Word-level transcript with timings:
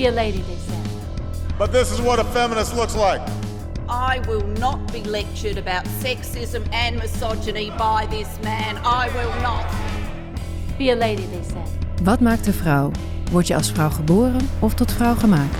Be 0.00 0.06
a 0.06 0.10
lady, 0.10 0.38
they 0.38 0.56
said. 0.56 1.58
But 1.58 1.72
this 1.72 1.92
is 1.92 2.00
what 2.00 2.18
a 2.18 2.24
feminist 2.24 2.74
looks 2.74 2.94
like. 2.94 3.20
I 3.88 4.20
will 4.26 4.46
not 4.58 4.92
be 4.92 5.04
lectured 5.04 5.58
about 5.58 5.84
sexism 6.02 6.62
and 6.72 6.96
misogyny 6.98 7.70
by 7.78 8.06
this 8.10 8.28
man. 8.42 8.78
I 8.78 9.10
will 9.14 9.42
not. 9.42 9.66
Be 10.78 10.90
a 10.90 10.96
lady, 10.96 11.26
they 11.26 11.42
said. 11.42 11.68
Wat 12.02 12.20
maakt 12.20 12.44
de 12.44 12.52
vrouw? 12.52 12.90
Word 13.30 13.46
je 13.46 13.54
als 13.54 13.70
vrouw 13.72 13.90
geboren 13.90 14.48
of 14.58 14.74
tot 14.74 14.92
vrouw 14.92 15.14
gemaakt? 15.14 15.56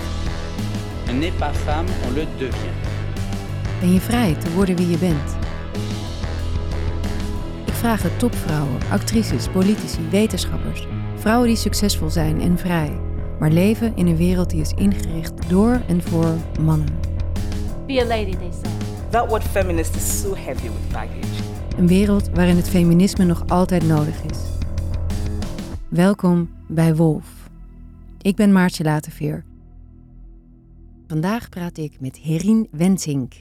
On 1.09 1.19
n'est 1.19 1.37
pas 1.37 1.57
femme, 1.57 1.87
on 2.07 2.13
le 2.13 2.25
devient. 2.37 2.75
Ben 3.79 3.93
je 3.93 3.99
vrij 3.99 4.33
te 4.33 4.53
worden 4.53 4.75
wie 4.75 4.89
je 4.89 4.97
bent? 4.97 5.35
Ik 7.65 7.73
vraag 7.73 8.01
het 8.01 8.19
topvrouwen, 8.19 8.79
actrices, 8.91 9.47
politici, 9.47 10.09
wetenschappers. 10.09 10.87
Vrouwen 11.15 11.47
die 11.47 11.57
succesvol 11.57 12.09
zijn 12.09 12.41
en 12.41 12.57
vrij, 12.57 12.99
maar 13.41 13.51
leven 13.51 13.95
in 13.95 14.07
een 14.07 14.15
wereld 14.15 14.49
die 14.49 14.61
is 14.61 14.73
ingericht 14.73 15.49
door 15.49 15.81
en 15.87 16.01
voor 16.01 16.35
mannen. 16.61 16.99
Be 17.87 18.01
a 18.01 18.05
lady, 18.05 18.35
they 18.35 18.51
said. 18.51 19.11
That 19.11 19.29
word 19.29 19.43
feminist 19.43 19.95
is 19.95 20.21
so 20.21 20.35
heavy 20.35 20.67
with 20.67 20.91
baggage. 20.91 21.43
Een 21.77 21.87
wereld 21.87 22.29
waarin 22.29 22.55
het 22.55 22.69
feminisme 22.69 23.25
nog 23.25 23.43
altijd 23.47 23.83
nodig 23.83 24.23
is. 24.23 24.39
Welkom 25.89 26.49
bij 26.67 26.95
Wolf. 26.95 27.49
Ik 28.21 28.35
ben 28.35 28.51
Maartje 28.51 28.83
Laterveer. 28.83 29.45
Vandaag 31.07 31.49
praat 31.49 31.77
ik 31.77 31.99
met 31.99 32.17
Herien 32.17 32.67
Wensink. 32.71 33.33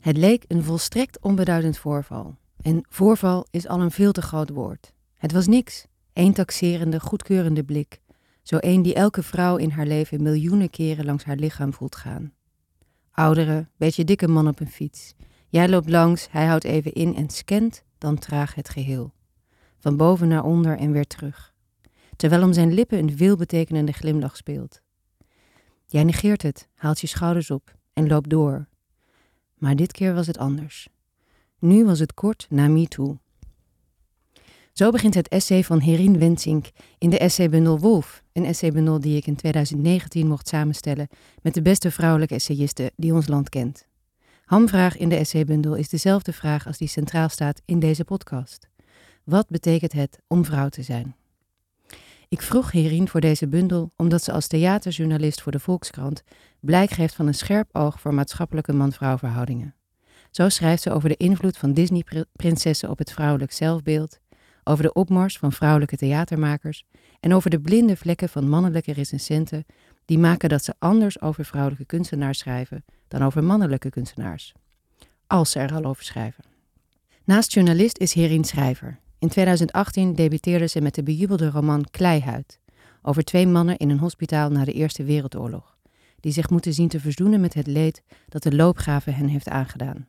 Het 0.00 0.16
leek 0.16 0.44
een 0.48 0.62
volstrekt 0.62 1.20
onbeduidend 1.20 1.78
voorval. 1.78 2.36
En 2.60 2.84
voorval 2.88 3.46
is 3.50 3.68
al 3.68 3.80
een 3.80 3.90
veel 3.90 4.12
te 4.12 4.22
groot 4.22 4.50
woord. 4.50 4.92
Het 5.14 5.32
was 5.32 5.46
niks. 5.46 5.86
Eén 6.12 6.32
taxerende, 6.32 7.00
goedkeurende 7.00 7.64
blik. 7.64 8.00
Zo 8.42 8.56
één 8.56 8.82
die 8.82 8.94
elke 8.94 9.22
vrouw 9.22 9.56
in 9.56 9.70
haar 9.70 9.86
leven 9.86 10.22
miljoenen 10.22 10.70
keren 10.70 11.04
langs 11.04 11.24
haar 11.24 11.36
lichaam 11.36 11.72
voelt 11.72 11.96
gaan. 11.96 12.32
Oudere, 13.10 13.68
beetje 13.76 14.04
dikke 14.04 14.28
man 14.28 14.48
op 14.48 14.60
een 14.60 14.70
fiets. 14.70 15.14
Jij 15.48 15.68
loopt 15.68 15.90
langs, 15.90 16.28
hij 16.30 16.46
houdt 16.46 16.64
even 16.64 16.92
in 16.92 17.16
en 17.16 17.30
scant 17.30 17.84
dan 17.98 18.18
traag 18.18 18.54
het 18.54 18.68
geheel. 18.68 19.12
Van 19.78 19.96
boven 19.96 20.28
naar 20.28 20.44
onder 20.44 20.78
en 20.78 20.92
weer 20.92 21.06
terug. 21.06 21.54
Terwijl 22.16 22.42
om 22.42 22.52
zijn 22.52 22.72
lippen 22.72 22.98
een 22.98 23.16
veelbetekenende 23.16 23.92
glimlach 23.92 24.36
speelt. 24.36 24.82
Jij 25.86 26.04
negeert 26.04 26.42
het, 26.42 26.68
haalt 26.74 27.00
je 27.00 27.06
schouders 27.06 27.50
op 27.50 27.74
en 27.92 28.08
loopt 28.08 28.30
door. 28.30 28.68
Maar 29.54 29.76
dit 29.76 29.92
keer 29.92 30.14
was 30.14 30.26
het 30.26 30.38
anders. 30.38 30.88
Nu 31.58 31.84
was 31.84 31.98
het 31.98 32.14
kort 32.14 32.46
na 32.50 32.68
MeToo. 32.68 33.18
Zo 34.72 34.90
begint 34.90 35.14
het 35.14 35.28
essay 35.28 35.64
van 35.64 35.80
Herien 35.80 36.18
Wensink 36.18 36.70
in 36.98 37.10
de 37.10 37.18
essaybundel 37.18 37.78
Wolf, 37.78 38.22
een 38.32 38.44
essaybundel 38.44 39.00
die 39.00 39.16
ik 39.16 39.26
in 39.26 39.36
2019 39.36 40.26
mocht 40.26 40.48
samenstellen 40.48 41.08
met 41.42 41.54
de 41.54 41.62
beste 41.62 41.90
vrouwelijke 41.90 42.34
essayisten 42.34 42.90
die 42.96 43.14
ons 43.14 43.26
land 43.26 43.48
kent. 43.48 43.86
Hamvraag 44.44 44.96
in 44.96 45.08
de 45.08 45.16
essaybundel 45.16 45.74
is 45.74 45.88
dezelfde 45.88 46.32
vraag 46.32 46.66
als 46.66 46.78
die 46.78 46.88
centraal 46.88 47.28
staat 47.28 47.62
in 47.64 47.78
deze 47.78 48.04
podcast. 48.04 48.68
Wat 49.24 49.48
betekent 49.48 49.92
het 49.92 50.18
om 50.26 50.44
vrouw 50.44 50.68
te 50.68 50.82
zijn? 50.82 51.16
Ik 52.28 52.42
vroeg 52.42 52.70
Herien 52.70 53.08
voor 53.08 53.20
deze 53.20 53.48
bundel 53.48 53.90
omdat 53.96 54.22
ze 54.22 54.32
als 54.32 54.46
theaterjournalist 54.46 55.42
voor 55.42 55.52
de 55.52 55.60
Volkskrant 55.60 56.22
blijk 56.60 56.90
geeft 56.90 57.14
van 57.14 57.26
een 57.26 57.34
scherp 57.34 57.68
oog 57.72 58.00
voor 58.00 58.14
maatschappelijke 58.14 58.72
man-vrouw 58.72 59.18
verhoudingen. 59.18 59.74
Zo 60.30 60.48
schrijft 60.48 60.82
ze 60.82 60.90
over 60.90 61.08
de 61.08 61.16
invloed 61.16 61.56
van 61.56 61.72
Disney-prinsessen 61.72 62.90
op 62.90 62.98
het 62.98 63.12
vrouwelijk 63.12 63.52
zelfbeeld, 63.52 64.20
over 64.64 64.82
de 64.82 64.92
opmars 64.92 65.38
van 65.38 65.52
vrouwelijke 65.52 65.96
theatermakers 65.96 66.84
en 67.20 67.34
over 67.34 67.50
de 67.50 67.60
blinde 67.60 67.96
vlekken 67.96 68.28
van 68.28 68.48
mannelijke 68.48 68.92
recensenten 68.92 69.64
die 70.04 70.18
maken 70.18 70.48
dat 70.48 70.64
ze 70.64 70.74
anders 70.78 71.20
over 71.20 71.44
vrouwelijke 71.44 71.84
kunstenaars 71.84 72.38
schrijven 72.38 72.84
dan 73.08 73.22
over 73.22 73.44
mannelijke 73.44 73.90
kunstenaars. 73.90 74.52
Als 75.26 75.50
ze 75.50 75.58
er 75.58 75.74
al 75.74 75.84
over 75.84 76.04
schrijven. 76.04 76.44
Naast 77.24 77.52
journalist 77.52 77.98
is 77.98 78.12
Herien 78.12 78.44
schrijver. 78.44 78.98
In 79.18 79.28
2018 79.28 80.14
debuteerde 80.14 80.66
ze 80.66 80.80
met 80.80 80.94
de 80.94 81.02
bejubelde 81.02 81.50
roman 81.50 81.86
Kleihuid, 81.90 82.58
over 83.02 83.24
twee 83.24 83.46
mannen 83.46 83.76
in 83.76 83.90
een 83.90 83.98
hospitaal 83.98 84.50
na 84.50 84.64
de 84.64 84.72
Eerste 84.72 85.04
Wereldoorlog, 85.04 85.76
die 86.20 86.32
zich 86.32 86.50
moeten 86.50 86.74
zien 86.74 86.88
te 86.88 87.00
verzoenen 87.00 87.40
met 87.40 87.54
het 87.54 87.66
leed 87.66 88.02
dat 88.28 88.42
de 88.42 88.54
loopgave 88.54 89.10
hen 89.10 89.28
heeft 89.28 89.48
aangedaan. 89.48 90.06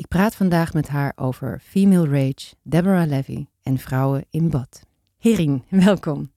Ik 0.00 0.08
praat 0.08 0.34
vandaag 0.34 0.72
met 0.72 0.88
haar 0.88 1.12
over 1.16 1.60
Female 1.64 2.08
Rage, 2.08 2.54
Deborah 2.62 3.08
Levy 3.08 3.46
en 3.62 3.78
vrouwen 3.78 4.24
in 4.30 4.50
bad. 4.50 4.82
Herien, 5.18 5.64
welkom. 5.68 6.32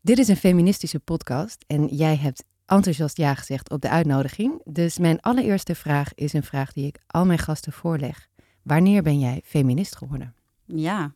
Dit 0.00 0.18
is 0.18 0.28
een 0.28 0.36
feministische 0.36 0.98
podcast 0.98 1.64
en 1.66 1.86
jij 1.86 2.16
hebt 2.16 2.44
enthousiast 2.66 3.16
ja 3.16 3.34
gezegd 3.34 3.70
op 3.70 3.80
de 3.80 3.88
uitnodiging. 3.88 4.60
Dus 4.64 4.98
mijn 4.98 5.20
allereerste 5.20 5.74
vraag 5.74 6.14
is 6.14 6.32
een 6.32 6.42
vraag 6.42 6.72
die 6.72 6.86
ik 6.86 6.98
al 7.06 7.26
mijn 7.26 7.38
gasten 7.38 7.72
voorleg. 7.72 8.28
Wanneer 8.62 9.02
ben 9.02 9.18
jij 9.18 9.40
feminist 9.44 9.96
geworden? 9.96 10.34
Ja, 10.64 11.12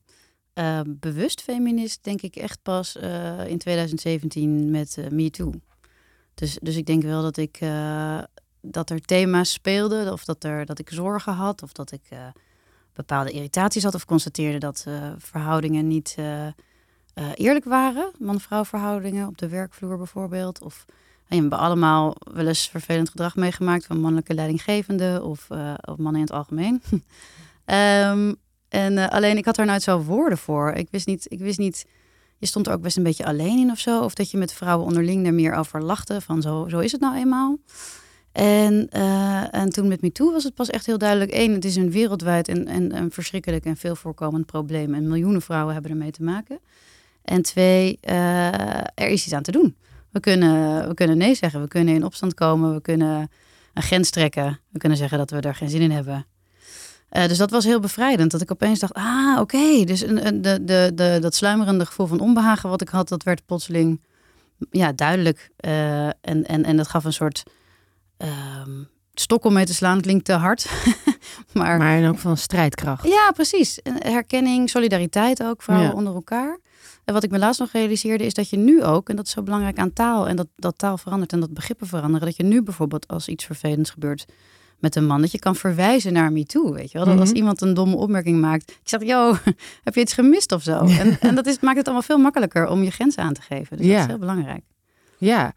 uh, 0.55 0.81
bewust 0.87 1.43
feminist 1.43 2.05
denk 2.05 2.23
ik 2.23 2.37
echt 2.37 2.63
pas 2.63 2.97
uh, 2.97 3.49
in 3.49 3.59
2017 3.59 4.71
met 4.71 4.97
uh, 4.99 5.09
MeToo. 5.09 5.53
Dus, 6.35 6.59
dus 6.63 6.77
ik 6.77 6.87
denk 6.87 7.03
wel 7.03 7.23
dat 7.23 7.37
ik 7.37 7.59
dat 8.71 8.91
er 8.91 9.01
thema's 9.01 9.53
speelden, 9.53 10.13
of 10.13 10.25
dat, 10.25 10.45
er, 10.45 10.67
dat 10.67 10.79
ik 10.79 10.91
zorgen 10.91 11.33
had, 11.33 11.63
of 11.63 11.73
dat 11.73 11.93
ik 11.93 12.03
bepaalde 12.93 13.31
irritaties 13.31 13.83
had, 13.83 13.95
of 13.95 14.05
constateerde 14.05 14.59
dat 14.59 14.87
verhoudingen 15.19 15.87
niet 15.87 16.17
eerlijk 17.35 17.65
waren, 17.65 18.11
man-vrouw 18.19 18.65
verhoudingen 18.65 19.29
op 19.29 19.39
de 19.39 19.49
werkvloer 19.49 19.97
bijvoorbeeld, 19.97 20.63
of 20.63 20.85
je 21.29 21.41
hebt 21.41 21.53
allemaal 21.53 22.17
wel 22.33 22.47
eens 22.47 22.69
vervelend 22.69 23.11
gedrag 23.11 23.37
meegemaakt 23.37 23.87
van 23.87 24.01
mannelijke 24.01 24.35
leidinggevende 24.35 25.21
of, 25.23 25.49
of 25.81 25.97
mannen 25.97 26.15
in 26.15 26.27
het 26.27 26.33
algemeen. 26.33 26.83
um, 27.67 28.37
En 28.69 29.11
alleen 29.11 29.37
ik 29.37 29.45
had 29.45 29.55
daar 29.55 29.67
nooit 29.67 29.83
zo 29.83 30.03
woorden 30.03 30.39
voor. 30.39 30.73
Ik 30.73 30.89
wist 30.91 31.07
niet, 31.07 31.27
ik 31.29 31.39
wist 31.39 31.59
niet, 31.59 31.87
je 32.39 32.47
stond 32.47 32.67
er 32.67 32.73
ook 32.73 32.81
best 32.81 32.97
een 32.97 33.03
beetje 33.03 33.27
alleen 33.27 33.59
in 33.59 33.71
of 33.71 33.79
zo. 33.79 34.03
Of 34.03 34.15
dat 34.15 34.31
je 34.31 34.39
met 34.39 34.53
vrouwen 34.53 34.87
onderling 34.87 35.27
er 35.27 35.35
meer 35.35 35.55
over 35.55 35.83
lachte. 35.83 36.21
Van 36.21 36.43
zo, 36.43 36.69
zo 36.69 36.79
is 36.79 36.93
het 36.93 37.01
nou 37.01 37.17
eenmaal. 37.17 37.59
En, 38.37 38.89
uh, 38.93 39.55
en 39.55 39.71
toen 39.71 39.89
met 39.89 40.01
MeToo 40.01 40.33
was 40.33 40.45
het 40.45 40.55
pas 40.55 40.71
echt 40.71 40.87
heel 40.87 40.99
duidelijk. 40.99 41.35
Eén, 41.35 41.53
het 41.53 41.65
is 41.65 41.77
een 41.77 41.91
wereldwijd 41.91 42.49
en, 42.49 42.67
en 42.67 42.97
een 42.97 43.11
verschrikkelijk 43.11 43.65
en 43.65 43.77
veel 43.77 43.97
voorkomend 43.97 44.47
probleem. 44.47 44.95
En 44.95 45.09
miljoenen 45.09 45.43
vrouwen 45.43 45.73
hebben 45.73 45.91
ermee 45.91 46.11
te 46.11 46.23
maken. 46.23 46.59
En 47.23 47.43
twee, 47.43 47.99
uh, 48.09 48.55
er 48.81 49.09
is 49.09 49.25
iets 49.25 49.33
aan 49.33 49.43
te 49.43 49.53
doen. 49.53 49.77
We 50.11 50.21
kunnen, 50.21 50.89
we 50.89 50.95
kunnen 50.95 51.17
nee 51.17 51.35
zeggen. 51.35 51.61
We 51.61 51.69
kunnen 51.69 51.95
in 51.95 52.05
opstand 52.05 52.35
komen. 52.35 52.75
We 52.75 52.81
kunnen 52.81 53.31
een 53.75 53.83
grens 53.83 54.11
trekken. 54.11 54.59
We 54.71 54.79
kunnen 54.79 54.99
zeggen 54.99 55.19
dat 55.19 55.31
we 55.31 55.41
er 55.41 55.55
geen 55.55 55.71
zin 55.71 55.81
in 55.81 55.91
hebben. 55.91 56.27
Uh, 57.13 57.27
dus 57.27 57.39
dat 57.39 57.51
was 57.51 57.65
heel 57.65 57.81
bevrijdend. 57.81 58.31
Dat 58.31 58.41
ik 58.41 58.51
opeens 58.51 58.79
dacht, 58.79 58.95
ah, 58.95 59.41
oké. 59.41 59.85
Dus 59.85 60.01
een, 60.01 60.27
een, 60.27 60.43
de, 60.43 60.65
de, 60.65 60.91
de, 60.95 61.19
dat 61.21 61.35
sluimerende 61.35 61.87
gevoel 61.87 62.07
van 62.07 62.21
onbehagen 62.21 62.71
wat 62.71 62.81
ik 62.81 62.89
had, 62.89 63.09
dat 63.09 63.23
werd 63.23 63.47
plotseling 63.47 64.01
ja, 64.71 64.93
duidelijk. 64.93 65.51
En, 65.57 66.17
en, 66.21 66.65
en 66.65 66.77
dat 66.77 66.89
gaf 66.89 67.05
een 67.05 67.13
soort 67.13 67.43
um, 68.19 68.89
stok 69.15 69.45
om 69.45 69.53
mee 69.53 69.65
te 69.65 69.75
slaan. 69.75 70.01
Klinkt 70.01 70.25
te 70.25 70.33
hard. 70.33 70.67
maar, 71.53 71.79
maar 71.79 72.09
ook 72.09 72.19
van 72.19 72.37
strijdkracht. 72.37 73.07
Ja, 73.07 73.31
precies. 73.35 73.81
Herkenning, 73.99 74.71
solidariteit 74.71 75.43
ook, 75.43 75.63
vrouwen 75.63 75.95
onder 75.95 76.15
elkaar. 76.15 76.59
En 77.05 77.15
wat 77.15 77.23
ik 77.23 77.31
me 77.31 77.39
laatst 77.39 77.61
nog 77.61 77.73
realiseerde 77.73 78.25
is 78.25 78.35
dat 78.35 78.51
je 78.51 78.57
nu 78.57 78.85
ook, 78.85 79.09
en 79.09 79.17
dat 79.17 79.27
is 79.27 79.33
zo 79.33 79.43
belangrijk 79.43 79.79
aan 79.79 79.93
taal, 79.93 80.29
en 80.29 80.37
dat, 80.37 80.47
dat 80.57 80.79
taal 80.79 80.99
verandert 80.99 81.33
en 81.33 81.41
dat 81.41 81.55
begrippen 81.55 81.87
veranderen, 81.87 82.27
dat 82.27 82.37
je 82.37 82.43
nu 82.43 82.63
bijvoorbeeld 82.63 83.09
als 83.09 83.29
iets 83.29 83.45
vervelends 83.45 83.91
gebeurt, 83.91 84.25
met 84.79 84.97
een 84.97 85.07
man. 85.07 85.21
Dat 85.21 85.33
je 85.33 85.39
kan 85.39 85.57
verwijzen 85.57 86.13
naar 86.13 86.33
me 86.33 86.45
toe, 86.45 86.75
weet 86.75 86.91
je 86.91 86.99
wel. 86.99 87.07
Dat 87.07 87.19
als 87.19 87.29
mhm. 87.29 87.39
iemand 87.39 87.61
een 87.61 87.75
domme 87.75 87.97
opmerking 87.97 88.41
maakt. 88.41 88.71
Ik 88.71 88.89
zeg, 88.89 89.03
yo, 89.03 89.37
heb 89.85 89.95
je 89.95 90.01
iets 90.01 90.13
gemist 90.13 90.53
of 90.53 90.63
zo? 90.63 90.79
En, 90.79 91.21
en 91.21 91.35
dat 91.35 91.47
is, 91.47 91.61
maakt 91.61 91.77
het 91.77 91.87
allemaal 91.87 92.07
veel 92.07 92.19
makkelijker 92.19 92.69
om 92.69 92.83
je 92.83 92.91
grenzen 92.91 93.23
aan 93.23 93.33
te 93.33 93.43
geven. 93.43 93.77
Dus 93.77 93.87
ja. 93.87 93.93
dat 93.93 94.01
is 94.01 94.07
heel 94.07 94.19
belangrijk. 94.19 94.65
Ja, 95.19 95.55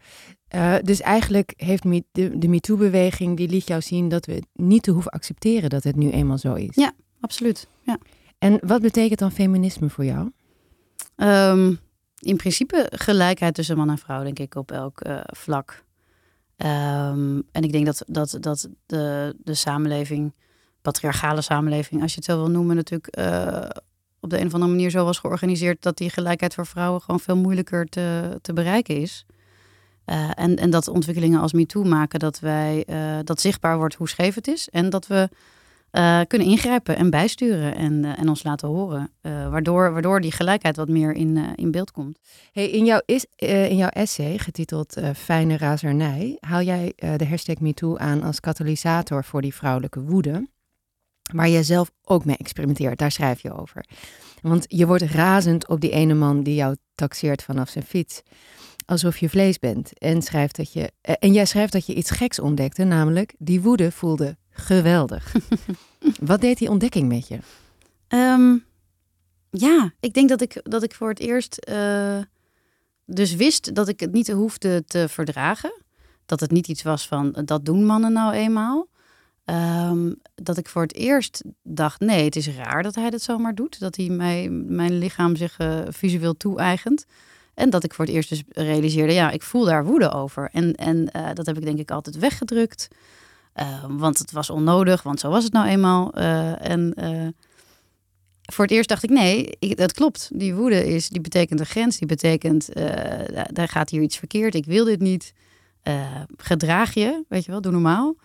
uh, 0.54 0.74
dus 0.82 1.00
eigenlijk 1.00 1.52
heeft 1.56 1.84
me, 1.84 2.04
de, 2.12 2.38
de 2.38 2.48
MeToo-beweging, 2.48 3.36
die 3.36 3.48
liet 3.48 3.66
jou 3.66 3.80
zien 3.80 4.08
dat 4.08 4.26
we 4.26 4.42
niet 4.52 4.82
te 4.82 4.90
hoeven 4.90 5.10
accepteren 5.10 5.70
dat 5.70 5.84
het 5.84 5.96
nu 5.96 6.10
eenmaal 6.10 6.38
zo 6.38 6.54
is. 6.54 6.74
Ja, 6.74 6.92
absoluut. 7.20 7.68
Ja. 7.82 7.98
En 8.38 8.58
wat 8.66 8.82
betekent 8.82 9.18
dan 9.18 9.32
feminisme 9.32 9.90
voor 9.90 10.04
jou? 10.04 10.30
Um, 11.16 11.78
in 12.18 12.36
principe 12.36 12.86
gelijkheid 12.90 13.54
tussen 13.54 13.76
man 13.76 13.90
en 13.90 13.98
vrouw, 13.98 14.22
denk 14.22 14.38
ik, 14.38 14.54
op 14.54 14.70
elk 14.70 15.06
uh, 15.06 15.20
vlak. 15.24 15.84
Um, 16.56 17.42
en 17.52 17.62
ik 17.62 17.72
denk 17.72 17.86
dat, 17.86 18.02
dat, 18.06 18.36
dat 18.40 18.68
de, 18.86 19.36
de 19.44 19.54
samenleving, 19.54 20.32
patriarchale 20.82 21.40
samenleving, 21.40 22.02
als 22.02 22.10
je 22.10 22.16
het 22.16 22.24
zo 22.24 22.36
wil 22.36 22.50
noemen, 22.50 22.76
natuurlijk 22.76 23.18
uh, 23.18 23.68
op 24.20 24.30
de 24.30 24.40
een 24.40 24.46
of 24.46 24.54
andere 24.54 24.70
manier 24.70 24.90
zo 24.90 25.04
was 25.04 25.18
georganiseerd 25.18 25.82
dat 25.82 25.96
die 25.96 26.10
gelijkheid 26.10 26.54
voor 26.54 26.66
vrouwen 26.66 27.00
gewoon 27.00 27.20
veel 27.20 27.36
moeilijker 27.36 27.86
te, 27.86 28.38
te 28.42 28.52
bereiken 28.52 28.96
is. 28.96 29.26
Uh, 30.10 30.30
en, 30.34 30.56
en 30.56 30.70
dat 30.70 30.88
ontwikkelingen 30.88 31.40
als 31.40 31.52
MeToo 31.52 31.82
maken 31.82 32.18
dat 32.18 32.40
wij 32.40 32.84
uh, 32.88 33.18
dat 33.24 33.40
zichtbaar 33.40 33.76
wordt 33.76 33.94
hoe 33.94 34.08
scheef 34.08 34.34
het 34.34 34.48
is. 34.48 34.68
En 34.68 34.90
dat 34.90 35.06
we 35.06 35.28
eh, 35.90 36.20
kunnen 36.26 36.48
ingrijpen 36.48 36.96
en 36.96 37.10
bijsturen 37.10 37.74
en, 37.74 38.04
eh, 38.04 38.18
en 38.18 38.28
ons 38.28 38.42
laten 38.42 38.68
horen. 38.68 39.10
Eh, 39.20 39.50
waardoor, 39.50 39.92
waardoor 39.92 40.20
die 40.20 40.32
gelijkheid 40.32 40.76
wat 40.76 40.88
meer 40.88 41.12
in, 41.12 41.36
eh, 41.36 41.44
in 41.54 41.70
beeld 41.70 41.90
komt. 41.90 42.18
Hey, 42.52 42.70
in, 42.70 42.84
jouw 42.84 43.00
is, 43.04 43.26
eh, 43.36 43.70
in 43.70 43.76
jouw 43.76 43.88
essay, 43.88 44.38
getiteld 44.38 44.96
eh, 44.96 45.10
Fijne 45.14 45.56
razernij, 45.56 46.36
haal 46.40 46.62
jij 46.62 46.92
eh, 46.96 47.16
de 47.16 47.26
hashtag 47.26 47.58
MeToo 47.58 47.96
aan 47.96 48.22
als 48.22 48.40
katalysator 48.40 49.24
voor 49.24 49.42
die 49.42 49.54
vrouwelijke 49.54 50.00
woede. 50.00 50.48
Waar 51.32 51.48
jij 51.48 51.62
zelf 51.62 51.90
ook 52.04 52.24
mee 52.24 52.36
experimenteert, 52.36 52.98
daar 52.98 53.12
schrijf 53.12 53.42
je 53.42 53.52
over. 53.52 53.84
Want 54.42 54.64
je 54.68 54.86
wordt 54.86 55.02
razend 55.02 55.68
op 55.68 55.80
die 55.80 55.90
ene 55.90 56.14
man 56.14 56.42
die 56.42 56.54
jou 56.54 56.76
taxeert 56.94 57.42
vanaf 57.42 57.68
zijn 57.68 57.84
fiets. 57.84 58.22
Alsof 58.90 59.18
je 59.18 59.28
vlees 59.28 59.58
bent. 59.58 59.98
En, 59.98 60.22
schrijft 60.22 60.56
dat 60.56 60.72
je, 60.72 60.92
eh, 61.00 61.14
en 61.18 61.32
jij 61.32 61.44
schrijft 61.44 61.72
dat 61.72 61.86
je 61.86 61.94
iets 61.94 62.10
geks 62.10 62.38
ontdekte, 62.38 62.84
namelijk 62.84 63.34
die 63.38 63.60
woede 63.60 63.92
voelde 63.92 64.36
geweldig. 64.50 65.34
Wat 66.20 66.40
deed 66.40 66.58
die 66.58 66.70
ontdekking 66.70 67.08
met 67.08 67.28
je? 67.28 67.38
Ehm, 68.08 68.56
ja, 69.50 69.92
ik 70.00 70.14
denk 70.14 70.28
dat 70.28 70.40
ik, 70.40 70.60
dat 70.62 70.82
ik 70.82 70.94
voor 70.94 71.08
het 71.08 71.18
eerst 71.18 71.56
eh, 71.56 72.18
dus 73.06 73.34
wist 73.34 73.74
dat 73.74 73.88
ik 73.88 74.00
het 74.00 74.12
niet 74.12 74.30
hoefde 74.30 74.84
te 74.84 75.08
verdragen. 75.08 75.72
Dat 76.26 76.40
het 76.40 76.50
niet 76.50 76.68
iets 76.68 76.82
was 76.82 77.06
van 77.06 77.36
dat 77.44 77.64
doen 77.64 77.84
mannen 77.84 78.12
nou 78.12 78.32
eenmaal. 78.32 78.88
Ehm, 79.44 80.12
dat 80.34 80.56
ik 80.56 80.68
voor 80.68 80.82
het 80.82 80.94
eerst 80.94 81.42
dacht, 81.62 82.00
nee, 82.00 82.24
het 82.24 82.36
is 82.36 82.48
raar 82.48 82.82
dat 82.82 82.94
hij 82.94 83.10
dat 83.10 83.22
zomaar 83.22 83.54
doet. 83.54 83.80
Dat 83.80 83.96
hij 83.96 84.08
mij, 84.08 84.48
mijn 84.50 84.98
lichaam 84.98 85.36
zich 85.36 85.58
eh, 85.58 85.80
visueel 85.88 86.36
toe-eigent. 86.36 87.06
En 87.54 87.70
dat 87.70 87.84
ik 87.84 87.94
voor 87.94 88.04
het 88.04 88.14
eerst 88.14 88.28
dus 88.28 88.42
realiseerde, 88.48 89.12
ja, 89.12 89.30
ik 89.30 89.42
voel 89.42 89.64
daar 89.64 89.84
woede 89.84 90.10
over. 90.10 90.48
En, 90.52 90.74
en 90.74 91.10
eh, 91.10 91.28
dat 91.34 91.46
heb 91.46 91.56
ik 91.56 91.64
denk 91.64 91.78
ik 91.78 91.90
altijd 91.90 92.18
weggedrukt. 92.18 92.88
Eh, 93.52 93.84
want 93.88 94.18
het 94.18 94.32
was 94.32 94.50
onnodig, 94.50 95.02
want 95.02 95.20
zo 95.20 95.30
was 95.30 95.44
het 95.44 95.52
nou 95.52 95.68
eenmaal. 95.68 96.12
Eh, 96.12 96.70
en 96.70 96.94
voor 98.42 98.64
het 98.64 98.74
eerst 98.74 98.88
dacht 98.88 99.02
ik, 99.02 99.10
nee, 99.10 99.56
dat 99.58 99.92
klopt. 99.92 100.30
Die 100.32 100.54
woede 100.54 100.86
is, 100.86 101.08
die 101.08 101.20
betekent 101.20 101.60
een 101.60 101.66
grens. 101.66 101.98
Die 101.98 102.08
betekent, 102.08 102.68
daar- 103.52 103.68
gaat 103.68 103.90
hier 103.90 104.02
iets 104.02 104.16
verkeerd. 104.16 104.54
Ik 104.54 104.64
wil 104.64 104.84
dit 104.84 105.00
niet. 105.00 105.32
Gedraag 106.36 106.94
je, 106.94 107.24
weet 107.28 107.44
je 107.44 107.50
wel, 107.50 107.60
doe 107.60 107.72
normaal. 107.72 108.16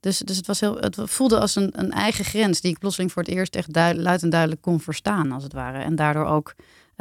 Dus, 0.00 0.18
dus 0.18 0.36
het, 0.36 0.46
was 0.46 0.60
heel, 0.60 0.76
het 0.76 0.96
voelde 1.04 1.40
als 1.40 1.56
een, 1.56 1.72
een 1.76 1.92
eigen 1.92 2.24
grens 2.24 2.60
die 2.60 2.70
ik 2.70 2.78
plotseling 2.78 3.12
voor 3.12 3.22
het 3.22 3.30
eerst 3.30 3.56
echt 3.56 3.76
luid 3.96 4.22
en 4.22 4.30
duidelijk 4.30 4.60
kon 4.60 4.80
verstaan, 4.80 5.32
als 5.32 5.42
het 5.42 5.52
ware. 5.52 5.78
En 5.78 5.94
daardoor 5.96 6.26
ook 6.26 6.54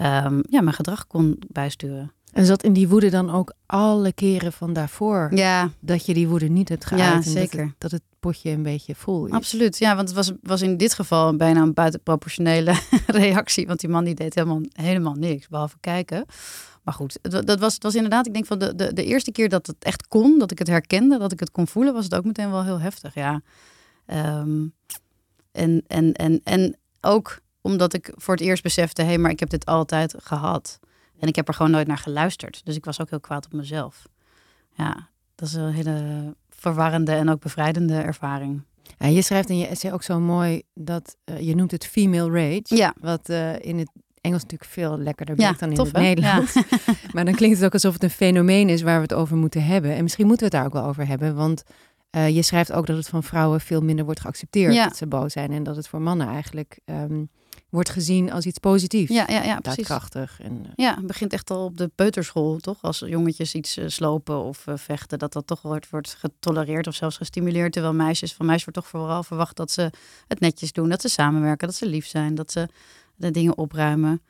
ehm, 0.04 0.40
ja, 0.50 0.62
mijn 0.62 0.76
gedrag 0.76 1.08
kon 1.08 1.42
bijsturen. 1.48 2.12
En 2.34 2.46
zat 2.46 2.64
in 2.64 2.74
die 2.74 2.88
woede 2.88 3.10
dan 3.10 3.30
ook 3.30 3.54
alle 3.66 4.14
keren 4.14 4.54
van 4.54 4.74
daarvoor 4.74 5.30
Ja, 5.34 5.70
dat 5.80 6.06
je 6.06 6.14
die 6.14 6.28
woede 6.28 6.48
niet 6.48 6.70
hebt 6.70 6.86
geuit? 6.86 7.02
Ja, 7.02 7.14
dat 7.14 7.24
zeker. 7.24 7.64
het, 7.64 7.74
dat 7.78 7.92
het 7.92 8.02
potje 8.20 8.50
een 8.50 8.64
beetje 8.64 8.96
vol 8.96 9.26
is? 9.26 9.32
absoluut. 9.32 9.78
Ja, 9.78 9.96
want 9.96 10.08
het 10.08 10.18
was, 10.18 10.32
was 10.42 10.62
in 10.62 10.78
dit 10.78 10.94
geval 10.94 11.36
bijna 11.36 11.62
een 11.62 11.74
buitenproportionele 11.74 12.74
reactie. 13.08 13.68
Want 13.68 13.80
die 13.80 13.90
man 13.90 14.04
die 14.04 14.16
deed 14.16 14.36
helemaal, 14.36 14.62
helemaal 14.74 15.14
niks, 15.14 15.48
behalve 15.48 15.78
kijken. 15.80 16.26
Maar 16.84 16.94
goed, 16.94 17.20
dat 17.22 17.60
was, 17.60 17.74
het 17.74 17.84
was 17.84 17.96
inderdaad, 17.96 18.28
ik 18.28 18.34
denk 18.34 18.46
van 18.46 18.60
de, 18.60 18.76
de, 18.76 18.94
de 18.94 19.04
eerste 19.04 19.32
keer 19.32 19.50
dat 19.50 19.68
het 19.68 19.76
echt 19.80 20.08
kon, 20.08 20.40
dat 20.40 20.52
ik 20.52 20.60
het 20.60 20.68
herkende, 20.68 21.18
dat 21.18 21.32
ik 21.32 21.40
het 21.40 21.52
kon 21.52 21.68
voelen, 21.68 21.94
was 21.94 22.04
het 22.04 22.16
ook 22.16 22.26
meteen 22.26 22.52
wel 22.52 22.64
heel 22.64 22.80
heftig. 22.80 23.14
Ja. 23.14 23.42
Ehm, 24.06 24.68
en, 25.52 25.84
en, 25.88 26.14
en, 26.14 26.42
en 26.44 26.78
ook 27.02 27.40
omdat 27.62 27.94
ik 27.94 28.14
voor 28.16 28.34
het 28.34 28.44
eerst 28.44 28.64
besefte, 28.64 29.02
hé, 29.02 29.08
hey, 29.08 29.18
maar 29.18 29.32
ik 29.32 29.40
heb 29.40 29.50
dit 29.50 29.66
altijd 29.66 30.16
gehad. 30.18 30.80
En 31.20 31.28
ik 31.28 31.36
heb 31.36 31.48
er 31.48 31.54
gewoon 31.54 31.72
nooit 31.72 31.88
naar 31.88 31.98
geluisterd. 31.98 32.62
Dus 32.64 32.76
ik 32.76 32.86
was 32.86 33.02
ook 33.02 33.10
heel 33.10 33.20
kwaad 33.20 33.46
op 33.46 33.54
mezelf. 33.54 34.08
Ja, 34.74 35.10
dat 35.36 35.48
is 35.48 35.54
een 35.54 35.74
hele 35.74 36.36
verwarrende 36.50 37.12
en 37.12 37.30
ook 37.30 37.40
bevrijdende 37.40 37.96
ervaring. 37.96 38.62
Ja, 38.98 39.08
je 39.08 39.22
schrijft 39.22 39.50
in 39.50 39.58
je 39.58 39.68
essay 39.68 39.92
ook 39.92 40.04
zo 40.04 40.20
mooi 40.20 40.62
dat 40.74 41.16
eh, 41.24 41.40
je 41.40 41.56
noemt 41.56 41.72
het 41.72 41.86
female 41.86 42.32
rage. 42.32 42.76
Ja. 42.76 42.94
Wat 43.00 43.30
eh, 43.30 43.60
in 43.60 43.78
het 43.78 43.90
Engels 44.22 44.42
natuurlijk 44.42 44.72
veel 44.72 44.98
lekkerder 44.98 45.40
Ja, 45.40 45.52
dan 45.52 45.70
in 45.70 45.76
tof, 45.76 45.88
het 45.88 45.96
hè? 45.96 46.02
Nederlands. 46.02 46.54
maar 47.14 47.26
dan 47.26 47.36
klinkt 47.36 47.56
het 47.56 47.66
ook 47.66 47.74
alsof 47.74 47.94
het 47.94 48.04
een 48.04 48.10
fenomeen 48.10 48.70
is 48.70 48.82
waar 48.82 48.96
we 48.96 49.02
het 49.02 49.14
over 49.14 49.38
moeten 49.38 49.64
hebben. 49.64 49.96
En 49.96 50.04
misschien 50.04 50.28
moeten 50.28 50.50
we 50.50 50.56
het 50.56 50.64
daar 50.64 50.72
ook 50.72 50.82
wel 50.82 50.90
over 50.90 51.08
hebben. 51.08 51.36
Want 51.36 51.64
eh, 52.10 52.30
je 52.36 52.42
schrijft 52.42 52.72
ook 52.72 52.86
dat 52.88 52.98
het 52.98 53.08
van 53.08 53.24
vrouwen 53.24 53.62
veel 53.62 53.82
minder 53.82 54.06
wordt 54.06 54.20
geaccepteerd 54.20 54.74
Ja. 54.74 54.84
dat 54.84 54.98
ze 54.98 55.08
boos 55.08 55.34
zijn. 55.34 55.52
En 55.52 55.64
dat 55.64 55.76
het 55.76 55.88
voor 55.88 56.02
mannen 56.02 56.28
eigenlijk 56.28 56.80
ehm, 56.86 57.24
wordt 57.70 57.90
gezien 57.90 58.32
als 58.32 58.46
iets 58.46 58.58
positiefs. 58.60 59.12
Ja, 59.14 59.26
ja, 59.28 59.44
ja 59.44 59.60
precies. 59.60 59.88
Daadkrachtig. 59.88 60.40
En, 60.42 60.62
eh, 60.66 60.72
Ja, 60.76 60.96
het 60.96 61.08
begint 61.08 61.34
echt 61.34 61.50
al 61.52 61.64
op 61.66 61.78
de 61.78 61.88
peuterschool, 61.96 62.58
toch? 62.58 62.82
Als 62.82 63.00
jongetjes 63.00 63.54
iets 63.54 63.78
eh, 63.78 63.88
slopen 63.88 64.44
of 64.44 64.66
vechten, 64.76 65.20
dat 65.20 65.34
dat 65.34 65.48
toch 65.48 65.62
wordt, 65.62 65.90
wordt 65.90 66.16
getolereerd 66.20 66.88
of 66.88 66.96
zelfs 66.96 67.18
gestimuleerd. 67.18 67.72
Terwijl 67.74 67.94
meisjes, 67.94 68.34
van 68.34 68.46
meisjes 68.46 68.66
wordt 68.66 68.80
toch 68.80 68.90
vooral 69.02 69.24
verwacht 69.24 69.56
dat 69.56 69.72
ze 69.72 69.92
het 70.28 70.40
netjes 70.40 70.72
doen, 70.72 70.90
dat 70.90 71.02
ze 71.02 71.10
samenwerken, 71.10 71.68
dat 71.68 71.76
ze 71.78 71.86
lief 71.86 72.08
zijn, 72.08 72.36
dat 72.36 72.52
ze 72.52 72.68
de 73.16 73.32
dingen 73.32 73.58
opruimen. 73.58 74.22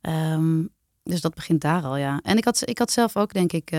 Ehm, 0.00 0.64
dus 1.02 1.20
dat 1.20 1.34
begint 1.34 1.60
daar 1.60 1.82
al, 1.82 1.96
ja. 1.96 2.20
En 2.22 2.36
ik 2.36 2.44
had, 2.44 2.62
ik 2.64 2.78
had 2.78 2.90
zelf 2.90 3.16
ook, 3.16 3.32
denk 3.32 3.52
ik, 3.52 3.70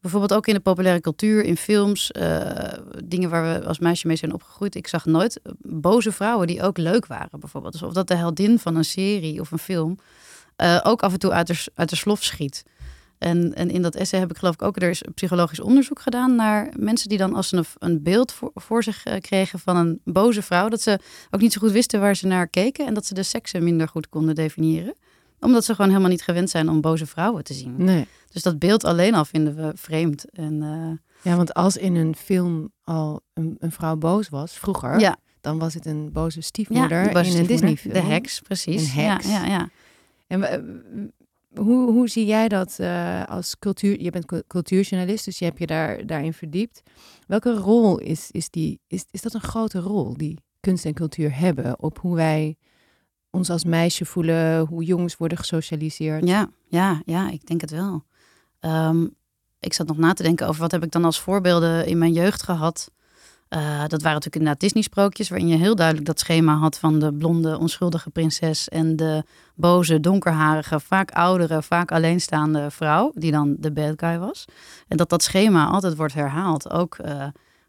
bijvoorbeeld 0.00 0.34
ook 0.34 0.46
in 0.46 0.54
de 0.54 0.60
populaire 0.60 1.00
cultuur, 1.00 1.44
in 1.44 1.56
films, 1.56 2.10
eh, 2.10 2.72
dingen 3.04 3.30
waar 3.30 3.60
we 3.60 3.66
als 3.66 3.78
meisje 3.78 4.06
mee 4.06 4.16
zijn 4.16 4.32
opgegroeid. 4.32 4.74
Ik 4.74 4.86
zag 4.86 5.04
nooit 5.04 5.40
eh, 5.42 5.52
boze 5.58 6.12
vrouwen 6.12 6.46
die 6.46 6.62
ook 6.62 6.78
leuk 6.78 7.06
waren, 7.06 7.40
bijvoorbeeld. 7.40 7.72
Dus 7.72 7.82
of 7.82 7.92
dat 7.92 8.08
de 8.08 8.14
heldin 8.14 8.58
van 8.58 8.76
een 8.76 8.84
serie 8.84 9.40
of 9.40 9.50
een 9.50 9.58
film 9.58 9.98
eh, 10.56 10.80
ook 10.82 11.02
af 11.02 11.12
en 11.12 11.18
toe 11.18 11.30
uit 11.30 11.46
de, 11.46 11.64
uit 11.74 11.88
de 11.88 11.96
slof 11.96 12.22
schiet. 12.22 12.64
En, 13.18 13.54
en 13.54 13.70
in 13.70 13.82
dat 13.82 13.94
essay 13.94 14.20
heb 14.20 14.30
ik 14.30 14.36
geloof 14.36 14.54
ik 14.54 14.62
ook, 14.62 14.76
er 14.76 14.90
is 14.90 15.02
psychologisch 15.14 15.60
onderzoek 15.60 16.00
gedaan 16.00 16.34
naar 16.34 16.72
mensen 16.76 17.08
die 17.08 17.18
dan 17.18 17.34
als 17.34 17.48
ze 17.48 17.56
een, 17.56 17.64
een 17.78 18.02
beeld 18.02 18.32
voor, 18.32 18.50
voor 18.54 18.82
zich 18.82 19.02
kregen 19.20 19.58
van 19.58 19.76
een 19.76 20.00
boze 20.04 20.42
vrouw, 20.42 20.68
dat 20.68 20.80
ze 20.80 20.98
ook 21.30 21.40
niet 21.40 21.52
zo 21.52 21.60
goed 21.60 21.70
wisten 21.70 22.00
waar 22.00 22.16
ze 22.16 22.26
naar 22.26 22.48
keken 22.48 22.86
en 22.86 22.94
dat 22.94 23.06
ze 23.06 23.14
de 23.14 23.22
seksen 23.22 23.64
minder 23.64 23.88
goed 23.88 24.08
konden 24.08 24.34
definiëren. 24.34 24.94
Omdat 25.40 25.64
ze 25.64 25.74
gewoon 25.74 25.90
helemaal 25.90 26.10
niet 26.10 26.22
gewend 26.22 26.50
zijn 26.50 26.68
om 26.68 26.80
boze 26.80 27.06
vrouwen 27.06 27.44
te 27.44 27.54
zien. 27.54 27.74
nee. 27.76 28.06
Dus 28.32 28.42
dat 28.42 28.58
beeld 28.58 28.84
alleen 28.84 29.14
al 29.14 29.24
vinden 29.24 29.54
we 29.56 29.72
vreemd. 29.74 30.30
En, 30.30 30.62
eh, 30.62 31.30
Ja, 31.32 31.36
want 31.36 31.54
als 31.54 31.76
in 31.76 31.94
een 31.94 32.16
film 32.16 32.72
al 32.84 33.20
een, 33.34 33.56
een 33.58 33.72
vrouw 33.72 33.96
boos 33.96 34.28
was, 34.28 34.52
vroeger, 34.58 35.00
ja, 35.00 35.16
dan 35.40 35.58
was 35.58 35.74
het 35.74 35.86
een 35.86 36.12
boze 36.12 36.36
ja, 36.38 36.42
stiefmoeder 36.44 37.02
de 37.02 37.12
boze 37.12 37.30
in 37.30 37.38
een. 37.40 37.46
Disney-film. 37.46 37.92
De 37.94 38.00
heks, 38.00 38.40
precies. 38.40 38.82
Een 38.82 39.02
heks. 39.02 39.26
Ja, 39.28 39.44
ja, 39.44 39.46
ja. 39.46 39.68
En 40.26 40.42
eh, 40.42 40.62
hoe, 41.54 41.90
hoe 41.92 42.08
zie 42.08 42.26
jij 42.26 42.48
dat 42.48 42.76
eh, 42.78 43.24
als 43.24 43.58
cultuur? 43.58 44.00
Je 44.02 44.10
bent 44.10 44.24
cu- 44.26 44.42
cultuurjournalist, 44.46 45.24
dus 45.24 45.38
je 45.38 45.44
hebt 45.44 45.58
je 45.58 45.66
daar, 45.66 46.06
daarin 46.06 46.32
verdiept. 46.32 46.82
Welke 47.26 47.52
rol 47.54 47.98
is, 47.98 48.30
is 48.30 48.50
die? 48.50 48.80
Is, 48.86 49.04
is 49.10 49.22
dat 49.22 49.34
een 49.34 49.40
grote 49.40 49.78
rol 49.80 50.16
die 50.16 50.38
kunst 50.60 50.84
en 50.84 50.94
cultuur 50.94 51.38
hebben 51.38 51.82
op 51.82 51.98
hoe 51.98 52.14
wij 52.14 52.56
ons 53.30 53.50
als 53.50 53.64
meisje 53.64 54.04
voelen, 54.04 54.66
hoe 54.66 54.84
jongens 54.84 55.16
worden 55.16 55.38
gesocialiseerd? 55.38 56.26
Ja, 56.28 56.50
ja, 56.68 57.02
ja, 57.04 57.30
ik 57.30 57.46
denk 57.46 57.60
het 57.60 57.70
wel. 57.70 58.04
Ehm, 58.60 59.06
ik 59.60 59.72
zat 59.72 59.86
nog 59.86 59.96
na 59.96 60.12
te 60.12 60.22
denken 60.22 60.46
over 60.48 60.60
wat 60.60 60.70
heb 60.70 60.84
ik 60.84 60.90
dan 60.90 61.04
als 61.04 61.20
voorbeelden 61.20 61.86
in 61.86 61.98
mijn 61.98 62.12
jeugd 62.12 62.42
gehad. 62.42 62.90
Eh, 63.48 63.60
dat 63.60 64.02
waren 64.02 64.12
natuurlijk 64.12 64.34
inderdaad 64.34 64.60
Disney-sprookjes, 64.60 65.28
waarin 65.28 65.48
je 65.48 65.56
heel 65.56 65.74
duidelijk 65.74 66.06
dat 66.06 66.18
schema 66.18 66.54
had 66.54 66.78
van 66.78 66.98
de 66.98 67.12
blonde, 67.12 67.58
onschuldige 67.58 68.10
prinses 68.10 68.68
en 68.68 68.96
de 68.96 69.24
boze, 69.54 70.00
donkerharige, 70.00 70.80
vaak 70.80 71.10
oudere, 71.10 71.62
vaak 71.62 71.92
alleenstaande 71.92 72.70
vrouw, 72.70 73.12
die 73.14 73.30
dan 73.32 73.56
de 73.58 73.72
bad 73.72 73.92
guy 73.96 74.18
was. 74.18 74.44
En 74.88 74.96
dat 74.96 75.08
dat 75.08 75.22
schema 75.22 75.66
altijd 75.66 75.96
wordt 75.96 76.14
herhaald. 76.14 76.70
Ook, 76.70 76.94
eh 76.94 77.26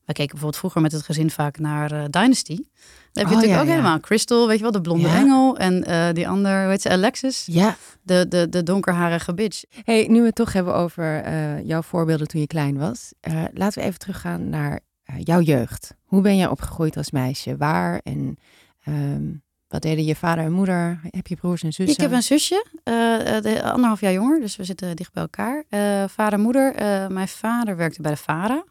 wij 0.09 0.17
keken 0.17 0.39
bijvoorbeeld 0.39 0.57
vroeger 0.57 0.81
met 0.81 0.91
het 0.91 1.01
gezin 1.03 1.29
vaak 1.29 1.59
naar 1.59 1.91
eh, 1.91 2.03
Dynasty. 2.09 2.55
Dan 2.55 2.63
heb 2.63 3.13
je 3.13 3.21
Oh, 3.21 3.29
natuurlijk 3.29 3.51
ja, 3.53 3.59
ook 3.59 3.65
ja. 3.67 3.71
helemaal 3.71 3.99
Crystal, 3.99 4.47
weet 4.47 4.55
je 4.57 4.61
wel, 4.63 4.71
de 4.71 4.81
blonde 4.81 5.07
Ja. 5.07 5.15
engel. 5.15 5.57
En 5.57 5.83
eh, 5.83 6.13
die 6.13 6.27
ander, 6.27 6.67
weet 6.67 6.83
je, 6.83 6.89
Alexis 6.89 7.43
Ja. 7.45 7.75
de, 8.01 8.25
de, 8.29 8.49
de 8.49 8.63
donkerharige 8.63 9.33
bitch. 9.33 9.63
Hey, 9.83 10.07
nu 10.09 10.19
we 10.19 10.25
het 10.25 10.35
toch 10.35 10.53
hebben 10.53 10.75
over 10.75 11.21
eh, 11.23 11.65
jouw 11.65 11.81
voorbeelden 11.81 12.27
toen 12.27 12.41
je 12.41 12.47
klein 12.47 12.77
was, 12.77 13.13
laten 13.53 13.81
we 13.81 13.87
even 13.87 13.99
teruggaan 13.99 14.49
naar 14.49 14.79
jouw 15.17 15.41
jeugd. 15.41 15.93
Hoe 16.05 16.21
ben 16.21 16.37
jij 16.37 16.47
opgegroeid 16.47 16.97
als 16.97 17.11
meisje? 17.11 17.57
Waar 17.57 17.99
en 18.03 18.37
ehm, 18.83 19.23
wat 19.67 19.81
deden 19.81 20.05
je 20.05 20.15
vader 20.15 20.43
en 20.43 20.51
moeder? 20.51 20.99
Heb 21.09 21.27
je 21.27 21.35
broers 21.35 21.63
en 21.63 21.73
zussen? 21.73 21.95
Ik 21.95 22.01
heb 22.01 22.11
een 22.11 22.23
zusje, 22.23 22.65
de, 22.83 23.59
anderhalf 23.63 24.01
jaar 24.01 24.13
jonger, 24.13 24.39
dus 24.39 24.55
we 24.55 24.63
zitten 24.63 24.95
dicht 24.95 25.13
bij 25.13 25.23
elkaar. 25.23 25.63
Vader, 26.09 26.39
moeder. 26.39 26.75
eh, 26.75 27.07
mijn 27.07 27.27
vader 27.27 27.75
werkte 27.77 28.01
bij 28.01 28.11
de 28.11 28.17
VARA. 28.17 28.63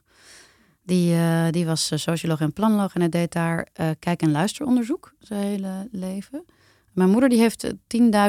Die, 0.88 1.14
eh, 1.14 1.46
die 1.50 1.66
was 1.66 1.90
eh, 1.90 1.98
socioloog 1.98 2.40
en 2.40 2.52
planoloog 2.52 2.94
en 2.94 3.00
hij 3.00 3.08
deed 3.08 3.32
daar 3.32 3.68
eh, 3.72 3.90
kijk- 3.98 4.22
en 4.22 4.30
luisteronderzoek 4.30 5.12
zijn 5.18 5.40
hele 5.42 5.88
leven. 5.92 6.44
Mijn 6.92 7.10
moeder 7.10 7.28
die 7.28 7.38
heeft 7.38 7.64
eh, 7.64 7.70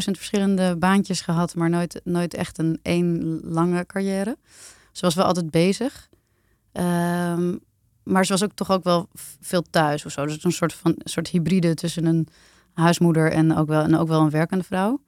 10.000 0.03 0.17
verschillende 0.17 0.75
baantjes 0.77 1.21
gehad, 1.21 1.55
maar 1.55 1.69
nooit, 1.69 2.01
nooit 2.03 2.33
echt 2.33 2.57
een 2.57 2.79
één 2.81 3.39
lange 3.43 3.85
carrière. 3.85 4.37
Ze 4.91 5.01
was 5.05 5.15
wel 5.15 5.25
altijd 5.25 5.51
bezig. 5.51 6.09
Ehm, 6.71 7.55
maar 8.03 8.25
ze 8.25 8.31
was 8.31 8.43
ook 8.43 8.53
toch 8.53 8.71
ook 8.71 8.83
wel 8.83 9.09
veel 9.39 9.63
thuis 9.69 10.05
of 10.05 10.11
zo. 10.11 10.25
Dus 10.25 10.43
een 10.43 10.51
soort 10.51 10.73
van 10.73 10.91
een 10.91 11.09
soort 11.09 11.27
hybride 11.27 11.73
tussen 11.73 12.05
een 12.05 12.27
huismoeder 12.73 13.31
en 13.31 13.55
ook 13.55 13.67
wel, 13.67 13.81
en 13.83 13.95
ook 13.97 14.07
wel 14.07 14.21
een 14.21 14.29
werkende 14.29 14.63
vrouw. 14.63 15.01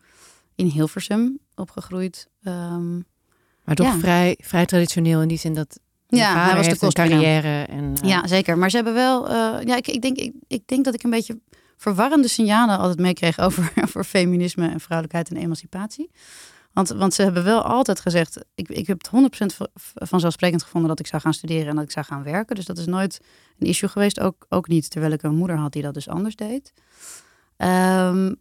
In 0.55 0.65
Hilversum 0.65 1.39
opgegroeid. 1.55 2.27
Ehm, 2.43 2.96
Maar 3.63 3.75
toch 3.75 3.88
Ja. 3.93 4.00
vrij, 4.00 4.38
vrij 4.43 4.65
traditioneel 4.65 5.22
in 5.22 5.27
die 5.27 5.38
zin 5.38 5.53
dat 5.53 5.79
Ja, 6.20 6.46
hij 6.46 6.56
was 6.56 6.68
de 6.68 6.77
kostwinnaar. 6.77 7.20
carrière. 7.22 7.63
En, 7.65 7.94
eh, 8.01 8.10
Ja, 8.10 8.27
zeker. 8.27 8.58
Maar 8.58 8.70
ze 8.70 8.75
hebben 8.75 8.94
wel. 8.94 9.30
eh, 9.30 9.65
ja, 9.65 9.75
ik, 9.75 9.88
ik, 9.88 10.01
denk, 10.01 10.18
ik, 10.18 10.34
ik 10.48 10.68
denk 10.68 10.86
dat 10.86 10.94
ik 10.94 11.03
een 11.03 11.10
beetje 11.10 11.39
verwarrende 11.77 12.27
signalen 12.27 12.77
altijd 12.77 13.00
meekreeg 13.00 13.39
over, 13.46 13.72
over 13.84 14.03
feminisme 14.03 14.68
en 14.70 14.80
vrouwelijkheid 14.80 15.30
en 15.30 15.38
emancipatie. 15.38 16.12
Want, 16.74 16.89
want 16.89 17.13
ze 17.13 17.22
hebben 17.22 17.44
wel 17.44 17.62
altijd 17.62 18.00
gezegd. 18.00 18.38
Ik, 18.56 18.70
ik 18.70 18.88
heb 18.88 18.98
het 18.98 19.10
100% 19.10 19.46
v- 19.56 19.62
vanzelfsprekend 19.94 20.63
gevonden 20.63 20.89
dat 20.89 21.00
ik 21.00 21.08
zou 21.08 21.22
gaan 21.22 21.34
studeren 21.34 21.68
en 21.68 21.75
dat 21.75 21.84
ik 21.84 21.91
zou 21.91 22.06
gaan 22.06 22.24
werken. 22.24 22.56
Dus 22.56 22.65
dat 22.65 22.77
is 22.77 22.86
nooit 22.86 23.20
een 23.60 23.68
issue 23.68 23.89
geweest. 23.89 24.20
Ook, 24.20 24.46
ook 24.50 24.68
niet 24.68 24.89
terwijl 24.89 25.12
ik 25.13 25.24
een 25.24 25.36
moeder 25.36 25.58
had 25.58 25.74
die 25.74 25.82
dat 25.82 25.94
dus 25.94 26.08
anders 26.08 26.36
deed. 26.36 26.74
Ehm, 27.58 28.34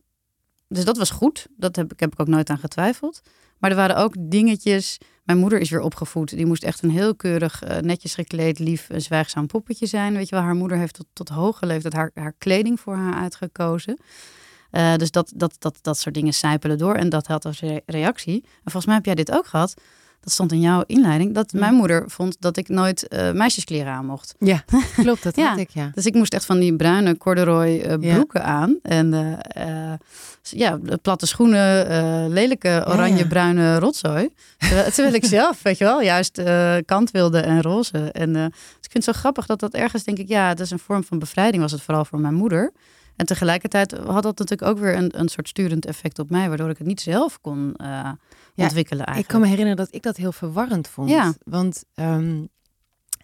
dus 0.72 0.84
dat 0.84 0.96
was 0.96 1.10
goed. 1.10 1.46
Dat 1.56 1.76
heb, 1.76 1.92
ik- 1.92 2.00
heb 2.00 2.12
ik 2.12 2.20
ook 2.20 2.28
nooit 2.28 2.50
aan 2.50 2.58
getwijfeld. 2.58 3.20
Maar 3.58 3.70
er 3.70 3.76
waren 3.76 3.96
ook 3.96 4.14
dingetjes. 4.18 4.98
Mijn 5.24 5.38
moeder 5.38 5.60
is 5.60 5.70
weer 5.70 5.80
opgevoed. 5.80 6.36
Die 6.36 6.46
moest 6.46 6.62
echt 6.64 6.82
een 6.82 6.90
heel 6.90 7.14
keurig, 7.14 7.62
eh, 7.62 7.78
netjes 7.78 8.14
gekleed, 8.14 8.58
lief, 8.58 8.88
en 8.90 9.00
zwijgzaam 9.02 9.46
poppetje 9.46 9.86
zijn. 9.86 10.14
Weet 10.14 10.28
je 10.28 10.34
wel, 10.34 10.44
haar 10.44 10.54
moeder 10.54 10.78
heeft 10.78 10.94
tot, 10.94 11.06
tot 11.12 11.28
hoge 11.28 11.66
leeftijd 11.66 11.92
haar, 11.94 12.10
haar 12.14 12.34
kleding 12.38 12.80
voor 12.80 12.94
haar 12.96 13.14
uitgekozen. 13.14 13.98
Eh, 14.70 14.94
dus 14.96 15.10
dat, 15.10 15.32
dat, 15.36 15.56
dat, 15.58 15.78
dat 15.82 15.98
soort 15.98 16.14
dingen 16.14 16.32
sijpelen 16.32 16.78
door. 16.78 16.94
En 16.94 17.08
dat 17.08 17.26
had 17.26 17.44
als 17.44 17.60
re- 17.60 17.80
reactie. 17.86 18.40
En 18.44 18.50
volgens 18.62 18.86
mij 18.86 18.94
heb 18.94 19.04
jij 19.04 19.14
dit 19.14 19.32
ook 19.32 19.46
gehad. 19.46 19.74
Dat 20.20 20.32
stond 20.32 20.52
in 20.52 20.60
jouw 20.60 20.82
inleiding. 20.86 21.34
Dat 21.34 21.52
mijn 21.52 21.74
moeder 21.74 22.04
vond 22.06 22.36
dat 22.40 22.56
ik 22.56 22.68
nooit 22.68 23.08
eh, 23.08 23.30
meisjeskleren 23.32 23.92
aan 23.92 24.06
mocht. 24.06 24.34
Ja, 24.38 24.64
klopt, 25.02 25.22
dat 25.22 25.36
Ja. 25.36 25.48
had 25.48 25.58
ik, 25.58 25.70
ja. 25.70 25.90
Dus 25.94 26.06
ik 26.06 26.14
moest 26.14 26.34
echt 26.34 26.44
van 26.44 26.58
die 26.58 26.76
bruine 26.76 27.16
corduroy 27.16 27.80
eh, 27.80 27.96
Ja. 28.00 28.14
broeken 28.14 28.44
aan. 28.44 28.78
En 28.82 29.14
eh, 29.42 29.92
ja, 30.42 30.78
platte 31.02 31.26
schoenen, 31.26 32.28
lelijke 32.32 32.84
oranje-bruine 32.88 33.78
rotzooi. 33.78 34.28
Terwijl, 34.58 34.90
terwijl 34.90 35.14
ik 35.14 35.24
zelf, 35.38 35.62
weet 35.62 35.78
je 35.78 35.84
wel, 35.84 36.02
juist 36.02 36.42
kant 36.84 37.10
wilde 37.10 37.38
en 37.40 37.62
roze. 37.62 37.98
En 38.12 38.32
dus 38.32 38.44
ik 38.80 38.90
vind 38.90 39.04
het 39.06 39.14
zo 39.14 39.20
grappig 39.20 39.46
dat 39.46 39.60
dat 39.60 39.74
ergens, 39.74 40.04
denk 40.04 40.18
ik, 40.18 40.28
ja, 40.28 40.48
het 40.48 40.60
is 40.60 40.70
een 40.70 40.78
vorm 40.78 41.04
van 41.04 41.18
bevrijding 41.18 41.62
was 41.62 41.72
het 41.72 41.82
vooral 41.82 42.04
voor 42.04 42.20
mijn 42.20 42.34
moeder. 42.34 42.72
En 43.16 43.26
tegelijkertijd 43.26 43.92
had 44.06 44.22
dat 44.22 44.38
natuurlijk 44.38 44.70
ook 44.70 44.78
weer 44.78 44.96
een, 44.96 45.12
een 45.20 45.28
soort 45.28 45.48
sturend 45.48 45.86
effect 45.86 46.18
op 46.18 46.30
mij, 46.30 46.48
waardoor 46.48 46.70
ik 46.70 46.78
het 46.78 46.86
niet 46.86 47.00
zelf 47.00 47.40
kon 47.40 47.74
Ja, 48.54 48.64
ontwikkelen 48.64 49.00
Ik 49.02 49.06
eigenlijk. 49.08 49.28
kan 49.28 49.40
me 49.40 49.46
herinneren 49.46 49.76
dat 49.84 49.94
ik 49.94 50.02
dat 50.02 50.16
heel 50.16 50.32
verwarrend 50.32 50.88
vond. 50.88 51.10
Ja. 51.10 51.34
Want 51.44 51.84
ehm, 51.94 52.44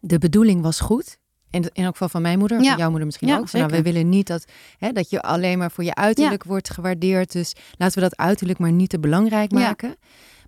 de 0.00 0.18
bedoeling 0.18 0.62
was 0.62 0.80
goed. 0.80 1.18
En 1.50 1.62
in 1.62 1.85
elk 1.85 1.92
geval 1.92 2.09
van 2.09 2.23
mijn 2.23 2.38
moeder, 2.38 2.62
Ja. 2.62 2.68
van 2.68 2.78
jouw 2.78 2.88
moeder 2.88 3.06
misschien 3.06 3.28
Ja, 3.28 3.38
ook. 3.38 3.52
Nou, 3.52 3.66
we 3.71 3.83
willen 3.83 4.09
niet 4.09 4.26
dat, 4.26 4.45
hè, 4.78 4.92
dat 4.92 5.11
je 5.11 5.23
alleen 5.23 5.59
maar 5.59 5.71
voor 5.71 5.85
je 5.85 5.95
uiterlijk 5.95 6.45
wordt 6.45 6.71
gewaardeerd. 6.71 7.33
Dus 7.33 7.52
laten 7.76 7.95
we 8.02 8.09
dat 8.09 8.16
uiterlijk 8.18 8.59
maar 8.59 8.73
niet 8.73 8.90
te 8.90 8.99
belangrijk 9.00 9.50
maken. 9.52 9.97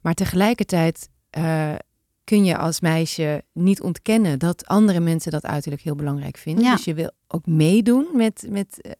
Maar 0.03 0.15
tegelijkertijd 0.15 1.09
eh, 1.31 1.75
kun 2.25 2.45
je 2.45 2.57
als 2.57 2.81
meisje 2.81 3.43
niet 3.53 3.81
ontkennen 3.83 4.39
dat 4.39 4.67
andere 4.67 5.01
mensen 5.01 5.31
dat 5.33 5.45
uiterlijk 5.47 5.83
heel 5.83 5.95
belangrijk 5.95 6.37
vinden. 6.37 6.65
Dus 6.65 6.85
je 6.85 6.95
wil 6.95 7.11
ook 7.29 7.47
meedoen 7.47 8.07
met, 8.13 8.47
met, 8.51 8.81
eh, 8.81 8.93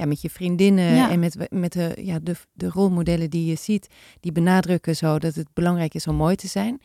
ja, 0.00 0.06
met 0.06 0.20
je 0.20 0.30
vriendinnen 0.30 0.94
Ja. 0.94 1.10
en 1.10 1.18
met, 1.18 1.36
met 1.50 1.72
de, 1.72 1.96
ja, 2.02 2.18
de, 2.22 2.34
de 2.52 2.68
rolmodellen 2.68 3.30
die 3.30 3.46
je 3.46 3.54
ziet. 3.54 3.86
Die 4.20 4.32
benadrukken 4.32 4.96
zo 4.96 5.18
dat 5.18 5.34
het 5.34 5.48
belangrijk 5.52 5.94
is 5.94 6.06
om 6.06 6.14
mooi 6.14 6.36
te 6.36 6.46
zijn. 6.48 6.80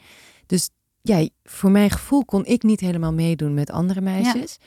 Dus 0.45 0.69
ja, 1.01 1.27
voor 1.43 1.71
mijn 1.71 1.89
gevoel 1.89 2.25
kon 2.25 2.45
ik 2.45 2.63
niet 2.63 2.79
helemaal 2.79 3.13
meedoen 3.13 3.53
met 3.53 3.71
andere 3.71 4.01
meisjes. 4.01 4.57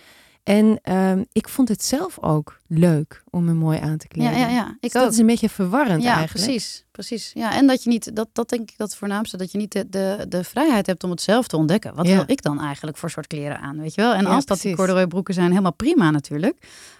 En 0.43 0.78
ehm, 0.83 1.25
ik 1.33 1.49
vond 1.49 1.69
het 1.69 1.85
zelf 1.85 2.19
ook 2.23 2.61
leuk 2.67 3.23
om 3.31 3.45
me 3.45 3.52
mooi 3.52 3.78
aan 3.78 3.97
te 3.99 4.09
kleden. 4.09 4.33
ja, 4.33 4.38
ja, 4.38 4.49
ja, 4.49 4.69
ik 4.69 4.76
Dus 4.81 4.97
ook. 4.97 5.02
dat 5.02 5.12
is 5.12 5.19
een 5.19 5.26
beetje 5.26 5.49
verwarrend 5.49 6.02
ja, 6.02 6.17
eigenlijk. 6.17 6.45
precies, 6.47 6.85
precies. 7.07 7.31
Ja, 7.35 7.55
en 7.55 7.67
dat 7.67 7.83
je 7.83 7.88
niet, 7.90 8.17
dat, 8.17 8.28
dat 8.33 8.49
denk 8.49 8.71
ik 8.71 8.75
dat 8.76 8.88
het 8.88 8.99
voornaamste, 8.99 9.37
dat 9.37 9.52
je 9.52 9.59
niet 9.59 9.73
de, 9.73 9.88
de, 9.88 10.26
de 10.28 10.45
vrijheid 10.45 10.87
hebt 10.87 11.05
om 11.05 11.11
het 11.11 11.21
zelf 11.23 11.47
te 11.49 11.57
ontdekken. 11.57 11.95
Wat 11.95 12.07
Ja. 12.07 12.14
wil 12.14 12.25
ik 12.26 12.43
dan 12.43 12.61
eigenlijk 12.61 12.97
voor 12.97 13.11
soort 13.11 13.26
kleren 13.26 13.61
aan, 13.61 13.81
weet 13.81 13.95
je 13.95 14.00
wel? 14.00 14.12
En 14.14 14.23
Ja, 14.25 14.28
als 14.35 14.45
dat 14.47 14.61
die 14.61 14.75
corduroy 14.76 15.07
broeken 15.07 15.35
zijn, 15.35 15.49
helemaal 15.50 15.73
prima 15.73 16.11
natuurlijk. 16.11 16.57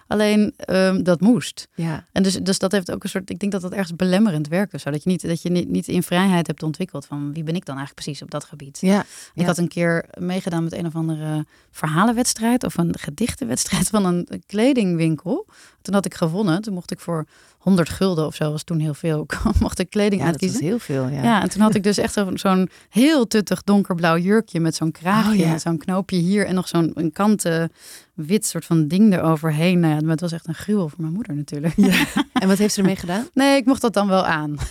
Alleen 0.07 0.53
ehm, 0.57 1.03
dat 1.03 1.19
moest. 1.21 1.67
Ja, 1.75 2.05
En 2.11 2.23
dus, 2.23 2.33
dus 2.33 2.59
dat 2.59 2.71
heeft 2.71 2.91
ook 2.91 3.03
een 3.03 3.09
soort, 3.09 3.29
ik 3.29 3.39
denk 3.39 3.51
dat 3.51 3.61
dat 3.61 3.71
ergens 3.71 3.95
belemmerend 3.95 4.47
werkt. 4.47 4.81
Zodat 4.81 5.03
je 5.03 5.09
niet, 5.09 5.27
dat 5.27 5.41
je 5.41 5.49
niet, 5.49 5.69
niet 5.69 5.87
in 5.87 6.03
vrijheid 6.03 6.47
hebt 6.47 6.63
ontwikkeld 6.63 7.05
van 7.05 7.33
wie 7.33 7.43
ben 7.43 7.55
ik 7.55 7.65
dan 7.65 7.75
eigenlijk 7.77 8.05
precies 8.05 8.21
op 8.23 8.31
dat 8.31 8.43
gebied. 8.43 8.77
ja, 8.81 9.05
Ik 9.33 9.45
had 9.45 9.57
een 9.57 9.67
keer 9.67 10.05
meegedaan 10.17 10.63
met 10.63 10.73
een 10.73 10.85
of 10.85 10.95
andere 10.95 11.45
verhalenwedstrijd 11.71 12.63
of 12.63 12.77
een 12.77 12.97
gedichtenwedstrijd 12.99 13.87
van 13.89 14.05
een 14.05 14.27
kledingwinkel. 14.45 15.45
Toen 15.81 15.93
had 15.93 16.05
ik 16.05 16.13
gewonnen. 16.13 16.61
Toen 16.61 16.73
mocht 16.73 16.91
ik 16.91 16.99
voor 16.99 17.25
100 17.59 17.89
gulden 17.89 18.25
of 18.25 18.35
zo, 18.35 18.51
was 18.51 18.63
toen 18.63 18.79
heel 18.79 18.93
veel, 18.93 19.25
mocht 19.59 19.79
ik 19.79 19.89
kleding 19.89 20.21
ja 20.21 20.31
dat 20.31 20.41
was 20.41 20.49
uitkiezen. 20.49 20.67
heel 20.69 20.79
veel. 20.79 21.07
Ja. 21.07 21.23
Ja. 21.23 21.41
en 21.41 21.49
toen 21.49 21.61
had 21.61 21.75
ik 21.75 21.83
dus 21.83 21.97
echt 21.97 22.13
zo- 22.13 22.35
zo'n 22.35 22.69
heel 22.89 23.27
tuttig 23.27 23.63
donkerblauw 23.63 24.17
jurkje 24.17 24.59
met 24.59 24.75
zo'n 24.75 24.91
kraagje 24.91 25.31
Oh, 25.31 25.37
ja. 25.37 25.51
en 25.51 25.59
zo'n 25.59 25.77
knoopje 25.77 26.15
hier 26.17 26.45
en 26.45 26.55
nog 26.55 26.67
zo'n 26.67 26.91
een 26.93 27.11
kanten 27.11 27.71
wit 28.13 28.45
soort 28.45 28.65
van 28.65 28.87
ding 28.87 29.13
eroverheen. 29.13 29.79
Nou 29.79 29.93
ja, 29.93 29.99
maar 30.01 30.11
het 30.11 30.21
was 30.21 30.31
echt 30.31 30.47
een 30.47 30.53
gruwel 30.55 30.89
voor 30.89 31.01
mijn 31.01 31.13
moeder 31.13 31.35
natuurlijk. 31.35 31.75
En 32.33 32.47
wat 32.47 32.57
heeft 32.57 32.73
ze 32.73 32.79
ermee 32.79 32.95
gedaan? 32.95 33.27
Nee, 33.33 33.57
ik 33.57 33.65
mocht 33.65 33.81
dat 33.81 33.93
dan 33.93 34.07
wel 34.07 34.25
aan. 34.25 34.55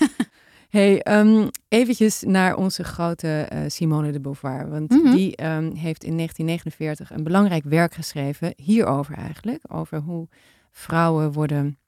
Hey, 0.69 1.03
ehm, 1.03 1.49
eventjes 1.69 2.23
naar 2.27 2.57
onze 2.57 2.85
grote 2.85 3.29
eh, 3.29 3.59
Simone 3.67 4.13
de 4.13 4.21
Beauvoir. 4.21 4.71
Want 4.71 4.91
Mhm. 4.91 5.15
die 5.15 5.37
ehm, 5.37 5.65
heeft 5.75 6.05
in 6.05 6.17
1949 6.17 7.11
een 7.11 7.23
belangrijk 7.25 7.65
werk 7.65 7.95
geschreven, 7.95 8.53
hierover 8.57 9.15
eigenlijk. 9.17 9.61
Over 9.69 9.99
hoe 10.01 10.29
vrouwen 10.73 11.33
worden 11.33 11.79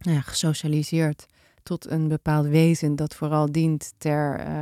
ja, 0.00 0.20
gesocialiseerd 0.20 1.26
tot 1.62 1.90
een 1.90 2.08
bepaald 2.08 2.46
wezen 2.46 2.96
dat 2.96 3.14
vooral 3.14 3.52
dient 3.52 3.92
ter 3.98 4.38
eh, 4.38 4.54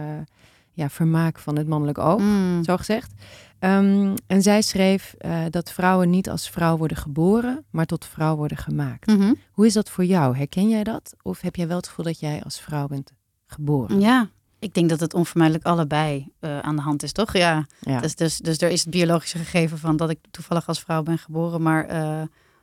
ja, 0.72 0.88
vermaak 0.88 1.38
van 1.38 1.56
het 1.56 1.66
mannelijk 1.68 1.98
oog, 1.98 2.20
Mm. 2.20 2.64
zo 2.64 2.76
gezegd. 2.76 3.12
Ehm, 3.58 4.16
en 4.26 4.42
zij 4.42 4.62
schreef 4.62 5.14
eh, 5.18 5.40
dat 5.50 5.72
vrouwen 5.72 6.10
niet 6.10 6.30
als 6.30 6.50
vrouw 6.50 6.76
worden 6.76 6.96
geboren, 6.96 7.64
maar 7.70 7.86
tot 7.86 8.04
vrouw 8.04 8.36
worden 8.36 8.56
gemaakt. 8.56 9.06
Mhm. 9.06 9.34
Hoe 9.52 9.66
is 9.66 9.72
dat 9.72 9.90
voor 9.90 10.04
jou? 10.04 10.36
Herken 10.36 10.68
jij 10.68 10.84
dat? 10.84 11.14
Of 11.22 11.40
heb 11.40 11.56
jij 11.56 11.66
wel 11.68 11.76
het 11.76 11.88
gevoel 11.88 12.04
dat 12.04 12.20
jij 12.20 12.42
als 12.44 12.60
vrouw 12.60 12.86
bent 12.86 13.12
geboren? 13.46 14.00
Ja, 14.00 14.28
ik 14.58 14.74
denk 14.74 14.88
dat 14.88 15.00
het 15.00 15.14
onvermijdelijk 15.14 15.66
allebei 15.66 16.28
eh, 16.40 16.58
aan 16.58 16.76
de 16.76 16.82
hand 16.82 17.02
is, 17.02 17.12
toch? 17.12 17.32
Ja. 17.32 17.66
Ja. 17.80 18.00
Dus, 18.00 18.14
dus, 18.14 18.38
dus 18.38 18.58
er 18.60 18.70
is 18.70 18.80
het 18.80 18.90
biologische 18.90 19.38
gegeven 19.38 19.78
van 19.78 19.96
dat 19.96 20.10
ik 20.10 20.18
toevallig 20.30 20.68
als 20.68 20.80
vrouw 20.80 21.02
ben 21.02 21.18
geboren. 21.18 21.62
Maar 21.62 21.86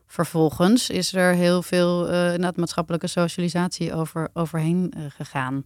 vervolgens 0.08 0.90
is 0.90 1.14
er 1.14 1.34
heel 1.34 1.62
veel 1.62 2.14
uh, 2.14 2.50
maatschappelijke 2.56 3.08
socialisatie 3.08 3.94
over, 3.94 4.30
overheen 4.34 4.94
uh, 4.98 5.06
gegaan. 5.08 5.66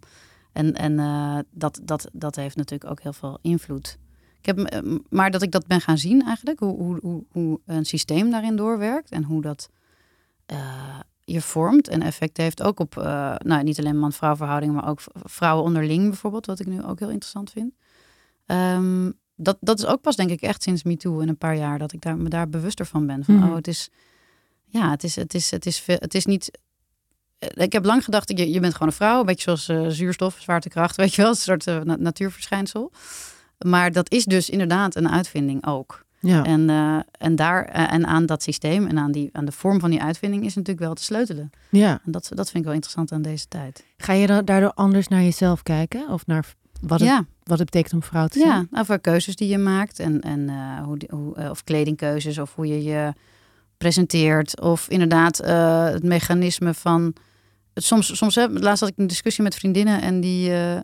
En, 0.52 0.74
en 0.74 0.92
uh, 0.92 1.40
dat, 1.52 1.80
dat, 1.84 2.10
dat 2.14 2.36
heeft 2.36 2.56
natuurlijk 2.56 2.92
ook 2.92 3.02
heel 3.02 3.14
veel 3.14 3.40
invloed. 3.42 3.98
Ik 4.40 4.46
heb, 4.46 4.60
eh, 4.60 4.80
maar 5.10 5.32
dat 5.32 5.42
ik 5.42 5.52
dat 5.52 5.68
ben 5.68 5.82
gaan 5.82 5.98
zien 5.98 6.26
eigenlijk, 6.26 6.60
hoe, 6.60 6.78
hoe, 6.78 7.00
hoe, 7.02 7.24
hoe 7.32 7.60
een 7.66 7.86
systeem 7.86 8.32
daarin 8.32 8.56
doorwerkt 8.56 9.12
en 9.12 9.24
hoe 9.24 9.42
dat 9.42 9.70
je 11.24 11.42
vormt 11.42 11.88
en 11.88 12.02
effect 12.02 12.38
heeft 12.38 12.64
ook 12.64 12.80
op, 12.80 12.96
nou 13.38 13.64
niet 13.64 13.80
alleen 13.80 14.00
man-vrouw 14.00 14.36
verhoudingen, 14.36 14.76
maar 14.76 14.90
ook 14.90 15.02
vrouwen 15.14 15.64
onderling 15.66 16.08
bijvoorbeeld, 16.08 16.46
wat 16.46 16.60
ik 16.60 16.68
nu 16.68 16.84
ook 16.84 17.00
heel 17.00 17.10
interessant 17.10 17.52
vind. 17.52 17.74
Um, 18.46 19.14
dat, 19.42 19.58
dat 19.60 19.80
is 19.80 19.86
ook 19.86 20.02
pas 20.02 20.16
denk 20.16 20.30
ik 20.30 20.42
echt 20.42 20.64
sinds 20.64 20.84
MeToo 20.84 21.20
in 21.20 21.28
een 21.28 21.38
paar 21.38 21.56
jaar 21.56 21.80
dat 21.80 21.94
ik 21.94 22.02
daar, 22.02 22.18
me 22.18 22.30
daar 22.30 22.50
bewuster 22.50 22.86
van 22.86 23.06
ben. 23.06 23.24
Van, 23.24 23.36
Mhm. 23.36 23.50
oh, 23.50 23.56
het 23.56 23.68
is, 23.68 23.90
ja, 24.70 24.90
het 24.90 25.04
is, 25.04 25.16
het 25.16 25.34
is, 25.34 25.52
het 25.52 25.66
is, 25.66 25.84
het 25.86 26.14
is 26.16 26.26
niet. 26.26 26.60
eh, 27.40 27.64
Ik 27.64 27.72
heb 27.74 27.86
lang 27.86 28.04
gedacht, 28.04 28.30
je, 28.38 28.52
je 28.52 28.60
bent 28.60 28.74
gewoon 28.74 28.88
een 28.88 28.94
vrouw, 28.94 29.20
een 29.20 29.26
beetje 29.26 29.44
zoals 29.44 29.70
uh, 29.70 29.88
zuurstof, 29.94 30.36
zwaartekracht, 30.40 30.96
weet 31.02 31.16
je 31.16 31.22
wel, 31.22 31.32
een 31.32 31.38
soort 31.38 31.68
uh, 31.68 31.80
na 31.82 31.96
natuurverschijnsel. 32.00 32.92
Maar 33.66 33.92
dat 33.92 34.12
is 34.12 34.24
dus 34.26 34.50
inderdaad 34.50 34.96
een 34.96 35.10
uitvinding 35.10 35.66
ook. 35.66 36.06
Ja. 36.22 36.44
En, 36.46 36.70
uh, 36.70 37.00
en, 37.12 37.36
daar, 37.36 37.66
en 37.66 38.08
aan 38.08 38.26
dat 38.26 38.44
systeem 38.44 38.88
en 38.88 38.98
aan, 39.00 39.12
die, 39.12 39.30
aan 39.32 39.46
de 39.46 39.52
vorm 39.52 39.80
van 39.80 39.90
die 39.90 40.02
uitvinding 40.02 40.46
is 40.46 40.56
natuurlijk 40.56 40.86
wel 40.86 40.94
te 40.94 41.04
sleutelen. 41.04 41.50
ja. 41.70 42.02
En 42.06 42.12
dat, 42.12 42.30
dat 42.34 42.46
vind 42.46 42.58
ik 42.58 42.64
wel 42.64 42.74
interessant 42.74 43.12
aan 43.12 43.22
deze 43.22 43.48
tijd. 43.48 43.84
Ga 43.98 44.14
je 44.14 44.28
dan 44.28 44.46
daardoor 44.46 44.74
anders 44.74 45.08
naar 45.08 45.22
jezelf 45.22 45.64
kijken? 45.64 46.10
Of 46.10 46.26
naar 46.28 46.54
wat 46.82 47.00
het, 47.00 47.10
ja. 47.10 47.26
wat 47.44 47.58
het 47.60 47.70
betekent 47.72 47.94
om 47.94 48.04
vrouw 48.04 48.28
te 48.28 48.40
zijn? 48.40 48.68
Ja, 48.72 48.80
over 48.80 49.00
keuzes 49.00 49.36
die 49.36 49.48
je 49.48 49.58
maakt. 49.58 50.00
En, 50.00 50.22
en 50.22 50.50
hoe, 50.84 50.98
hoe, 51.10 51.50
of 51.50 51.64
kledingkeuzes 51.64 52.38
of 52.38 52.56
hoe 52.56 52.68
je 52.68 52.84
je 52.84 53.14
presenteert. 53.80 54.62
Of 54.62 54.90
inderdaad 54.90 55.44
uh, 55.44 55.86
het 55.86 56.04
mechanisme 56.04 56.74
van... 56.74 57.14
Soms, 57.74 58.18
soms 58.18 58.36
hè, 58.36 58.50
laatst 58.50 58.80
had 58.80 58.90
ik 58.90 58.98
een 58.98 59.08
discussie 59.08 59.44
met 59.44 59.56
vriendinnen 59.56 60.02
en 60.02 60.22
die... 60.22 60.50
uh, 60.50 60.80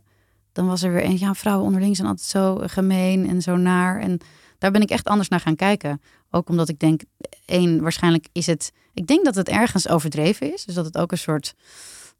dan 0.51 0.67
was 0.67 0.83
er 0.83 0.91
weer 0.91 1.03
een, 1.03 1.19
ja, 1.19 1.33
vrouwen 1.33 1.65
onderling 1.65 1.95
zijn 1.95 2.07
altijd 2.07 2.27
zo 2.27 2.61
gemeen 2.65 3.29
en 3.29 3.41
zo 3.41 3.55
naar. 3.55 3.99
En 3.99 4.19
daar 4.57 4.71
ben 4.71 4.81
ik 4.81 4.89
echt 4.89 5.07
anders 5.07 5.29
naar 5.29 5.39
gaan 5.39 5.55
kijken. 5.55 6.01
Ook 6.31 6.49
omdat 6.49 6.69
ik 6.69 6.79
denk, 6.79 7.01
één, 7.45 7.81
waarschijnlijk 7.81 8.27
is 8.31 8.45
het... 8.45 8.71
Ik 8.93 9.07
denk 9.07 9.25
dat 9.25 9.35
het 9.35 9.49
ergens 9.49 9.89
overdreven 9.89 10.53
is. 10.53 10.65
Dus 10.65 10.75
dat 10.75 10.85
het 10.85 10.97
ook 10.97 11.11
een 11.11 11.17
soort, 11.17 11.53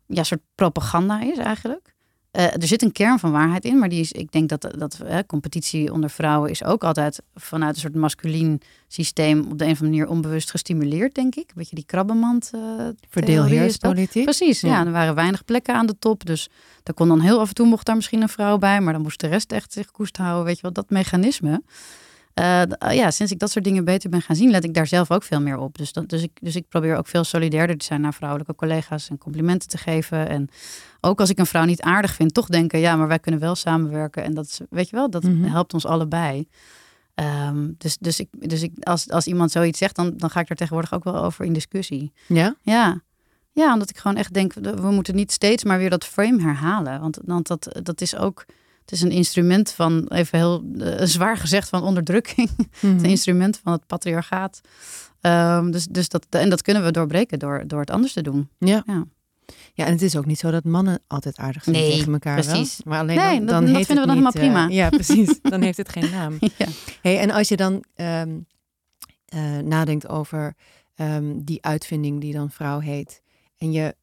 ja, 0.08 0.24
soort 0.24 0.42
propaganda 0.56 1.22
is 1.22 1.38
eigenlijk. 1.38 1.95
Uh, 2.36 2.44
er 2.44 2.68
zit 2.68 2.82
een 2.82 2.92
kern 2.92 3.20
van 3.20 3.32
waarheid 3.32 3.66
in, 3.66 3.80
maar 3.80 3.90
die 3.90 4.00
is, 4.00 4.12
ik 4.12 4.32
denk 4.32 4.50
dat, 4.50 4.62
dat 4.78 5.00
uh, 5.04 5.18
competitie 5.28 5.94
onder 5.94 6.10
vrouwen 6.10 6.50
is 6.50 6.64
ook 6.64 6.84
altijd 6.84 7.22
vanuit 7.36 7.76
een 7.76 7.82
soort 7.82 7.96
masculien 7.96 8.62
systeem 8.88 9.40
op 9.40 9.58
de 9.58 9.66
een 9.66 9.72
of 9.72 9.82
andere 9.82 9.98
manier 9.98 10.08
onbewust 10.08 10.52
gestimuleerd, 10.52 11.16
denk 11.16 11.36
ik. 11.36 11.48
Een 11.48 11.56
beetje 11.56 11.76
die 11.76 11.86
krabbenmand. 11.86 12.52
Uh, 12.56 12.62
Verdeelheerspolitiek. 13.10 14.24
Precies, 14.24 14.62
ja. 14.62 14.70
ja. 14.70 14.86
Er 14.86 14.92
waren 14.92 15.16
weinig 15.16 15.46
plekken 15.46 15.76
aan 15.76 15.86
de 15.86 15.96
top, 16.00 16.26
dus 16.26 16.50
daar 16.84 16.96
kon 16.96 17.08
dan 17.08 17.20
heel 17.20 17.40
af 17.40 17.48
en 17.48 17.54
toe 17.54 17.68
mocht 17.68 17.86
daar 17.86 17.96
misschien 17.96 18.22
een 18.22 18.30
vrouw 18.30 18.58
bij, 18.58 18.82
maar 18.82 18.94
dan 18.94 19.02
moest 19.02 19.20
de 19.20 19.28
rest 19.28 19.52
echt 19.52 19.74
zich 19.74 19.92
koest 19.92 20.18
houden, 20.18 20.46
weet 20.46 20.56
je 20.56 20.62
wel, 20.62 20.72
dat 20.72 20.90
mechanisme. 20.90 21.62
Eh, 22.36 22.62
uh, 22.62 22.94
ja, 22.94 23.12
sinds 23.12 23.32
ik 23.32 23.40
dat 23.40 23.52
soort 23.52 23.66
dingen 23.66 23.86
beter 23.86 24.10
ben 24.10 24.22
gaan 24.22 24.36
zien, 24.36 24.50
let 24.52 24.64
ik 24.64 24.74
daar 24.74 24.88
zelf 24.88 25.12
ook 25.12 25.24
veel 25.24 25.42
meer 25.42 25.58
op. 25.58 25.78
Dus, 25.78 25.94
dat, 25.94 26.10
dus, 26.10 26.22
ik, 26.22 26.32
dus 26.42 26.56
ik 26.56 26.68
probeer 26.68 26.98
ook 26.98 27.08
veel 27.08 27.24
solidairder 27.24 27.78
te 27.78 27.86
zijn 27.86 28.02
naar 28.02 28.14
vrouwelijke 28.14 28.56
collega's 28.56 29.10
en 29.10 29.18
complimenten 29.18 29.68
te 29.70 29.78
geven. 29.78 30.28
En 30.30 30.50
ook 31.02 31.20
als 31.20 31.30
ik 31.30 31.40
een 31.40 31.46
vrouw 31.46 31.64
niet 31.66 31.82
aardig 31.82 32.14
vind, 32.14 32.34
toch 32.34 32.48
denken, 32.48 32.80
ja, 32.80 32.96
maar 32.96 33.08
wij 33.08 33.20
kunnen 33.20 33.40
wel 33.42 33.56
samenwerken. 33.56 34.24
En 34.24 34.34
dat 34.34 34.46
is, 34.46 34.60
weet 34.70 34.90
je 34.90 34.96
wel, 34.96 35.10
dat 35.10 35.24
Mhm. 35.24 35.44
helpt 35.44 35.74
ons 35.74 35.86
allebei. 35.86 36.48
Ehm, 37.16 37.70
dus 37.78 37.98
dus, 37.98 38.20
ik, 38.20 38.28
dus 38.50 38.62
ik, 38.62 38.72
als, 38.84 39.10
als 39.10 39.28
iemand 39.28 39.52
zoiets 39.52 39.80
zegt, 39.80 39.96
dan, 39.96 40.14
dan 40.18 40.30
ga 40.30 40.40
ik 40.40 40.50
er 40.50 40.56
tegenwoordig 40.56 40.94
ook 40.94 41.04
wel 41.04 41.24
over 41.24 41.46
in 41.46 41.54
discussie. 41.54 42.12
Ja? 42.28 42.56
Ja. 42.62 43.02
ja, 43.52 43.74
omdat 43.74 43.90
ik 43.90 43.98
gewoon 43.98 44.18
echt 44.18 44.34
denk, 44.34 44.54
we 44.54 44.92
moeten 44.92 45.16
niet 45.16 45.32
steeds 45.32 45.64
maar 45.64 45.78
weer 45.78 45.90
dat 45.90 46.06
frame 46.06 46.42
herhalen. 46.42 47.00
Want, 47.02 47.20
want 47.26 47.48
dat, 47.48 47.80
dat 47.84 48.02
is 48.02 48.16
ook, 48.16 48.46
het 48.86 48.92
is 48.94 49.02
een 49.02 49.12
instrument 49.12 49.72
van, 49.72 50.08
even 50.08 50.38
heel 50.38 50.64
eh, 50.80 51.06
zwaar 51.06 51.38
gezegd, 51.38 51.70
van 51.70 51.84
onderdrukking. 51.84 52.50
Het 52.58 52.68
is 52.72 52.82
Mhm. 52.82 52.98
een 53.04 53.10
instrument 53.10 53.60
van 53.64 53.74
het 53.74 53.86
patriarchaat. 53.88 54.62
Ehm, 55.22 55.72
dus, 55.72 55.86
dus 55.88 56.10
dat, 56.10 56.26
en 56.30 56.50
dat 56.50 56.62
kunnen 56.62 56.84
we 56.84 56.92
doorbreken 56.92 57.40
door, 57.40 57.64
door 57.68 57.80
het 57.80 57.90
anders 57.92 58.14
te 58.14 58.22
doen. 58.22 58.50
Ja. 58.58 58.84
Ja. 58.86 59.06
Ja, 59.74 59.86
en 59.86 59.92
het 59.92 60.02
is 60.02 60.16
ook 60.16 60.26
niet 60.26 60.40
zo 60.40 60.52
dat 60.52 60.64
mannen 60.64 61.00
altijd 61.08 61.38
aardig 61.38 61.64
zijn 61.64 61.76
Nee, 61.76 61.92
tegen 61.98 62.14
elkaar. 62.14 62.42
precies. 62.42 62.80
Wel. 62.84 62.94
Maar 62.94 63.02
alleen 63.02 63.16
Nee, 63.18 63.26
dan, 63.38 63.40
dat- 63.40 63.50
dan 63.50 63.66
dat 63.66 63.76
heeft 63.76 63.86
vinden 63.86 64.08
we 64.08 64.14
dan 64.14 64.24
helemaal 64.24 64.42
eh, 64.44 64.68
prima. 64.68 64.68
ja, 64.84 64.90
precies. 64.90 65.40
Dan 65.52 65.62
heeft 65.62 65.78
het 65.78 65.90
geen 65.90 66.10
naam. 66.12 66.38
ja. 66.58 66.68
Hey, 67.02 67.20
en 67.20 67.32
als 67.32 67.48
je 67.48 67.56
dan 67.56 67.84
ehm, 67.96 68.38
eh, 69.26 69.58
nadenkt 69.58 70.08
over 70.08 70.56
ehm, 70.96 71.34
die 71.36 71.64
uitvinding 71.66 72.22
die 72.22 72.34
dan 72.34 72.50
vrouw 72.52 72.80
heet. 72.80 73.22
En 73.58 73.72
je 73.72 73.96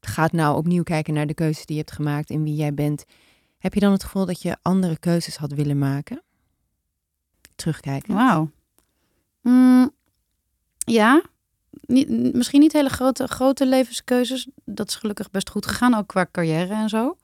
gaat 0.00 0.32
nou 0.32 0.56
opnieuw 0.56 0.82
kijken 0.82 1.14
naar 1.14 1.26
de 1.26 1.34
keuzes 1.34 1.66
die 1.66 1.76
je 1.76 1.82
hebt 1.82 1.94
gemaakt 1.94 2.30
en 2.30 2.42
wie 2.42 2.54
jij 2.54 2.74
bent. 2.74 3.04
Heb 3.64 3.74
je 3.74 3.80
dan 3.80 3.92
het 3.92 4.04
gevoel 4.04 4.26
dat 4.26 4.42
je 4.42 4.56
andere 4.62 4.98
keuzes 4.98 5.36
had 5.36 5.52
willen 5.52 5.78
maken? 5.78 6.22
Terugkijken. 7.54 8.14
Wauw. 8.14 8.50
Mm, 9.40 9.90
ja, 10.78 11.22
misschien 12.32 12.60
niet 12.60 12.72
hele 12.72 12.88
grote, 12.88 13.26
grote 13.26 13.66
levenskeuzes. 13.66 14.48
Dat 14.64 14.88
is 14.88 14.94
gelukkig 14.94 15.30
best 15.30 15.50
goed 15.50 15.66
gegaan, 15.66 15.94
ook 15.94 16.06
qua 16.06 16.26
carrière 16.32 16.74
en 16.74 16.88
zo. 16.88 17.16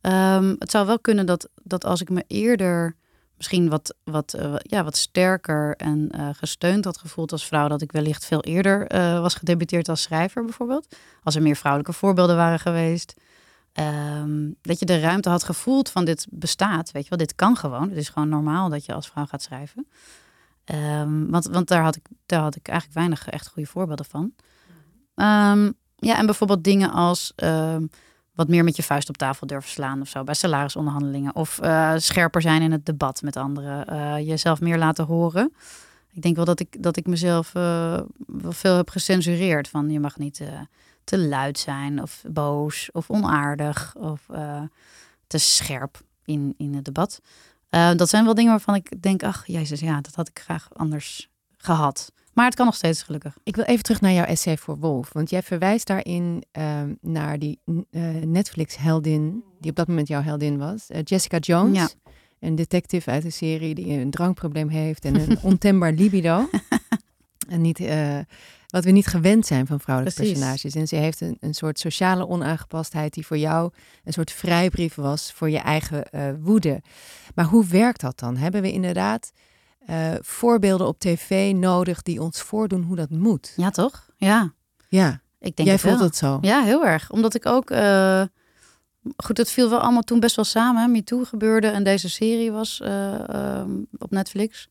Ehm, 0.00 0.54
het 0.58 0.70
zou 0.70 0.86
wel 0.86 0.98
kunnen 0.98 1.26
dat, 1.26 1.48
dat 1.62 1.84
als 1.84 2.00
ik 2.00 2.10
me 2.10 2.24
eerder 2.26 2.96
misschien 3.36 3.68
wat, 3.68 3.94
wat, 4.04 4.34
eh, 4.34 4.54
ja, 4.58 4.84
wat 4.84 4.96
sterker 4.96 5.76
en 5.76 6.10
eh, 6.10 6.28
gesteund 6.32 6.84
had 6.84 6.98
gevoeld 6.98 7.32
als 7.32 7.46
vrouw, 7.46 7.68
dat 7.68 7.82
ik 7.82 7.92
wellicht 7.92 8.24
veel 8.24 8.42
eerder 8.42 8.86
eh, 8.86 9.20
was 9.20 9.34
gedebuteerd 9.34 9.88
als 9.88 10.02
schrijver 10.02 10.44
bijvoorbeeld. 10.44 10.96
Als 11.22 11.34
er 11.34 11.42
meer 11.42 11.56
vrouwelijke 11.56 11.92
voorbeelden 11.92 12.36
waren 12.36 12.60
geweest. 12.60 13.14
Ehm, 13.72 14.50
dat 14.62 14.78
je 14.78 14.84
de 14.84 15.00
ruimte 15.00 15.28
had 15.28 15.44
gevoeld 15.44 15.90
van 15.90 16.04
dit 16.04 16.26
bestaat, 16.30 16.90
weet 16.90 17.02
je 17.02 17.08
wel, 17.08 17.18
dit 17.18 17.34
kan 17.34 17.56
gewoon. 17.56 17.88
Het 17.88 17.98
is 17.98 18.08
gewoon 18.08 18.28
normaal 18.28 18.68
dat 18.68 18.84
je 18.84 18.94
als 18.94 19.08
vrouw 19.08 19.26
gaat 19.26 19.42
schrijven. 19.42 19.86
Ehm, 20.64 21.26
want 21.30 21.46
want 21.46 21.68
daar, 21.68 21.82
had 21.82 21.96
ik, 21.96 22.06
daar 22.26 22.40
had 22.40 22.56
ik 22.56 22.68
eigenlijk 22.68 22.98
weinig 22.98 23.28
echt 23.28 23.48
goede 23.48 23.68
voorbeelden 23.68 24.06
van. 24.06 24.32
Ehm, 25.14 25.70
ja, 25.96 26.18
en 26.18 26.26
bijvoorbeeld 26.26 26.64
dingen 26.64 26.90
als 26.90 27.32
wat 28.34 28.48
meer 28.48 28.64
met 28.64 28.76
je 28.76 28.82
vuist 28.82 29.08
op 29.08 29.16
tafel 29.16 29.46
durven 29.46 29.70
slaan 29.70 30.00
of 30.00 30.08
zo 30.08 30.24
bij 30.24 30.34
salarisonderhandelingen. 30.34 31.34
Of 31.34 31.58
eh, 31.58 31.92
scherper 31.96 32.42
zijn 32.42 32.62
in 32.62 32.72
het 32.72 32.86
debat 32.86 33.22
met 33.22 33.36
anderen. 33.36 33.86
eh, 33.86 34.26
jezelf 34.26 34.60
meer 34.60 34.78
laten 34.78 35.04
horen. 35.04 35.52
Ik 36.12 36.22
denk 36.22 36.36
wel 36.36 36.44
dat 36.44 36.60
ik, 36.60 36.82
dat 36.82 36.96
ik 36.96 37.06
mezelf 37.06 37.54
eh, 37.54 38.00
wel 38.26 38.52
veel 38.52 38.76
heb 38.76 38.90
gecensureerd. 38.90 39.68
Van 39.68 39.90
je 39.90 40.00
mag 40.00 40.18
niet 40.18 40.42
te 41.12 41.18
luid 41.18 41.58
zijn 41.58 42.02
of 42.02 42.24
boos 42.32 42.90
of 42.92 43.10
onaardig 43.10 43.94
of 43.98 44.28
eh, 44.28 44.62
te 45.26 45.38
scherp 45.38 46.00
in, 46.24 46.54
in 46.56 46.74
het 46.74 46.84
debat. 46.84 47.20
Eh, 47.68 47.94
dat 47.94 48.08
zijn 48.08 48.24
wel 48.24 48.34
dingen 48.34 48.50
waarvan 48.50 48.74
ik 48.74 49.02
denk, 49.02 49.22
ach 49.22 49.46
jezus, 49.46 49.80
ja, 49.80 50.00
dat 50.00 50.14
had 50.14 50.28
ik 50.28 50.38
graag 50.38 50.68
anders 50.72 51.28
gehad. 51.56 52.12
Maar 52.32 52.44
het 52.44 52.54
kan 52.54 52.66
nog 52.66 52.74
steeds 52.74 53.02
gelukkig. 53.02 53.36
Ik 53.42 53.56
wil 53.56 53.64
even 53.64 53.82
terug 53.82 54.00
naar 54.00 54.12
jouw 54.12 54.24
essay 54.24 54.56
voor 54.56 54.78
Wolf. 54.78 55.12
Want 55.12 55.30
jij 55.30 55.42
verwijst 55.42 55.86
daarin 55.86 56.44
ehm, 56.52 56.94
naar 57.00 57.38
die 57.38 57.58
eh, 57.90 58.02
Netflix-heldin, 58.24 59.44
die 59.60 59.70
op 59.70 59.76
dat 59.76 59.88
moment 59.88 60.08
jouw 60.08 60.22
heldin 60.22 60.58
was. 60.58 60.86
Jessica 61.04 61.38
Jones. 61.38 61.78
Ja. 61.78 61.88
Een 62.38 62.54
detective 62.54 63.10
uit 63.10 63.22
de 63.22 63.30
serie 63.30 63.74
die 63.74 63.98
een 63.98 64.10
drankprobleem 64.10 64.68
heeft 64.68 65.04
en 65.04 65.14
een 65.14 65.38
ontembaar 65.52 65.92
libido. 65.92 66.48
en 67.48 67.60
niet, 67.60 67.78
wat 68.72 68.84
we 68.84 68.90
niet 68.90 69.06
gewend 69.06 69.46
zijn 69.46 69.66
van 69.66 69.80
vrouwelijke 69.80 70.18
Precies. 70.20 70.38
personages. 70.38 70.74
En 70.74 70.88
ze 70.88 70.96
heeft 70.96 71.20
een, 71.20 71.36
een 71.40 71.54
soort 71.54 71.78
sociale 71.78 72.28
onaangepastheid 72.28 73.14
die 73.14 73.26
voor 73.26 73.38
jou 73.38 73.70
een 74.04 74.12
soort 74.12 74.30
vrijbrief 74.32 74.94
was 74.94 75.32
voor 75.32 75.50
je 75.50 75.58
eigen 75.58 76.10
eh, 76.10 76.22
woede. 76.40 76.82
Maar 77.34 77.44
hoe 77.44 77.66
werkt 77.66 78.00
dat 78.00 78.18
dan? 78.18 78.36
Hebben 78.36 78.62
we 78.62 78.72
inderdaad 78.72 79.32
eh, 79.86 80.10
voorbeelden 80.20 80.86
op 80.86 80.98
tv 80.98 81.52
nodig 81.54 82.02
die 82.02 82.22
ons 82.22 82.40
voordoen 82.40 82.82
hoe 82.82 82.96
dat 82.96 83.10
moet? 83.10 83.52
Ja, 83.56 83.70
toch? 83.70 84.10
Ja, 84.16 84.52
Ja, 84.88 85.10
ik 85.38 85.56
denk 85.56 85.68
jij 85.68 85.72
het 85.72 85.80
voelt 85.80 85.96
wel. 85.96 86.06
het 86.06 86.16
zo. 86.16 86.38
Ja, 86.40 86.62
heel 86.62 86.86
erg. 86.86 87.10
Omdat 87.10 87.34
ik 87.34 87.46
ook... 87.46 87.70
eh, 87.70 88.22
goed, 89.16 89.36
het 89.38 89.50
viel 89.50 89.70
wel 89.70 89.80
allemaal 89.80 90.02
toen 90.02 90.20
best 90.20 90.36
wel 90.36 90.44
samen. 90.44 90.90
MeToo 90.90 91.24
gebeurde 91.24 91.66
en 91.66 91.84
deze 91.84 92.08
serie 92.10 92.52
was 92.52 92.80
op 93.98 94.10
Netflix. 94.10 94.68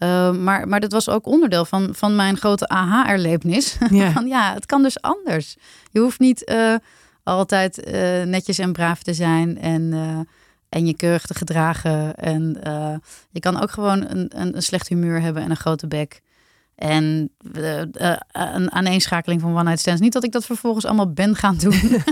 Eh, 0.00 0.32
maar, 0.32 0.68
maar 0.68 0.80
dat 0.80 0.92
was 0.92 1.08
ook 1.08 1.26
onderdeel 1.26 1.64
van, 1.64 1.88
van 1.92 2.16
mijn 2.16 2.36
grote 2.36 2.68
aha-erlevenis. 2.68 3.76
Ja. 3.90 4.10
Van 4.10 4.26
ja, 4.26 4.54
het 4.54 4.66
kan 4.66 4.82
dus 4.82 5.00
anders. 5.00 5.56
Je 5.90 6.00
hoeft 6.00 6.18
niet 6.18 6.44
eh, 6.44 6.74
altijd 7.22 7.84
eh, 7.84 8.22
netjes 8.22 8.58
en 8.58 8.72
braaf 8.72 9.02
te 9.02 9.14
zijn 9.14 9.58
en, 9.58 9.92
eh, 9.92 10.18
en 10.68 10.86
je 10.86 10.96
keurig 10.96 11.26
te 11.26 11.34
gedragen. 11.34 12.14
En 12.14 12.58
je 13.30 13.40
kan 13.40 13.62
ook 13.62 13.70
gewoon 13.70 14.06
een, 14.08 14.30
een, 14.40 14.56
een 14.56 14.62
slecht 14.62 14.88
humeur 14.88 15.20
hebben 15.20 15.42
en 15.42 15.50
een 15.50 15.56
grote 15.56 15.86
bek. 15.86 16.20
En 16.80 17.30
eh, 17.52 17.80
eh, 17.80 18.16
een 18.32 18.72
aaneenschakeling 18.72 19.40
van 19.40 19.52
one-night 19.54 19.78
stands. 19.80 20.00
Niet 20.00 20.12
dat 20.12 20.24
ik 20.24 20.32
dat 20.32 20.44
vervolgens 20.44 20.84
allemaal 20.84 21.12
ben 21.12 21.36
gaan 21.36 21.56
doen. 21.56 21.74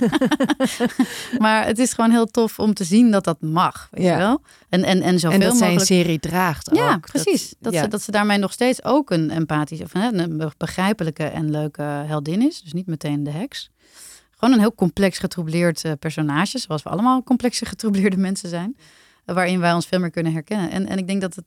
maar 1.38 1.66
het 1.66 1.78
is 1.78 1.92
gewoon 1.92 2.10
heel 2.10 2.26
tof 2.26 2.58
om 2.58 2.74
te 2.74 2.84
zien 2.84 3.10
dat 3.10 3.24
dat 3.24 3.40
mag. 3.40 3.88
Weet 3.90 4.04
Ja. 4.04 4.12
je 4.12 4.18
wel? 4.18 4.42
En, 4.68 4.82
en, 4.84 5.02
en 5.02 5.18
zoveel 5.18 5.40
En 5.40 5.46
dat 5.46 5.56
zij 5.56 5.66
een 5.68 5.74
mogelijk... 5.74 6.00
serie 6.02 6.18
draagt 6.18 6.70
Ja, 6.74 6.94
ook. 6.94 7.00
precies. 7.06 7.54
Dat, 7.60 7.72
ja. 7.72 7.82
ze, 7.82 7.88
dat 7.88 8.02
ze 8.02 8.10
daarmee 8.10 8.38
nog 8.38 8.52
steeds 8.52 8.84
ook 8.84 9.10
een 9.10 9.30
empathische, 9.30 9.84
of 9.84 9.92
hè, 9.92 10.12
een 10.12 10.52
begrijpelijke 10.56 11.24
en 11.24 11.50
leuke 11.50 11.82
heldin 11.82 12.42
is. 12.46 12.62
Dus 12.62 12.72
niet 12.72 12.86
meteen 12.86 13.22
de 13.24 13.30
heks. 13.30 13.70
Gewoon 14.30 14.54
een 14.54 14.60
heel 14.60 14.74
complex 14.74 15.18
getroubleerd 15.18 15.84
eh, 15.84 15.92
personage, 15.98 16.58
zoals 16.58 16.82
we 16.82 16.88
allemaal 16.88 17.22
complexe 17.22 17.64
getroubleerde 17.64 18.16
mensen 18.28 18.48
zijn. 18.48 18.76
waarin 19.24 19.60
wij 19.60 19.72
ons 19.72 19.86
veel 19.86 19.98
meer 20.00 20.10
kunnen 20.10 20.32
herkennen. 20.32 20.70
En, 20.70 20.86
en 20.86 20.98
ik 20.98 21.06
denk 21.06 21.20
dat 21.20 21.34
het 21.34 21.44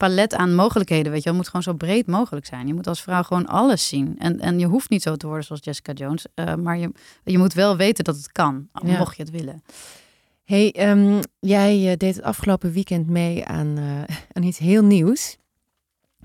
palet 0.00 0.34
aan 0.34 0.54
mogelijkheden, 0.54 1.12
weet 1.12 1.22
je, 1.22 1.28
wel, 1.28 1.38
moet 1.38 1.46
gewoon 1.46 1.62
zo 1.62 1.72
breed 1.74 2.06
mogelijk 2.06 2.46
zijn. 2.46 2.66
Je 2.66 2.74
moet 2.74 2.86
als 2.86 3.02
vrouw 3.02 3.22
gewoon 3.22 3.46
alles 3.46 3.88
zien. 3.88 4.18
En, 4.18 4.40
en 4.40 4.58
je 4.58 4.66
hoeft 4.66 4.90
niet 4.90 5.02
zo 5.02 5.16
te 5.16 5.26
worden 5.26 5.44
zoals 5.44 5.64
Jessica 5.64 5.92
Jones, 5.92 6.26
eh, 6.34 6.54
maar 6.54 6.78
je, 6.78 6.90
je 7.24 7.38
moet 7.38 7.52
wel 7.52 7.76
weten 7.76 8.04
dat 8.04 8.16
het 8.16 8.32
kan, 8.32 8.68
Ja. 8.84 8.98
mocht 8.98 9.16
je 9.16 9.22
het 9.22 9.32
willen. 9.32 9.62
Hey, 10.44 10.72
ehm, 10.72 11.20
jij 11.40 11.90
eh, 11.90 11.96
deed 11.96 12.14
het 12.16 12.24
afgelopen 12.24 12.72
weekend 12.72 13.06
mee 13.08 13.44
aan, 13.44 13.78
eh, 13.78 14.16
aan 14.32 14.42
iets 14.42 14.58
heel 14.58 14.84
nieuws. 14.84 15.36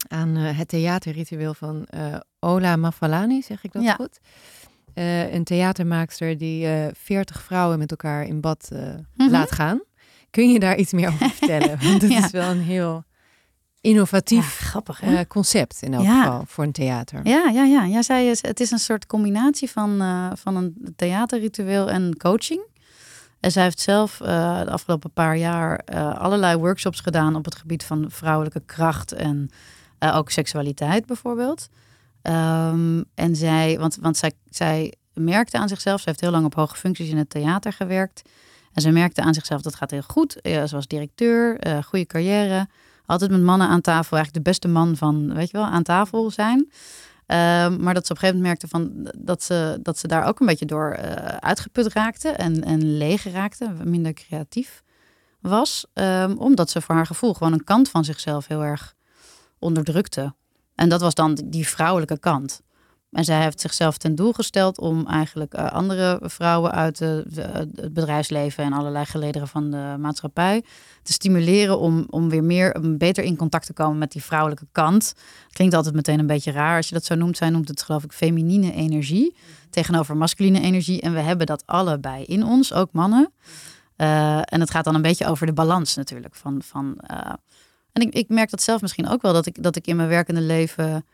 Aan 0.07 0.35
het 0.35 0.67
theaterritueel 0.67 1.53
van 1.53 1.87
Ola 2.39 2.75
Mafalani, 2.75 3.41
zeg 3.41 3.63
ik 3.63 3.71
dat 3.71 3.83
Ja. 3.83 3.93
goed? 3.93 4.19
Een 5.31 5.43
theatermaakster 5.43 6.37
die 6.37 6.67
40 6.93 7.41
vrouwen 7.41 7.77
met 7.79 7.91
elkaar 7.91 8.25
in 8.25 8.41
bad 8.41 8.69
Mhm. 9.15 9.29
laat 9.31 9.51
gaan. 9.51 9.81
Kun 10.29 10.51
je 10.51 10.59
daar 10.59 10.77
iets 10.77 10.93
meer 10.93 11.07
over 11.07 11.29
vertellen? 11.39 11.79
Want 11.83 12.01
het 12.01 12.11
Ja. 12.11 12.25
is 12.25 12.31
wel 12.31 12.49
een 12.51 12.61
heel 12.61 13.03
innovatief 13.85 14.57
grappig 14.59 14.99
hè? 14.99 15.15
eh, 15.17 15.25
concept 15.27 15.81
in 15.81 15.93
elk 15.93 16.03
Ja. 16.03 16.23
geval 16.23 16.43
voor 16.47 16.63
een 16.63 16.71
theater. 16.71 17.19
Ja, 17.27 17.49
ja, 17.53 17.63
ja. 17.63 17.83
ja 17.83 18.01
zij 18.01 18.27
is, 18.27 18.41
het 18.41 18.59
is 18.59 18.71
een 18.71 18.79
soort 18.79 19.05
combinatie 19.05 19.69
van, 19.71 20.01
eh, 20.01 20.31
van 20.33 20.55
een 20.55 20.93
theaterritueel 20.95 21.89
en 21.89 22.17
coaching. 22.17 22.61
En 23.39 23.51
zij 23.51 23.63
heeft 23.63 23.79
zelf 23.79 24.21
eh, 24.21 24.61
de 24.61 24.69
afgelopen 24.69 25.11
paar 25.11 25.37
jaar 25.37 25.83
allerlei 26.17 26.57
workshops 26.57 26.99
gedaan 26.99 27.35
op 27.35 27.45
het 27.45 27.55
gebied 27.55 27.83
van 27.83 28.05
vrouwelijke 28.07 28.61
kracht 28.65 29.11
en 29.11 29.49
ook 29.99 30.29
seksualiteit 30.29 31.05
bijvoorbeeld. 31.05 31.67
Ehm, 32.21 33.03
en 33.15 33.35
zij, 33.35 33.79
want, 33.79 33.97
want 34.01 34.17
zij, 34.17 34.31
zij 34.49 34.93
merkte 35.13 35.57
aan 35.57 35.67
zichzelf, 35.67 35.99
ze 36.01 36.09
heeft 36.09 36.21
heel 36.21 36.31
lang 36.31 36.45
op 36.45 36.55
hoge 36.55 36.75
functies 36.75 37.09
in 37.09 37.17
het 37.17 37.29
theater 37.29 37.73
gewerkt. 37.73 38.21
En 38.73 38.81
ze 38.81 38.91
merkte 38.91 39.21
aan 39.21 39.33
zichzelf 39.33 39.61
dat 39.61 39.75
gaat 39.75 39.91
heel 39.91 40.01
goed. 40.01 40.39
Ze 40.43 40.67
was 40.71 40.87
directeur, 40.87 41.59
goede 41.83 42.05
carrière. 42.05 42.67
Altijd 43.05 43.31
met 43.31 43.41
mannen 43.41 43.67
aan 43.67 43.81
tafel, 43.81 44.17
eigenlijk 44.17 44.45
de 44.45 44.51
beste 44.51 44.67
man 44.67 44.95
van, 44.95 45.33
weet 45.33 45.51
je 45.51 45.57
wel, 45.57 45.65
aan 45.65 45.83
tafel 45.83 46.31
zijn. 46.31 46.71
Ehm, 47.25 47.83
maar 47.83 47.93
dat 47.93 48.05
ze 48.05 48.11
op 48.11 48.17
een 48.17 48.23
gegeven 48.23 48.35
moment 48.35 48.43
merkte 48.43 48.67
van, 48.67 49.11
dat, 49.17 49.43
ze, 49.43 49.79
dat 49.81 49.97
ze 49.97 50.07
daar 50.07 50.25
ook 50.25 50.39
een 50.39 50.45
beetje 50.45 50.65
door 50.65 50.91
eh, 50.91 51.37
uitgeput 51.37 51.93
raakte 51.93 52.29
en, 52.29 52.63
en 52.63 52.97
leeg 52.97 53.23
raakte, 53.23 53.73
minder 53.83 54.13
creatief 54.13 54.83
was. 55.39 55.85
Ehm, 55.93 56.31
omdat 56.37 56.69
ze 56.69 56.81
voor 56.81 56.95
haar 56.95 57.05
gevoel 57.05 57.33
gewoon 57.33 57.53
een 57.53 57.63
kant 57.63 57.89
van 57.89 58.03
zichzelf 58.03 58.47
heel 58.47 58.63
erg 58.63 58.95
onderdrukte. 59.59 60.33
En 60.75 60.89
dat 60.89 61.01
was 61.01 61.13
dan 61.13 61.41
die 61.45 61.67
vrouwelijke 61.67 62.19
kant. 62.19 62.61
En 63.15 63.23
zij 63.23 63.41
heeft 63.41 63.59
zichzelf 63.59 63.97
ten 63.97 64.15
doel 64.15 64.33
gesteld 64.33 64.79
om 64.79 65.07
eigenlijk 65.07 65.53
eh, 65.53 65.71
andere 65.71 66.19
vrouwen 66.21 66.71
uit 66.71 66.99
het 66.99 67.93
bedrijfsleven 67.93 68.63
en 68.63 68.73
allerlei 68.73 69.05
gelederen 69.05 69.47
van 69.47 69.71
de 69.71 69.95
maatschappij 69.99 70.63
te 71.03 71.13
stimuleren 71.13 71.79
om, 71.79 72.05
om 72.09 72.29
weer 72.29 72.43
meer, 72.43 72.77
beter 72.97 73.23
in 73.23 73.35
contact 73.35 73.65
te 73.65 73.73
komen 73.73 73.97
met 73.97 74.11
die 74.11 74.23
vrouwelijke 74.23 74.67
kant. 74.71 75.13
Klinkt 75.49 75.75
altijd 75.75 75.95
meteen 75.95 76.19
een 76.19 76.27
beetje 76.27 76.51
raar 76.51 76.77
als 76.77 76.87
je 76.87 76.93
dat 76.93 77.05
zo 77.05 77.15
noemt. 77.15 77.37
Zij 77.37 77.49
noemt 77.49 77.67
het 77.67 77.81
geloof 77.81 78.03
ik 78.03 78.11
feminine 78.11 78.73
energie 78.73 79.35
tegenover 79.69 80.17
masculine 80.17 80.61
energie. 80.61 81.01
En 81.01 81.13
we 81.13 81.19
hebben 81.19 81.45
dat 81.45 81.63
allebei 81.65 82.23
in 82.23 82.43
ons, 82.43 82.73
ook 82.73 82.91
mannen. 82.91 83.33
Eh, 83.95 84.37
en 84.37 84.59
het 84.59 84.71
gaat 84.71 84.83
dan 84.83 84.95
een 84.95 85.01
beetje 85.01 85.27
over 85.27 85.45
de 85.45 85.53
balans 85.53 85.95
natuurlijk. 85.95 86.35
Van, 86.35 86.61
van, 86.61 86.97
eh, 86.97 87.33
en 87.91 88.01
ik, 88.01 88.13
ik 88.13 88.29
merk 88.29 88.49
dat 88.49 88.61
zelf 88.61 88.81
misschien 88.81 89.07
ook 89.07 89.21
wel, 89.21 89.33
dat 89.33 89.45
ik, 89.45 89.63
dat 89.63 89.75
ik 89.75 89.87
in 89.87 89.95
mijn 89.95 90.09
werkende 90.09 90.41
leven 90.41 91.05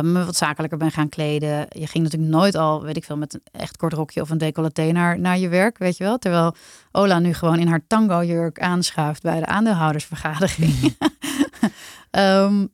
me 0.00 0.24
wat 0.24 0.36
zakelijker 0.36 0.78
ben 0.78 0.90
gaan 0.90 1.08
kleden. 1.08 1.66
Je 1.68 1.86
ging 1.86 2.04
natuurlijk 2.04 2.30
nooit 2.32 2.54
al, 2.54 2.82
weet 2.82 2.96
ik 2.96 3.04
veel, 3.04 3.16
met 3.16 3.34
een 3.34 3.42
echt 3.60 3.76
kort 3.76 3.92
rokje 3.92 4.20
of 4.20 4.30
een 4.30 4.38
decolleté 4.38 4.92
naar, 4.92 5.18
naar 5.20 5.38
je 5.38 5.48
werk, 5.48 5.78
weet 5.78 5.96
je 5.96 6.04
wel. 6.04 6.18
Terwijl 6.18 6.54
Ola 6.92 7.18
nu 7.18 7.32
gewoon 7.34 7.58
in 7.58 7.66
haar 7.68 7.86
tango-jurk 7.86 8.60
aanschuift 8.60 9.22
bij 9.22 9.38
de 9.40 9.46
aandeelhoudersvergadering. 9.46 10.74
Ehm, 12.10 12.66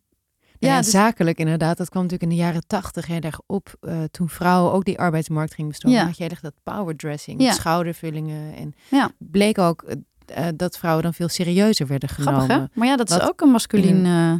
Ja, 0.58 0.70
ja, 0.74 0.78
dus- 0.80 0.90
zakelijk 0.90 1.38
inderdaad. 1.38 1.76
Dat 1.76 1.88
kwam 1.88 2.02
natuurlijk 2.02 2.30
in 2.30 2.36
de 2.36 2.42
jaren 2.44 2.66
tachtig 2.66 3.06
heel 3.06 3.20
erg 3.20 3.40
op. 3.46 3.74
eh, 3.80 4.02
toen 4.10 4.28
vrouwen 4.28 4.72
ook 4.72 4.84
die 4.84 4.98
arbeidsmarkt 4.98 5.54
gingen 5.54 5.70
bestormen. 5.70 5.98
Ja. 6.00 6.06
had 6.06 6.16
je 6.16 6.28
echt 6.28 6.42
dat 6.42 6.54
powerdressing, 6.62 7.40
Ja. 7.42 7.52
schoudervullingen. 7.52 8.54
En 8.56 8.74
Ja. 8.90 9.10
bleek 9.18 9.58
ook 9.58 9.84
eh, 10.26 10.46
dat 10.56 10.78
vrouwen 10.78 11.02
dan 11.02 11.14
veel 11.14 11.28
serieuzer 11.28 11.86
werden 11.86 12.08
genomen. 12.08 12.44
grappig? 12.44 12.68
Maar 12.76 12.86
ja, 12.86 12.96
dat 12.96 13.10
is 13.10 13.20
ook 13.20 13.40
een 13.40 13.48
masculien... 13.50 14.04
eh, 14.06 14.32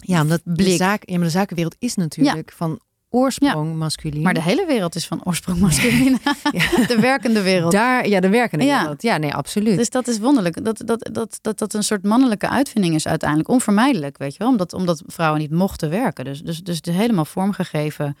Ja, 0.00 0.20
omdat 0.20 0.40
de, 0.44 0.70
zaak, 0.76 1.02
ja, 1.08 1.14
maar 1.16 1.24
de 1.24 1.30
zakenwereld 1.30 1.76
is 1.78 1.94
natuurlijk 1.94 2.52
van 2.56 2.80
oorsprong 3.10 3.74
masculien. 3.76 4.22
maar 4.22 4.34
de 4.34 4.42
hele 4.42 4.66
wereld 4.66 4.94
is 4.94 5.06
van 5.06 5.20
oorsprong 5.24 5.58
masculien. 5.60 6.18
De 6.88 6.96
werkende 7.00 7.42
wereld. 7.42 7.72
Daar, 7.72 8.08
ja, 8.08 8.20
de 8.20 8.28
werkende 8.28 8.64
Ja. 8.64 8.80
wereld. 8.80 9.02
Ja, 9.02 9.16
nee, 9.16 9.34
absoluut. 9.34 9.76
Dus 9.76 9.90
dat 9.90 10.08
is 10.08 10.18
wonderlijk. 10.18 10.64
Dat 10.64 10.82
dat, 10.84 11.08
dat, 11.12 11.38
dat 11.40 11.58
dat 11.58 11.74
een 11.74 11.82
soort 11.82 12.02
mannelijke 12.04 12.48
uitvinding 12.48 12.94
is 12.94 13.06
uiteindelijk. 13.06 13.48
Onvermijdelijk, 13.50 14.18
weet 14.18 14.32
je 14.32 14.38
wel. 14.38 14.48
Omdat, 14.48 14.72
omdat 14.72 15.02
vrouwen 15.06 15.40
niet 15.40 15.50
mochten 15.50 15.90
werken. 15.90 16.24
Dus, 16.24 16.40
dus, 16.42 16.60
dus 16.62 16.76
het 16.76 16.86
is 16.86 16.94
helemaal 16.94 17.24
vormgegeven 17.24 18.16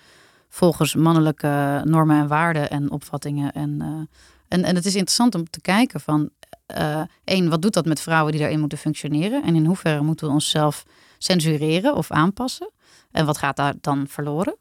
volgens 0.48 0.94
mannelijke 0.94 1.82
normen 1.84 2.20
en 2.20 2.28
waarden 2.28 2.70
en 2.70 2.90
opvattingen. 2.90 3.52
En, 3.52 3.76
eh, 3.80 3.88
en, 4.48 4.64
en 4.64 4.74
het 4.74 4.84
is 4.86 4.94
interessant 4.94 5.34
om 5.34 5.50
te 5.50 5.60
kijken 5.60 6.00
van... 6.00 6.30
eh 6.66 7.00
één, 7.24 7.48
wat 7.48 7.62
doet 7.62 7.74
dat 7.74 7.86
met 7.86 8.00
vrouwen 8.00 8.32
die 8.32 8.40
daarin 8.40 8.60
moeten 8.60 8.78
functioneren? 8.78 9.42
En 9.44 9.54
in 9.54 9.64
hoeverre 9.66 10.02
moeten 10.02 10.26
we 10.26 10.32
onszelf 10.32 10.84
censureren 11.18 11.94
of 11.94 12.10
aanpassen? 12.10 12.70
En 13.10 13.26
wat 13.26 13.38
gaat 13.38 13.56
daar 13.56 13.74
dan 13.80 14.06
verloren? 14.08 14.56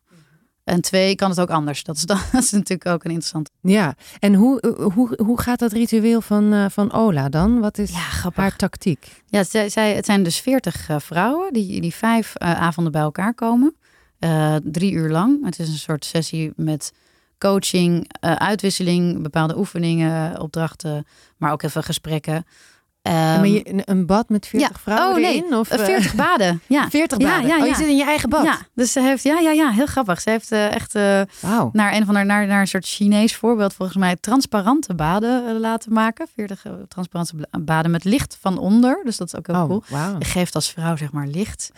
En 0.63 0.81
twee, 0.81 1.15
kan 1.15 1.29
het 1.29 1.39
ook 1.39 1.49
anders? 1.49 1.83
Dat 1.83 1.95
is, 1.95 2.01
dan, 2.01 2.17
dat 2.31 2.43
is 2.43 2.51
natuurlijk 2.51 2.85
ook 2.89 3.03
een 3.03 3.09
interessant. 3.11 3.49
Ja, 3.61 3.95
en 4.19 4.33
hoe, 4.33 4.75
hoe, 4.93 5.19
hoe 5.23 5.41
gaat 5.41 5.59
dat 5.59 5.71
ritueel 5.71 6.21
van, 6.21 6.53
eh, 6.53 6.65
van 6.69 6.91
Ola 6.91 7.29
dan? 7.29 7.59
Wat 7.59 7.77
is 7.77 7.91
Ja, 7.91 7.97
grappig. 7.99 8.41
haar 8.41 8.55
tactiek? 8.55 9.23
Ja, 9.27 9.43
zij, 9.43 9.69
zij, 9.69 9.95
het 9.95 10.05
zijn 10.05 10.23
dus 10.23 10.39
veertig 10.39 10.87
vrouwen 10.97 11.53
die, 11.53 11.81
die 11.81 11.93
vijf 11.93 12.35
eh, 12.35 12.61
avonden 12.61 12.91
bij 12.91 13.01
elkaar 13.01 13.33
komen. 13.33 13.75
Drie 14.63 14.91
uur 14.91 15.09
lang. 15.09 15.45
Het 15.45 15.59
is 15.59 15.67
een 15.69 15.77
soort 15.77 16.05
sessie 16.05 16.51
met 16.55 16.91
coaching, 17.37 18.11
uitwisseling, 18.19 19.21
bepaalde 19.21 19.57
oefeningen, 19.57 20.39
opdrachten, 20.39 21.05
maar 21.37 21.51
ook 21.51 21.63
even 21.63 21.83
gesprekken. 21.83 22.45
Ja, 23.11 23.31
Ehm, 23.33 23.39
maar 23.39 23.47
je, 23.47 23.81
een, 23.85 24.05
bad 24.05 24.29
met 24.29 24.47
40 24.47 24.69
ja. 24.69 24.75
vrouwen 24.81 25.15
Oh, 25.15 25.21
nee. 25.21 25.35
erin? 25.43 25.55
Of, 25.55 25.69
eh, 25.69 25.79
eh, 25.79 25.85
40 25.85 26.15
baden. 26.15 26.61
Ja, 26.67 26.89
40 26.89 27.17
Ja, 27.17 27.29
baden? 27.29 27.47
ja, 27.47 27.59
Oh, 27.61 27.67
je 27.67 27.75
zit 27.75 27.87
in 27.87 27.95
je 27.97 28.03
eigen 28.03 28.29
bad? 28.29 28.43
ja, 28.43 28.57
dus 28.73 28.91
ze 28.91 29.01
heeft, 29.01 29.23
ja, 29.23 29.39
ja, 29.39 29.51
ja, 29.51 29.69
heel 29.69 29.85
grappig. 29.85 30.21
Ze 30.21 30.29
heeft 30.29 30.51
eh, 30.51 30.73
echt 30.73 30.95
eh, 30.95 31.21
naar 31.71 31.93
een 31.93 32.05
van 32.05 32.15
haar, 32.15 32.25
naar, 32.25 32.47
naar 32.47 32.59
een 32.61 32.67
soort 32.67 32.85
Chinees 32.85 33.35
voorbeeld, 33.35 33.73
volgens 33.73 33.97
mij, 33.97 34.15
transparante 34.19 34.93
baden 34.95 35.47
eh, 35.47 35.59
laten 35.59 35.93
maken. 35.93 36.27
40 36.35 36.65
eh, 36.65 36.71
transparante 36.87 37.33
baden 37.59 37.91
met 37.91 38.03
licht 38.03 38.37
van 38.41 38.57
onder. 38.57 39.01
Dus 39.03 39.17
dat 39.17 39.27
is 39.27 39.35
ook 39.35 39.47
heel 39.47 39.55
Oh, 39.55 39.65
cool. 39.67 39.83
Je 40.19 40.25
geeft 40.25 40.55
als 40.55 40.69
vrouw 40.71 40.95
zeg 40.97 41.11
maar 41.11 41.27
licht. 41.27 41.71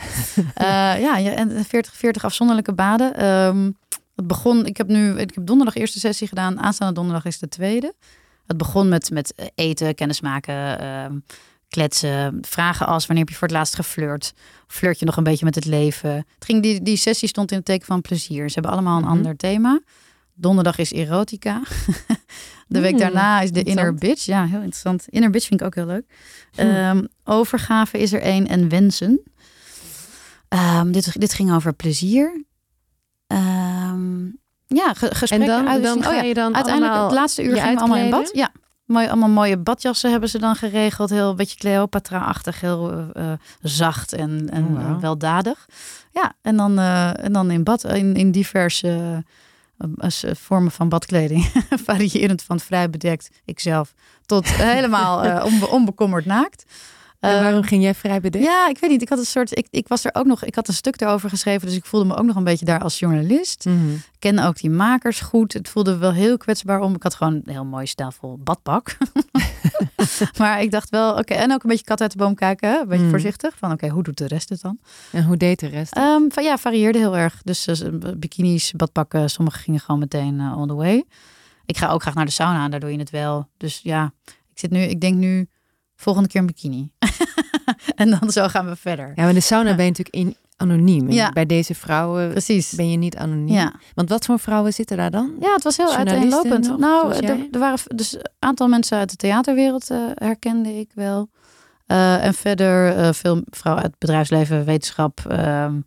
Eh, 0.54 0.66
ja, 1.02 1.18
ja, 1.18 1.32
en 1.32 1.66
40, 1.66 1.94
40 1.96 2.24
afzonderlijke 2.24 2.74
baden. 2.74 3.16
Ehm, 3.16 3.72
het 4.16 4.28
begon, 4.28 4.66
ik 4.66 4.78
heb 4.78 4.88
nu, 4.88 5.20
ik 5.20 5.32
heb 5.36 5.46
donderdag 5.46 5.76
eerste 5.76 6.00
sessie 6.00 6.28
gedaan. 6.28 6.60
Aanstaande 6.60 6.94
donderdag 6.94 7.26
is 7.26 7.40
de 7.40 7.48
tweede. 7.48 7.94
Het 8.50 8.58
begon 8.58 8.90
met, 8.90 9.12
met 9.12 9.52
eten, 9.56 9.96
kennismaken, 9.96 10.80
ehm, 10.80 11.20
kletsen, 11.68 12.38
vragen 12.42 12.88
als 12.88 13.06
wanneer 13.06 13.24
heb 13.26 13.34
je 13.34 13.40
voor 13.40 13.48
het 13.48 13.58
laatst 13.58 13.76
geflirt? 13.76 14.34
Flirt 14.68 15.00
je 15.00 15.06
nog 15.06 15.18
een 15.18 15.24
beetje 15.24 15.46
met 15.46 15.56
het 15.56 15.66
leven? 15.66 16.12
Het 16.12 16.46
ging, 16.46 16.62
die, 16.64 16.82
die 16.82 16.98
sessie 16.98 17.28
stond 17.28 17.52
in 17.52 17.58
het 17.58 17.66
teken 17.66 17.86
van 17.86 18.02
plezier. 18.02 18.48
Ze 18.48 18.54
hebben 18.54 18.72
allemaal 18.72 18.98
een 18.98 19.04
Mhm. 19.04 19.12
ander 19.12 19.36
thema. 19.36 19.80
Donderdag 20.34 20.78
is 20.78 20.92
erotica. 20.92 21.62
De 22.68 22.80
week 22.80 22.90
Hmm, 22.92 23.00
daarna 23.00 23.42
is 23.42 23.52
de 23.52 23.64
inner 23.64 23.94
bitch. 23.94 24.26
Ja, 24.26 24.46
heel 24.46 24.58
interessant. 24.60 25.08
Inner 25.10 25.30
bitch 25.30 25.48
vind 25.48 25.60
ik 25.60 25.66
ook 25.66 25.76
heel 25.76 25.86
leuk. 25.86 26.06
Hm. 26.52 26.60
Ehm, 26.62 27.06
overgave 27.24 27.98
is 27.98 28.14
er 28.14 28.22
één 28.22 28.48
en 28.48 28.70
wensen. 28.70 29.22
Ehm, 30.48 30.92
dit, 30.92 31.20
dit 31.20 31.34
ging 31.34 31.52
over 31.54 31.74
plezier. 31.74 32.44
Ja, 34.78 34.94
ge- 34.94 35.08
En 35.10 35.16
gesprekken. 35.16 35.48
dan, 35.66 35.82
dan 35.82 36.04
ga 36.04 36.10
Oh 36.10 36.16
ja, 36.16 36.22
je 36.22 36.34
dan 36.34 36.56
Uiteindelijk, 36.56 37.02
het 37.02 37.12
laatste 37.12 37.44
uur 37.44 37.56
gingen 37.56 37.74
we 37.74 37.80
allemaal 37.80 37.98
in 37.98 38.10
bad. 38.10 38.30
Ja, 38.34 38.50
mooi, 38.86 39.08
allemaal 39.08 39.30
mooie 39.30 39.58
badjassen 39.58 40.12
hebben 40.12 40.30
ze 40.30 40.40
dan 40.40 40.56
geregeld. 40.56 41.10
Heel 41.10 41.30
een 41.30 41.36
beetje 41.36 41.58
Cleopatra-achtig, 41.58 42.62
heel 42.62 42.92
eh, 43.14 43.32
eh, 43.32 43.40
zacht 43.62 44.14
en, 44.14 44.50
en 44.52 44.66
Oh, 44.78 44.82
eh, 44.84 44.98
weldadig. 44.98 45.66
Ja, 46.12 46.34
en 46.42 46.56
dan, 46.58 46.80
eh, 46.80 47.24
en 47.24 47.34
dan 47.34 47.52
in 47.52 47.64
bad, 47.64 47.84
in, 47.84 48.16
in 48.16 48.32
diverse 48.32 49.24
vormen 50.34 50.72
van 50.72 50.90
badkleding. 50.90 51.52
Variërend 51.86 52.44
van 52.44 52.60
vrij 52.60 52.90
bedekt, 52.90 53.30
ikzelf, 53.46 53.94
tot 54.26 54.48
helemaal 54.48 55.44
onbe- 55.44 55.68
onbekommerd 55.70 56.26
naakt. 56.26 56.66
En 57.20 57.36
Eh, 57.36 57.42
waarom 57.42 57.64
ging 57.64 57.84
jij 57.84 57.94
vrij 57.96 58.20
bedekt? 58.20 58.44
ja, 58.44 58.70
ik 58.70 58.78
weet 58.80 58.90
niet. 58.90 59.02
Ik 59.02 59.10
had 59.10 59.20
een 59.20 59.26
soort. 59.26 59.58
Ik, 59.58 59.68
ik 59.70 59.88
was 59.88 60.06
er 60.06 60.16
ook 60.16 60.26
nog. 60.26 60.44
Ik 60.44 60.56
had 60.56 60.68
een 60.68 60.74
stuk 60.74 61.02
erover 61.02 61.30
geschreven. 61.30 61.68
Dus 61.68 61.76
ik 61.76 61.86
voelde 61.86 62.06
me 62.06 62.16
ook 62.16 62.26
nog 62.26 62.36
een 62.36 62.44
beetje 62.44 62.66
daar 62.66 62.82
als 62.82 63.00
journalist. 63.00 63.66
Mhm. 63.66 63.90
Ik 63.94 64.02
kende 64.20 64.44
ook 64.46 64.58
die 64.60 64.70
makers 64.70 65.20
goed. 65.20 65.54
Het 65.54 65.70
voelde 65.70 65.98
wel 65.98 66.14
heel 66.14 66.38
kwetsbaar 66.38 66.80
om. 66.82 66.96
Ik 66.96 67.04
had 67.04 67.16
gewoon 67.16 67.34
een 67.34 67.52
heel 67.54 67.66
mooi 67.66 67.86
stijlvol 67.86 68.38
badpak. 68.44 68.98
maar 70.40 70.62
ik 70.62 70.72
dacht 70.72 70.90
wel, 70.90 71.14
oké. 71.18 71.34
en 71.34 71.52
ook 71.54 71.64
een 71.64 71.70
beetje 71.70 71.86
kat 71.86 72.02
uit 72.02 72.12
de 72.12 72.18
boom 72.18 72.36
kijken. 72.36 72.70
Hè? 72.70 72.80
Een 72.80 72.88
beetje 72.88 73.04
Mm. 73.04 73.10
voorzichtig. 73.10 73.58
Van 73.58 73.72
oké, 73.72 73.88
hoe 73.90 74.04
doet 74.04 74.18
de 74.18 74.28
rest 74.28 74.50
het 74.50 74.62
dan? 74.62 74.80
En 75.12 75.26
hoe 75.26 75.38
deed 75.38 75.60
de 75.60 75.68
rest? 75.68 75.94
Ehm, 75.94 76.22
van, 76.30 76.44
ja, 76.44 76.58
varieerde 76.58 76.98
heel 77.00 77.18
erg. 77.18 77.42
Dus 77.44 77.68
eh, 77.68 77.90
bikinis, 78.18 78.72
badpakken. 78.76 79.30
Sommige 79.30 79.60
gingen 79.60 79.80
gewoon 79.80 80.00
meteen 80.00 80.40
eh, 80.40 80.58
on 80.58 80.68
the 80.68 80.74
way. 80.74 81.04
Ik 81.66 81.78
ga 81.78 81.88
ook 81.90 82.02
graag 82.02 82.14
naar 82.14 82.26
de 82.26 82.32
sauna. 82.32 82.64
en 82.64 82.72
Daar 82.72 82.80
doe 82.80 82.92
je 82.92 82.98
het 83.00 83.10
wel. 83.10 83.48
Dus 83.58 83.80
ja, 83.84 84.14
ik 84.26 84.60
zit 84.60 84.72
nu. 84.72 84.80
Ik 84.82 85.02
denk 85.02 85.16
nu 85.16 85.48
volgende 86.02 86.30
keer 86.30 86.40
een 86.40 86.48
bikini. 86.48 86.92
en 87.96 88.10
dan 88.20 88.32
zo 88.32 88.48
gaan 88.48 88.66
we 88.66 88.76
verder. 88.76 89.08
ja, 89.08 89.14
maar 89.16 89.30
in 89.30 89.36
de 89.36 89.42
sauna 89.42 89.70
ja. 89.70 89.76
ben 89.76 89.86
je 89.86 89.92
natuurlijk 89.92 90.16
in, 90.16 90.36
anoniem. 90.58 91.12
Ja. 91.12 91.32
Bij 91.32 91.46
deze 91.46 91.76
vrouwen 91.76 92.30
Precies. 92.30 92.72
ben 92.72 92.92
je 92.92 92.98
niet 92.98 93.18
anoniem. 93.18 93.56
Ja. 93.56 93.74
Want 93.94 94.10
wat 94.10 94.26
voor 94.26 94.40
vrouwen 94.40 94.74
zitten 94.74 94.98
daar 94.98 95.12
dan? 95.12 95.36
Ja, 95.40 95.54
het 95.54 95.64
was 95.64 95.78
heel 95.78 95.94
uiteenlopend. 95.94 96.68
nog, 96.68 96.80
nou, 96.80 97.14
er, 97.14 97.48
er 97.52 97.60
waren 97.60 97.80
dus 97.96 98.14
een 98.14 98.22
aantal 98.40 98.68
mensen 98.68 98.98
uit 98.98 99.10
de 99.10 99.16
theaterwereld 99.16 99.90
eh, 99.90 99.98
herkende 100.14 100.80
ik 100.80 100.90
wel. 100.94 101.30
Eh, 101.90 102.26
en 102.26 102.34
verder 102.34 102.96
eh, 102.96 103.14
veel 103.14 103.44
vrouwen 103.50 103.84
uit 103.84 103.92
het 103.92 104.00
bedrijfsleven, 104.00 104.66
wetenschap. 104.66 105.20
ehm, 105.30 105.80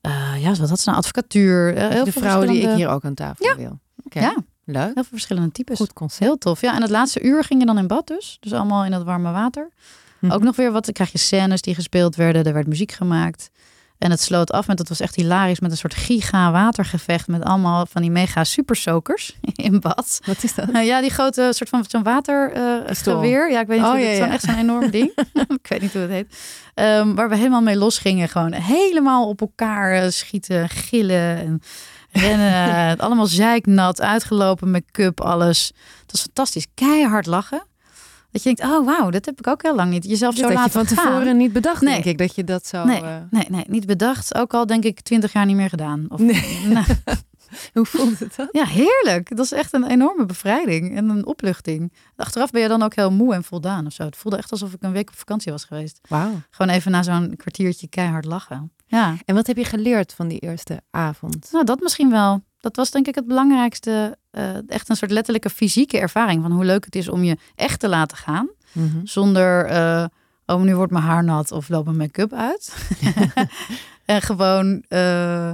eh, 0.00 0.42
ja, 0.42 0.54
wat 0.54 0.68
had 0.68 0.80
ze 0.80 0.88
nou? 0.88 0.98
Advocatuur. 1.00 1.78
heel 1.78 2.04
de 2.04 2.12
veel 2.12 2.22
vrouwen 2.22 2.48
die 2.48 2.62
ik 2.62 2.76
hier 2.76 2.88
ook 2.88 3.04
aan 3.04 3.14
tafel 3.14 3.56
wil. 3.56 3.78
Ja, 4.10 4.36
leuk. 4.64 4.84
heel 4.84 4.92
veel 4.94 5.04
verschillende 5.04 5.52
types. 5.52 5.76
Goed 5.76 5.92
concept. 5.92 6.24
Heel 6.24 6.38
tof. 6.38 6.60
Ja, 6.60 6.74
en 6.74 6.82
het 6.82 6.90
laatste 6.90 7.22
uur 7.22 7.44
ging 7.44 7.60
je 7.60 7.66
dan 7.66 7.78
in 7.78 7.86
bad 7.86 8.06
dus. 8.06 8.36
Dus 8.40 8.52
allemaal 8.52 8.84
in 8.84 8.90
dat 8.90 9.02
warme 9.04 9.32
water. 9.32 9.68
Mhm. 10.18 10.32
Ook 10.32 10.42
nog 10.42 10.56
weer 10.56 10.72
wat, 10.72 10.84
dan 10.84 10.94
krijg 10.94 11.12
je 11.12 11.18
scènes 11.18 11.62
die 11.62 11.74
gespeeld 11.74 12.16
werden. 12.16 12.44
Er 12.44 12.52
werd 12.52 12.66
muziek 12.66 12.92
gemaakt. 12.92 13.50
En 13.98 14.10
het 14.10 14.20
sloot 14.20 14.52
af 14.52 14.66
met, 14.66 14.76
dat 14.76 14.88
was 14.88 15.00
echt 15.00 15.14
hilarisch, 15.14 15.60
met 15.60 15.70
een 15.70 15.76
soort 15.76 15.94
giga 15.94 16.52
watergevecht. 16.52 17.28
Met 17.28 17.42
allemaal 17.42 17.86
van 17.86 18.02
die 18.02 18.10
mega 18.10 18.44
super 18.44 18.76
soakers 18.76 19.36
in 19.54 19.80
bad. 19.80 20.20
Wat 20.26 20.42
is 20.42 20.54
dat? 20.54 20.68
Ja, 20.72 21.00
die 21.00 21.10
grote 21.10 21.50
soort 21.54 21.68
van 21.70 21.84
zo'n 21.88 22.02
watergeweer. 22.02 22.82
Pistool. 22.84 23.24
ja, 23.24 23.60
ik 23.60 23.66
weet 23.66 23.78
niet 23.78 23.86
Oh, 23.86 23.92
hoe 23.92 24.00
ja, 24.00 24.08
het 24.08 24.18
ja. 24.18 24.30
echt 24.30 24.42
zo'n 24.42 24.58
enorm 24.58 24.90
ding. 24.90 25.12
ik 25.62 25.66
weet 25.68 25.80
niet 25.80 25.92
hoe 25.92 26.02
het 26.02 26.10
heet. 26.10 26.36
Ehm, 26.74 27.14
waar 27.14 27.28
we 27.28 27.36
helemaal 27.36 27.62
mee 27.62 27.76
losgingen. 27.76 28.28
Gewoon 28.28 28.52
helemaal 28.52 29.28
op 29.28 29.40
elkaar 29.40 29.92
eh, 29.92 30.10
schieten, 30.10 30.68
gillen 30.68 31.38
en 31.38 31.62
rennen. 32.16 32.98
allemaal 33.04 33.26
zeiknat, 33.26 34.00
uitgelopen 34.00 34.70
make-up, 34.70 35.20
alles. 35.20 35.72
Het 36.02 36.12
was 36.12 36.20
fantastisch. 36.20 36.66
Keihard 36.74 37.26
lachen. 37.26 37.62
Dat 38.30 38.42
je 38.42 38.54
denkt, 38.54 38.72
oh 38.72 38.86
wauw, 38.86 39.10
dat 39.10 39.24
heb 39.24 39.38
ik 39.38 39.46
ook 39.46 39.62
heel 39.62 39.74
lang 39.74 39.90
niet. 39.90 40.04
Jezelf 40.04 40.34
zo 40.34 40.40
had 40.42 40.50
je 40.50 40.56
laten 40.56 40.72
van 40.72 40.86
gaan. 40.86 40.96
tevoren 41.12 41.36
niet 41.36 41.52
bedacht, 41.52 41.80
Nee. 41.82 41.92
denk 41.92 42.04
ik, 42.04 42.18
dat 42.18 42.34
je 42.34 42.44
dat 42.44 42.66
zou... 42.66 42.86
Nee, 42.86 43.00
eh, 43.02 43.16
nee, 43.30 43.46
nee, 43.48 43.64
niet 43.68 43.86
bedacht. 43.86 44.34
Ook 44.34 44.54
al 44.54 44.66
denk 44.66 44.84
ik 44.84 45.00
twintig 45.00 45.32
jaar 45.32 45.46
niet 45.46 45.56
meer 45.56 45.68
gedaan. 45.68 46.06
Of, 46.08 46.20
Nee. 46.20 46.60
Nou, 46.72 46.84
Hoe 47.74 47.86
voelt 47.86 48.18
het 48.18 48.36
dat? 48.36 48.48
Ja, 48.52 48.64
heerlijk. 48.64 49.36
Dat 49.36 49.44
is 49.44 49.52
echt 49.52 49.72
een 49.72 49.86
enorme 49.86 50.26
bevrijding 50.26 50.96
en 50.96 51.08
een 51.08 51.26
opluchting. 51.26 51.92
Achteraf 52.16 52.50
ben 52.50 52.62
je 52.62 52.68
dan 52.68 52.82
ook 52.82 52.94
heel 52.94 53.12
moe 53.12 53.34
en 53.34 53.44
voldaan 53.44 53.86
of 53.86 53.92
zo. 53.92 54.02
Het 54.04 54.16
voelde 54.16 54.36
echt 54.38 54.50
alsof 54.50 54.72
ik 54.72 54.82
een 54.82 54.92
week 54.92 55.08
op 55.08 55.16
vakantie 55.16 55.52
was 55.52 55.64
geweest. 55.64 56.00
Wauw. 56.08 56.40
Gewoon 56.50 56.74
even 56.74 56.90
na 56.90 57.02
zo'n 57.02 57.34
kwartiertje 57.36 57.88
keihard 57.88 58.24
lachen. 58.24 58.72
Ja. 58.86 59.14
En 59.24 59.34
wat 59.34 59.46
heb 59.46 59.56
je 59.56 59.64
geleerd 59.64 60.12
van 60.12 60.28
die 60.28 60.38
eerste 60.38 60.80
avond? 60.90 61.48
Nou, 61.52 61.64
dat 61.64 61.80
misschien 61.80 62.10
wel. 62.10 62.42
Dat 62.60 62.76
was 62.76 62.90
denk 62.90 63.06
ik 63.06 63.14
het 63.14 63.26
belangrijkste. 63.26 64.18
eh, 64.30 64.68
echt 64.70 64.88
een 64.88 64.96
soort 64.96 65.10
letterlijke 65.10 65.50
fysieke 65.50 65.98
ervaring 65.98 66.42
van 66.42 66.52
hoe 66.52 66.64
leuk 66.64 66.84
het 66.84 66.94
is 66.96 67.08
om 67.08 67.24
je 67.24 67.36
echt 67.54 67.80
te 67.80 67.88
laten 67.88 68.16
gaan. 68.16 68.48
Mhm. 68.72 69.00
Zonder, 69.06 69.66
eh, 69.66 70.04
oh, 70.46 70.60
nu 70.62 70.76
wordt 70.76 70.92
mijn 70.92 71.04
haar 71.04 71.24
nat 71.24 71.52
of 71.52 71.68
loopt 71.68 71.84
mijn 71.84 71.96
make-up 71.96 72.32
uit. 72.32 72.74
en 74.04 74.22
gewoon 74.22 74.84
eh, 74.88 75.50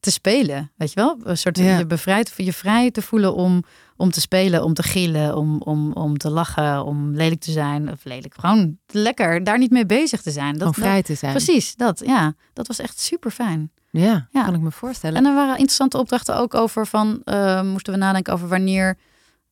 te 0.00 0.10
spelen, 0.10 0.70
weet 0.76 0.92
je 0.92 1.00
wel? 1.00 1.18
Een 1.22 1.38
soort 1.38 1.58
Ja. 1.58 1.78
je 1.78 1.86
bevrijd, 1.86 2.32
je 2.36 2.52
vrij 2.52 2.90
te 2.90 3.02
voelen 3.02 3.34
om, 3.34 3.64
om 4.00 4.10
te 4.10 4.20
spelen, 4.20 4.64
om 4.64 4.74
te 4.74 4.82
gillen, 4.82 5.36
om, 5.36 5.60
om, 5.62 5.92
om 5.92 6.18
te 6.18 6.30
lachen, 6.30 6.84
om 6.84 7.14
lelijk 7.14 7.40
te 7.40 7.50
zijn. 7.50 7.90
Of 7.90 8.04
lelijk, 8.04 8.34
gewoon 8.38 8.78
lekker, 8.86 9.44
daar 9.44 9.58
niet 9.58 9.70
mee 9.70 9.86
bezig 9.86 10.22
te 10.22 10.30
zijn. 10.30 10.58
Dat, 10.58 10.66
Om 10.68 10.74
vrij 10.74 11.02
te 11.02 11.14
zijn. 11.14 11.32
Precies, 11.32 11.74
dat, 11.76 12.02
ja. 12.06 12.34
Dat 12.52 12.66
was 12.66 12.78
echt 12.78 12.98
super 13.00 13.30
fijn. 13.30 13.70
Ja, 13.90 14.28
Ja. 14.30 14.44
kan 14.44 14.54
ik 14.54 14.60
me 14.60 14.70
voorstellen. 14.70 15.16
En 15.16 15.24
er 15.24 15.34
waren 15.34 15.50
interessante 15.56 15.98
opdrachten 15.98 16.36
ook 16.36 16.54
over 16.54 16.86
van, 16.86 17.20
eh, 17.24 17.62
moesten 17.62 17.92
we 17.92 17.98
nadenken 17.98 18.32
over 18.32 18.48
wanneer, 18.48 18.98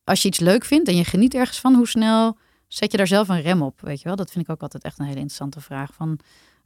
als 0.03 0.21
je 0.21 0.27
iets 0.27 0.39
leuk 0.39 0.65
vindt 0.65 0.89
en 0.89 0.95
je 0.95 1.05
geniet 1.05 1.33
ergens 1.33 1.59
van, 1.59 1.73
hoe 1.75 1.87
snel 1.87 2.37
zet 2.67 2.91
je 2.91 2.97
daar 2.97 3.07
zelf 3.07 3.29
een 3.29 3.41
rem 3.41 3.61
op, 3.61 3.81
weet 3.81 3.99
je 4.01 4.07
wel? 4.07 4.15
Dat 4.15 4.31
vind 4.31 4.45
ik 4.45 4.51
ook 4.51 4.61
altijd 4.61 4.83
echt 4.83 4.99
een 4.99 5.05
hele 5.05 5.17
interessante 5.17 5.61
vraag 5.61 5.93
van, 5.93 6.19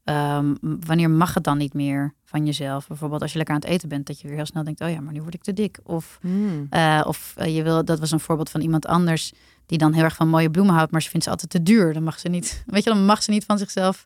ehm, 0.03 0.53
wanneer 0.61 1.09
mag 1.09 1.33
het 1.33 1.43
dan 1.43 1.57
niet 1.57 1.73
meer 1.73 2.13
van 2.25 2.45
jezelf? 2.45 2.87
Bijvoorbeeld 2.87 3.21
als 3.21 3.31
je 3.31 3.37
lekker 3.37 3.55
aan 3.55 3.61
het 3.61 3.69
eten 3.69 3.89
bent, 3.89 4.05
dat 4.07 4.21
je 4.21 4.27
weer 4.27 4.35
heel 4.35 4.45
snel 4.45 4.63
denkt, 4.63 4.81
oh 4.81 4.89
ja, 4.89 5.01
maar 5.01 5.13
nu 5.13 5.21
word 5.21 5.33
ik 5.33 5.43
te 5.43 5.53
dik. 5.53 5.79
Of, 5.83 6.17
Hmm. 6.21 6.67
eh, 6.69 7.03
of 7.07 7.33
eh, 7.37 7.55
je 7.55 7.63
wil, 7.63 7.85
dat 7.85 7.99
was 7.99 8.11
een 8.11 8.19
voorbeeld 8.19 8.49
van 8.49 8.61
iemand 8.61 8.85
anders 8.85 9.31
die 9.65 9.77
dan 9.77 9.93
heel 9.93 10.03
erg 10.03 10.15
van 10.15 10.27
mooie 10.29 10.51
bloemen 10.51 10.73
houdt, 10.75 10.91
maar 10.91 11.01
ze 11.01 11.09
vindt 11.09 11.25
ze 11.25 11.31
altijd 11.31 11.49
te 11.51 11.63
duur. 11.63 11.93
Dan 11.93 12.03
mag 12.03 12.19
ze 12.19 12.29
niet, 12.29 12.63
weet 12.65 12.83
je, 12.83 12.89
dan 12.89 13.05
mag 13.05 13.23
ze 13.23 13.31
niet 13.31 13.45
van 13.45 13.57
zichzelf. 13.57 14.05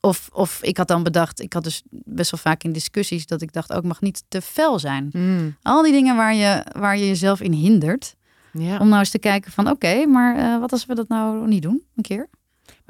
Of, 0.00 0.28
of 0.32 0.62
ik 0.62 0.76
had 0.76 0.88
dan 0.88 1.02
bedacht, 1.02 1.40
ik 1.40 1.52
had 1.52 1.64
dus 1.64 1.82
best 1.90 2.30
wel 2.30 2.40
vaak 2.40 2.62
in 2.62 2.72
discussies 2.72 3.26
dat 3.26 3.42
ik 3.42 3.52
dacht, 3.52 3.72
ook 3.72 3.84
mag 3.84 4.00
niet 4.00 4.24
te 4.28 4.40
fel 4.40 4.78
zijn. 4.78 5.08
Hmm. 5.12 5.56
Al 5.62 5.82
die 5.82 5.92
dingen 5.92 6.16
waar 6.16 6.34
je, 6.34 6.64
waar 6.78 6.96
je 6.98 7.06
jezelf 7.06 7.40
in 7.40 7.52
hindert. 7.52 8.16
Ja. 8.52 8.78
Om 8.78 8.86
nou 8.88 8.98
eens 8.98 9.10
te 9.10 9.18
kijken 9.18 9.52
van 9.52 9.70
oké, 9.70 10.06
maar 10.06 10.36
eh, 10.36 10.60
wat 10.60 10.72
als 10.72 10.86
we 10.86 10.94
dat 10.94 11.08
nou 11.08 11.46
niet 11.48 11.62
doen? 11.62 11.82
Een 11.96 12.02
keer. 12.02 12.28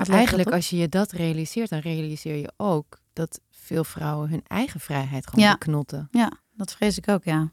Eigenlijk 0.09 0.45
dat 0.49 0.55
als 0.59 0.71
je 0.71 0.77
je 0.77 0.89
dat 0.89 1.13
realiseert, 1.13 1.71
dan 1.71 1.79
realiseer 1.79 2.37
je 2.37 2.53
ook 2.57 2.99
dat 3.13 3.41
veel 3.51 3.85
vrouwen 3.85 4.29
hun 4.31 4.43
eigen 4.47 4.81
vrijheid 4.81 5.27
gewoon 5.27 5.45
Ja. 5.45 5.53
beknotten. 5.53 6.09
Ja, 6.11 6.33
dat 6.57 6.73
vrees 6.75 6.99
ik 6.99 7.09
ook, 7.09 7.25
ja. 7.25 7.51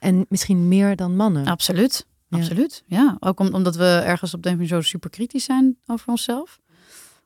En 0.00 0.26
misschien 0.28 0.68
meer 0.68 0.96
dan 0.96 1.16
mannen. 1.16 1.46
Absoluut. 1.46 2.06
Ja. 2.28 2.38
Absoluut. 2.38 2.82
Ja, 2.86 3.16
ook 3.20 3.40
om- 3.40 3.54
omdat 3.54 3.76
we 3.76 3.84
ergens 4.04 4.34
op 4.34 4.42
de 4.42 4.50
manier 4.50 4.66
zo 4.66 4.80
super 4.80 5.10
kritisch 5.10 5.44
zijn 5.44 5.76
over 5.86 6.08
onszelf. 6.08 6.58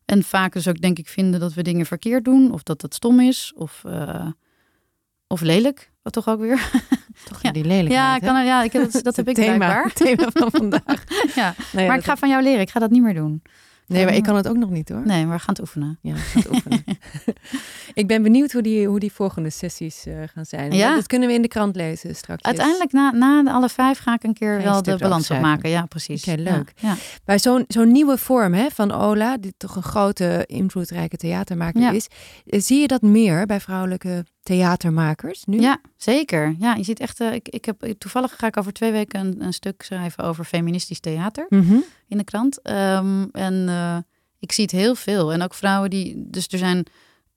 En 0.04 0.22
vaak 0.22 0.52
dus 0.52 0.68
ook 0.68 0.80
denk 0.80 0.98
ik 0.98 1.08
vinden 1.08 1.40
dat 1.40 1.52
we 1.54 1.62
dingen 1.62 1.86
verkeerd 1.86 2.24
doen. 2.24 2.52
Of 2.52 2.62
dat 2.62 2.82
het 2.82 2.94
stom 2.94 3.20
is. 3.20 3.52
Of, 3.56 3.82
eh, 3.86 4.26
of 5.26 5.40
lelijk. 5.40 5.90
Wat 6.02 6.12
toch 6.12 6.28
ook 6.28 6.40
weer. 6.40 6.70
Toch 7.28 7.42
Ja. 7.42 7.52
die 7.52 7.64
lelijkheid. 7.64 8.22
Ja, 8.22 8.26
kan, 8.26 8.36
er- 8.36 8.44
ja 8.44 8.62
ik, 8.62 8.72
dat, 8.72 8.92
dat 9.02 9.16
heb 9.16 9.28
ik 9.28 9.34
thema, 9.34 9.56
blijkbaar. 9.56 9.84
het 9.84 9.94
thema 9.96 10.28
van 10.32 10.50
vandaag. 10.60 11.04
Ja. 11.34 11.54
Maar 11.72 11.86
dat- 11.86 11.96
ik 11.96 12.04
ga 12.04 12.16
van 12.16 12.28
jou 12.28 12.42
leren. 12.42 12.60
Ik 12.60 12.70
ga 12.70 12.80
dat 12.80 12.90
niet 12.90 13.02
meer 13.02 13.14
doen. 13.14 13.42
Nee, 13.86 14.04
maar 14.04 14.14
ik 14.14 14.22
kan 14.22 14.36
het 14.36 14.48
ook 14.48 14.56
nog 14.56 14.70
niet 14.70 14.88
hoor. 14.88 15.06
Nee, 15.06 15.26
maar 15.26 15.36
we 15.36 15.42
gaan 15.42 15.54
het 15.54 15.60
oefenen. 15.60 15.98
Ja, 16.00 16.14
ik 16.14 16.20
ga 16.20 16.38
het 16.38 16.50
oefenen. 16.50 16.84
ik 18.00 18.06
ben 18.06 18.22
benieuwd 18.22 18.52
hoe 18.52 18.62
die, 18.62 18.86
hoe 18.86 19.00
die 19.00 19.12
volgende 19.12 19.50
sessies 19.50 20.06
eh, 20.06 20.14
gaan 20.34 20.44
zijn. 20.44 20.72
Ja. 20.72 20.94
Dat 20.94 21.06
kunnen 21.06 21.28
we 21.28 21.34
in 21.34 21.42
de 21.42 21.48
krant 21.48 21.76
lezen 21.76 22.16
straks. 22.16 22.42
Uiteindelijk, 22.42 22.92
na, 22.92 23.10
na 23.10 23.42
de 23.42 23.50
alle 23.50 23.68
vijf, 23.68 23.98
ga 23.98 24.14
ik 24.14 24.22
een 24.22 24.34
keer 24.34 24.62
wel 24.62 24.82
de 24.82 24.96
balans 24.96 25.30
opmaken. 25.30 25.70
Ja, 25.70 25.86
precies. 25.86 26.28
Oké, 26.28 26.40
leuk. 26.40 26.72
Ja, 26.76 26.88
ja. 26.88 26.96
Bij 27.24 27.38
zo'n 27.38 27.64
zo'n 27.68 27.92
nieuwe 27.92 28.18
vorm 28.18 28.54
hè, 28.54 28.66
van 28.70 28.92
Ola, 28.92 29.36
die 29.36 29.54
toch 29.56 29.76
een 29.76 29.82
grote, 29.82 30.44
invloedrijke 30.46 31.16
theatermaker 31.16 31.94
is, 31.94 32.06
eh, 32.46 32.60
zie 32.60 32.80
je 32.80 32.86
dat 32.86 33.02
meer 33.02 33.46
bij 33.46 33.60
vrouwelijke 33.60 34.24
theatermakers 34.44 35.44
nu? 35.44 35.60
Ja, 35.60 35.80
zeker. 35.96 36.54
Ja, 36.58 36.74
je 36.74 36.82
ziet 36.84 37.00
echt. 37.00 37.20
eh, 37.20 37.32
ik, 37.32 37.48
ik 37.48 37.64
heb 37.64 37.92
toevallig 37.98 38.36
ga 38.36 38.46
ik 38.46 38.56
over 38.56 38.72
twee 38.72 38.92
weken 38.92 39.20
een, 39.20 39.42
een 39.42 39.52
stuk 39.52 39.82
schrijven 39.82 40.24
over 40.24 40.44
feministisch 40.44 41.00
theater 41.00 41.46
Mhm. 41.48 41.76
in 42.08 42.18
de 42.18 42.24
krant. 42.24 42.62
Ehm, 42.62 43.22
en 43.32 43.68
eh, 43.68 43.96
ik 44.38 44.52
zie 44.52 44.64
het 44.64 44.72
heel 44.72 44.94
veel. 44.94 45.32
En 45.32 45.42
ook 45.42 45.54
vrouwen 45.54 45.90
die. 45.90 46.14
Dus 46.30 46.46
er 46.48 46.58
zijn 46.58 46.86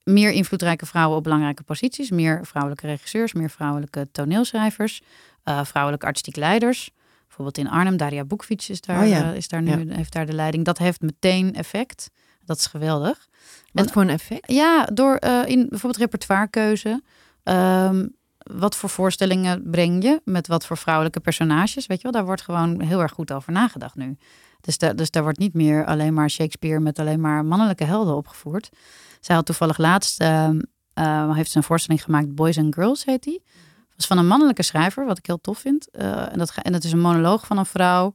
meer 0.02 0.30
invloedrijke 0.30 0.86
vrouwen 0.86 1.16
op 1.16 1.22
belangrijke 1.22 1.62
posities, 1.62 2.10
meer 2.10 2.46
vrouwelijke 2.46 2.86
regisseurs, 2.86 3.32
meer 3.32 3.50
vrouwelijke 3.50 4.08
toneelschrijvers, 4.12 5.02
eh, 5.42 5.64
vrouwelijke 5.64 6.06
artistiek 6.06 6.36
leiders. 6.36 6.90
Bijvoorbeeld 7.26 7.58
in 7.58 7.68
Arnhem, 7.72 7.96
Daria 7.96 8.24
Boekfiets 8.24 8.70
is 8.70 8.80
daar, 8.80 9.02
Oh 9.02 9.08
ja. 9.08 9.32
is 9.32 9.48
daar 9.48 9.62
nu, 9.62 9.92
heeft 9.94 10.12
daar 10.12 10.26
de 10.26 10.32
leiding. 10.32 10.64
Dat 10.64 10.78
heeft 10.78 11.00
meteen 11.00 11.54
effect. 11.54 12.10
Dat 12.48 12.58
is 12.58 12.66
geweldig. 12.66 13.28
Wat 13.72 13.86
En- 13.86 13.92
voor 13.92 14.02
een 14.02 14.10
effect? 14.10 14.52
Ja, 14.52 14.84
door 14.84 15.14
eh, 15.14 15.46
in 15.46 15.66
bijvoorbeeld 15.68 16.02
repertoirekeuze. 16.02 17.02
Ehm, 17.42 18.06
wat 18.38 18.76
voor 18.76 18.88
voorstellingen 18.88 19.70
breng 19.70 20.02
je 20.02 20.20
met 20.24 20.46
wat 20.46 20.66
voor 20.66 20.76
vrouwelijke 20.76 21.20
personages? 21.20 21.86
Weet 21.86 21.96
je 21.96 22.02
wel, 22.02 22.12
daar 22.12 22.24
wordt 22.24 22.42
gewoon 22.42 22.80
heel 22.80 23.00
erg 23.00 23.12
goed 23.12 23.32
over 23.32 23.52
nagedacht 23.52 23.94
nu. 23.94 24.16
Dus, 24.60 24.78
daar 24.78 24.96
dus 24.96 25.10
daar 25.10 25.22
wordt 25.22 25.38
niet 25.38 25.54
meer 25.54 25.86
alleen 25.86 26.14
maar 26.14 26.30
Shakespeare 26.30 26.80
met 26.80 26.98
alleen 26.98 27.20
maar 27.20 27.44
mannelijke 27.44 27.84
helden 27.84 28.16
opgevoerd. 28.16 28.68
Zij 29.20 29.34
had 29.34 29.46
toevallig 29.46 29.78
laatst, 29.78 30.20
ehm, 30.20 30.60
eh, 30.94 31.34
heeft 31.34 31.50
ze 31.50 31.56
een 31.56 31.62
voorstelling 31.62 32.04
gemaakt, 32.04 32.34
Boys 32.34 32.58
and 32.58 32.74
Girls 32.74 33.04
heet 33.04 33.22
die. 33.22 33.42
Dat 33.88 33.96
was 33.96 34.06
van 34.06 34.18
een 34.18 34.26
mannelijke 34.26 34.62
schrijver, 34.62 35.06
wat 35.06 35.18
ik 35.18 35.26
heel 35.26 35.40
tof 35.40 35.58
vind. 35.58 35.90
Eh, 35.90 36.32
en, 36.32 36.38
dat, 36.38 36.54
en 36.62 36.72
dat 36.72 36.84
is 36.84 36.92
een 36.92 37.00
monoloog 37.00 37.46
van 37.46 37.58
een 37.58 37.66
vrouw, 37.66 38.14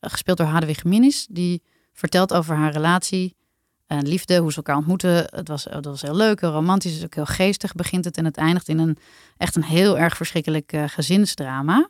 eh, 0.00 0.10
gespeeld 0.10 0.38
door 0.38 0.46
Hadewig 0.46 0.84
Minnis, 0.84 1.26
die 1.30 1.62
vertelt 1.92 2.34
over 2.34 2.56
haar 2.56 2.72
relatie 2.72 3.36
en 3.86 4.08
liefde, 4.08 4.38
hoe 4.38 4.50
ze 4.50 4.56
elkaar 4.56 4.76
ontmoeten. 4.76 5.26
Het 5.30 5.48
was, 5.48 5.64
het 5.64 5.84
was 5.84 6.02
heel 6.02 6.16
leuk, 6.16 6.40
heel 6.40 6.50
romantisch, 6.50 6.96
is 6.96 7.04
ook 7.04 7.14
heel 7.14 7.26
geestig 7.26 7.72
begint 7.72 8.04
het. 8.04 8.16
En 8.16 8.24
het 8.24 8.36
eindigt 8.36 8.68
in 8.68 8.78
een 8.78 8.96
echt 9.36 9.56
een 9.56 9.64
heel 9.64 9.98
erg 9.98 10.16
verschrikkelijk 10.16 10.72
eh, 10.72 10.84
gezinsdrama. 10.86 11.88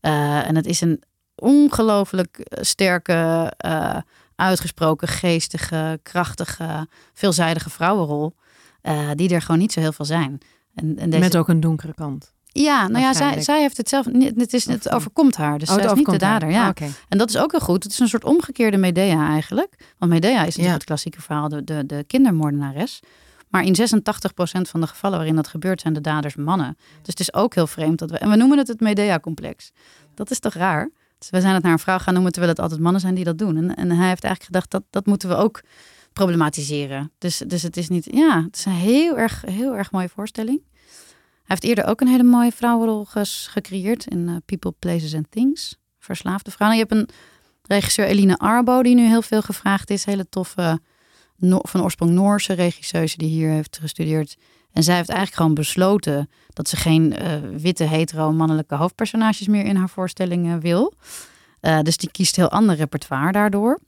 Eh, 0.00 0.48
en 0.48 0.56
het 0.56 0.66
is 0.66 0.80
een 0.80 1.02
ongelooflijk 1.34 2.38
eh, 2.38 2.62
sterke, 2.62 3.52
uitgesproken, 4.34 5.08
geestige, 5.08 6.00
krachtige, 6.02 6.88
veelzijdige 7.14 7.70
vrouwenrol. 7.70 8.34
die 9.14 9.34
er 9.34 9.42
gewoon 9.42 9.60
niet 9.60 9.72
zo 9.72 9.80
heel 9.80 9.92
veel 9.92 10.04
zijn. 10.04 10.38
En, 10.74 10.98
en 10.98 11.10
deze, 11.10 11.22
Met 11.22 11.36
ook 11.36 11.48
een 11.48 11.60
donkere 11.60 11.94
kant. 11.94 12.32
Ja, 12.62 12.88
nou 12.88 13.04
ja, 13.04 13.12
zij, 13.14 13.42
zij 13.42 13.60
heeft 13.60 13.76
het 13.76 13.88
zelf. 13.88 14.04
Het, 14.36 14.52
is, 14.52 14.64
het 14.64 14.90
overkomt 14.90 15.36
haar. 15.36 15.58
Dus 15.58 15.68
Oh, 15.68 15.74
zij 15.74 15.84
is 15.84 15.92
niet 15.92 16.10
de 16.10 16.16
dader. 16.16 16.50
Ja. 16.50 16.68
Oké. 16.68 16.86
En 17.08 17.18
dat 17.18 17.28
is 17.28 17.36
ook 17.38 17.50
heel 17.50 17.60
goed. 17.60 17.82
Het 17.82 17.92
is 17.92 17.98
een 17.98 18.08
soort 18.08 18.24
omgekeerde 18.24 18.76
Medea 18.76 19.28
eigenlijk. 19.28 19.94
Want 19.98 20.12
Medea 20.12 20.30
is 20.30 20.36
natuurlijk 20.38 20.66
Ja. 20.66 20.72
het 20.72 20.84
klassieke 20.84 21.20
verhaal, 21.22 21.48
de, 21.48 21.64
de, 21.64 21.86
de 21.86 22.04
kindermoordenares. 22.06 23.00
Maar 23.48 23.62
in 23.64 23.74
86% 23.74 23.80
van 24.60 24.80
de 24.80 24.86
gevallen 24.86 25.16
waarin 25.16 25.36
dat 25.36 25.48
gebeurt, 25.48 25.80
zijn 25.80 25.94
de 25.94 26.00
daders 26.00 26.36
mannen. 26.36 26.76
Dus 26.78 27.06
het 27.06 27.20
is 27.20 27.34
ook 27.34 27.54
heel 27.54 27.66
vreemd 27.66 27.98
dat 27.98 28.10
we. 28.10 28.18
En 28.18 28.30
we 28.30 28.36
noemen 28.36 28.58
het 28.58 28.68
het 28.68 28.80
Medea-complex. 28.80 29.70
Dat 30.14 30.30
is 30.30 30.38
toch 30.38 30.54
raar? 30.54 30.90
Dus 31.18 31.30
we 31.30 31.40
zijn 31.40 31.54
het 31.54 31.62
naar 31.62 31.72
een 31.72 31.78
vrouw 31.78 31.98
gaan 31.98 32.14
noemen 32.14 32.32
terwijl 32.32 32.52
het 32.52 32.62
altijd 32.62 32.80
mannen 32.80 33.00
zijn 33.00 33.14
die 33.14 33.24
dat 33.24 33.38
doen. 33.38 33.56
En, 33.56 33.74
en 33.74 33.90
hij 33.90 34.08
heeft 34.08 34.24
eigenlijk 34.24 34.44
gedacht 34.44 34.70
dat 34.70 34.82
dat 34.90 35.06
moeten 35.06 35.28
we 35.28 35.34
ook 35.34 35.60
problematiseren. 36.12 37.12
Dus, 37.18 37.42
dus 37.46 37.62
het 37.62 37.76
is 37.76 37.88
niet. 37.88 38.08
Ja, 38.10 38.42
het 38.44 38.56
is 38.56 38.64
een 38.64 38.72
heel 38.72 39.18
erg, 39.18 39.42
heel 39.46 39.76
erg 39.76 39.90
mooie 39.90 40.08
voorstelling. 40.08 40.60
Heeft 41.48 41.64
eerder 41.64 41.84
ook 41.84 42.00
een 42.00 42.08
hele 42.08 42.22
mooie 42.22 42.52
vrouwenrol 42.52 43.06
gecreëerd 43.48 44.06
in 44.06 44.28
eh, 44.28 44.34
People, 44.44 44.74
Places 44.78 45.14
and 45.14 45.30
Things. 45.30 45.76
Verslaafde 45.98 46.50
vrouwen. 46.50 46.78
Je 46.78 46.86
hebt 46.88 47.00
een 47.00 47.08
regisseur 47.62 48.06
Eline 48.06 48.36
Arbo, 48.36 48.82
die 48.82 48.94
nu 48.94 49.06
heel 49.06 49.22
veel 49.22 49.42
gevraagd 49.42 49.90
is. 49.90 50.04
Hele 50.04 50.28
toffe, 50.28 50.80
van 51.40 51.82
oorsprong 51.82 52.10
Noorse 52.10 52.52
regisseuse 52.52 53.16
die 53.16 53.28
hier 53.28 53.50
heeft 53.50 53.78
gestudeerd. 53.78 54.36
En 54.72 54.82
zij 54.82 54.96
heeft 54.96 55.08
eigenlijk 55.08 55.38
gewoon 55.38 55.54
besloten 55.54 56.30
dat 56.48 56.68
ze 56.68 56.76
geen 56.76 57.16
eh, 57.16 57.32
witte, 57.56 57.84
hetero, 57.84 58.32
mannelijke 58.32 58.74
hoofdpersonages 58.74 59.46
meer 59.46 59.64
in 59.64 59.76
haar 59.76 59.88
voorstellingen 59.88 60.60
wil. 60.60 60.94
Eh, 61.60 61.80
dus 61.80 61.96
die 61.96 62.10
kiest 62.10 62.36
heel 62.36 62.50
ander 62.50 62.76
repertoire 62.76 63.32
daardoor. 63.32 63.80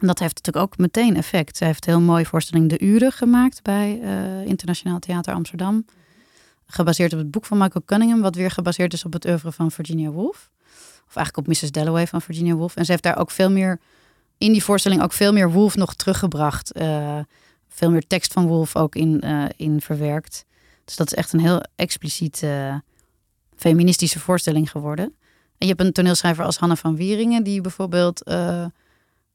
En 0.00 0.06
dat 0.06 0.18
heeft 0.18 0.34
natuurlijk 0.34 0.64
ook 0.64 0.78
meteen 0.78 1.16
effect. 1.16 1.56
Zij 1.56 1.66
heeft 1.66 1.86
een 1.86 1.92
heel 1.92 2.02
mooie 2.02 2.26
voorstelling 2.26 2.68
De 2.68 2.80
Uren 2.80 3.12
gemaakt 3.12 3.62
bij 3.62 4.00
Internationaal 4.44 4.98
Theater 4.98 5.34
Amsterdam. 5.34 5.84
Gebaseerd 6.74 7.12
op 7.12 7.18
het 7.18 7.30
boek 7.30 7.44
van 7.44 7.58
Michael 7.58 7.84
Cunningham, 7.84 8.20
wat 8.20 8.34
weer 8.34 8.50
gebaseerd 8.50 8.92
is 8.92 9.04
op 9.04 9.12
het 9.12 9.26
oeuvre 9.26 9.52
van 9.52 9.70
Virginia 9.70 10.10
Woolf. 10.10 10.50
Of 11.06 11.16
eigenlijk 11.16 11.36
op 11.36 11.46
Mrs. 11.46 11.70
Dalloway 11.70 12.06
van 12.06 12.22
Virginia 12.22 12.54
Woolf. 12.54 12.76
En 12.76 12.84
ze 12.84 12.90
heeft 12.90 13.02
daar 13.02 13.18
ook 13.18 13.30
veel 13.30 13.50
meer, 13.50 13.80
in 14.38 14.52
die 14.52 14.64
voorstelling 14.64 15.02
ook 15.02 15.12
veel 15.12 15.32
meer 15.32 15.50
Woolf 15.50 15.76
nog 15.76 15.94
teruggebracht. 15.94 16.72
Eh, 16.72 17.18
veel 17.68 17.90
meer 17.90 18.06
tekst 18.06 18.32
van 18.32 18.46
Woolf 18.46 18.76
ook 18.76 18.94
in, 18.94 19.20
eh, 19.20 19.44
in 19.56 19.80
verwerkt. 19.80 20.44
Dus 20.84 20.96
dat 20.96 21.06
is 21.06 21.14
echt 21.14 21.32
een 21.32 21.40
heel 21.40 21.62
expliciet 21.76 22.42
eh, 22.42 22.74
feministische 23.56 24.18
voorstelling 24.18 24.70
geworden. 24.70 25.04
En 25.58 25.66
je 25.66 25.66
hebt 25.66 25.80
een 25.80 25.92
toneelschrijver 25.92 26.44
als 26.44 26.56
Hanne 26.56 26.76
van 26.76 26.96
Wieringen, 26.96 27.42
die 27.42 27.60
bijvoorbeeld 27.60 28.22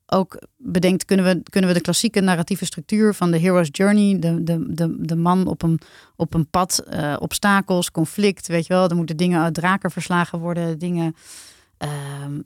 ook 0.07 0.41
bedenkt: 0.57 1.05
kunnen 1.05 1.25
we, 1.25 1.43
kunnen 1.49 1.69
we 1.69 1.75
de 1.75 1.83
klassieke 1.83 2.21
narratieve 2.21 2.65
structuur 2.65 3.13
van 3.13 3.31
de 3.31 3.39
hero's 3.39 3.69
journey, 3.71 4.19
de, 4.19 4.43
de, 4.43 4.73
de, 4.73 4.95
de 4.99 5.15
man 5.15 5.47
op 5.47 5.63
een, 5.63 5.79
op 6.15 6.33
een 6.33 6.49
pad, 6.49 6.79
eh, 6.79 7.15
obstakels, 7.19 7.91
conflict, 7.91 8.47
weet 8.47 8.67
je 8.67 8.73
wel, 8.73 8.89
er 8.89 8.95
moeten 8.95 9.17
dingen 9.17 9.41
uit 9.41 9.53
draken 9.53 9.91
verslagen 9.91 10.39
worden, 10.39 10.79
dingen, 10.79 11.15
ehm, 11.77 12.39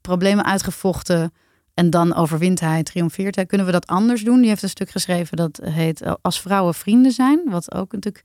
problemen 0.00 0.44
uitgevochten. 0.44 1.32
En 1.74 1.90
dan 1.90 2.14
overwint 2.14 2.60
hij, 2.60 2.82
triomfeert 2.82 3.34
hij. 3.34 3.46
Kunnen 3.46 3.66
we 3.66 3.72
dat 3.72 3.86
anders 3.86 4.24
doen? 4.24 4.40
Die 4.40 4.48
heeft 4.48 4.62
een 4.62 4.68
stuk 4.68 4.90
geschreven 4.90 5.36
dat 5.36 5.60
heet 5.64 6.02
eh, 6.02 6.12
Als 6.22 6.40
vrouwen 6.40 6.74
vrienden 6.74 7.12
zijn. 7.12 7.42
Wat 7.44 7.74
ook 7.74 7.92
natuurlijk, 7.92 8.24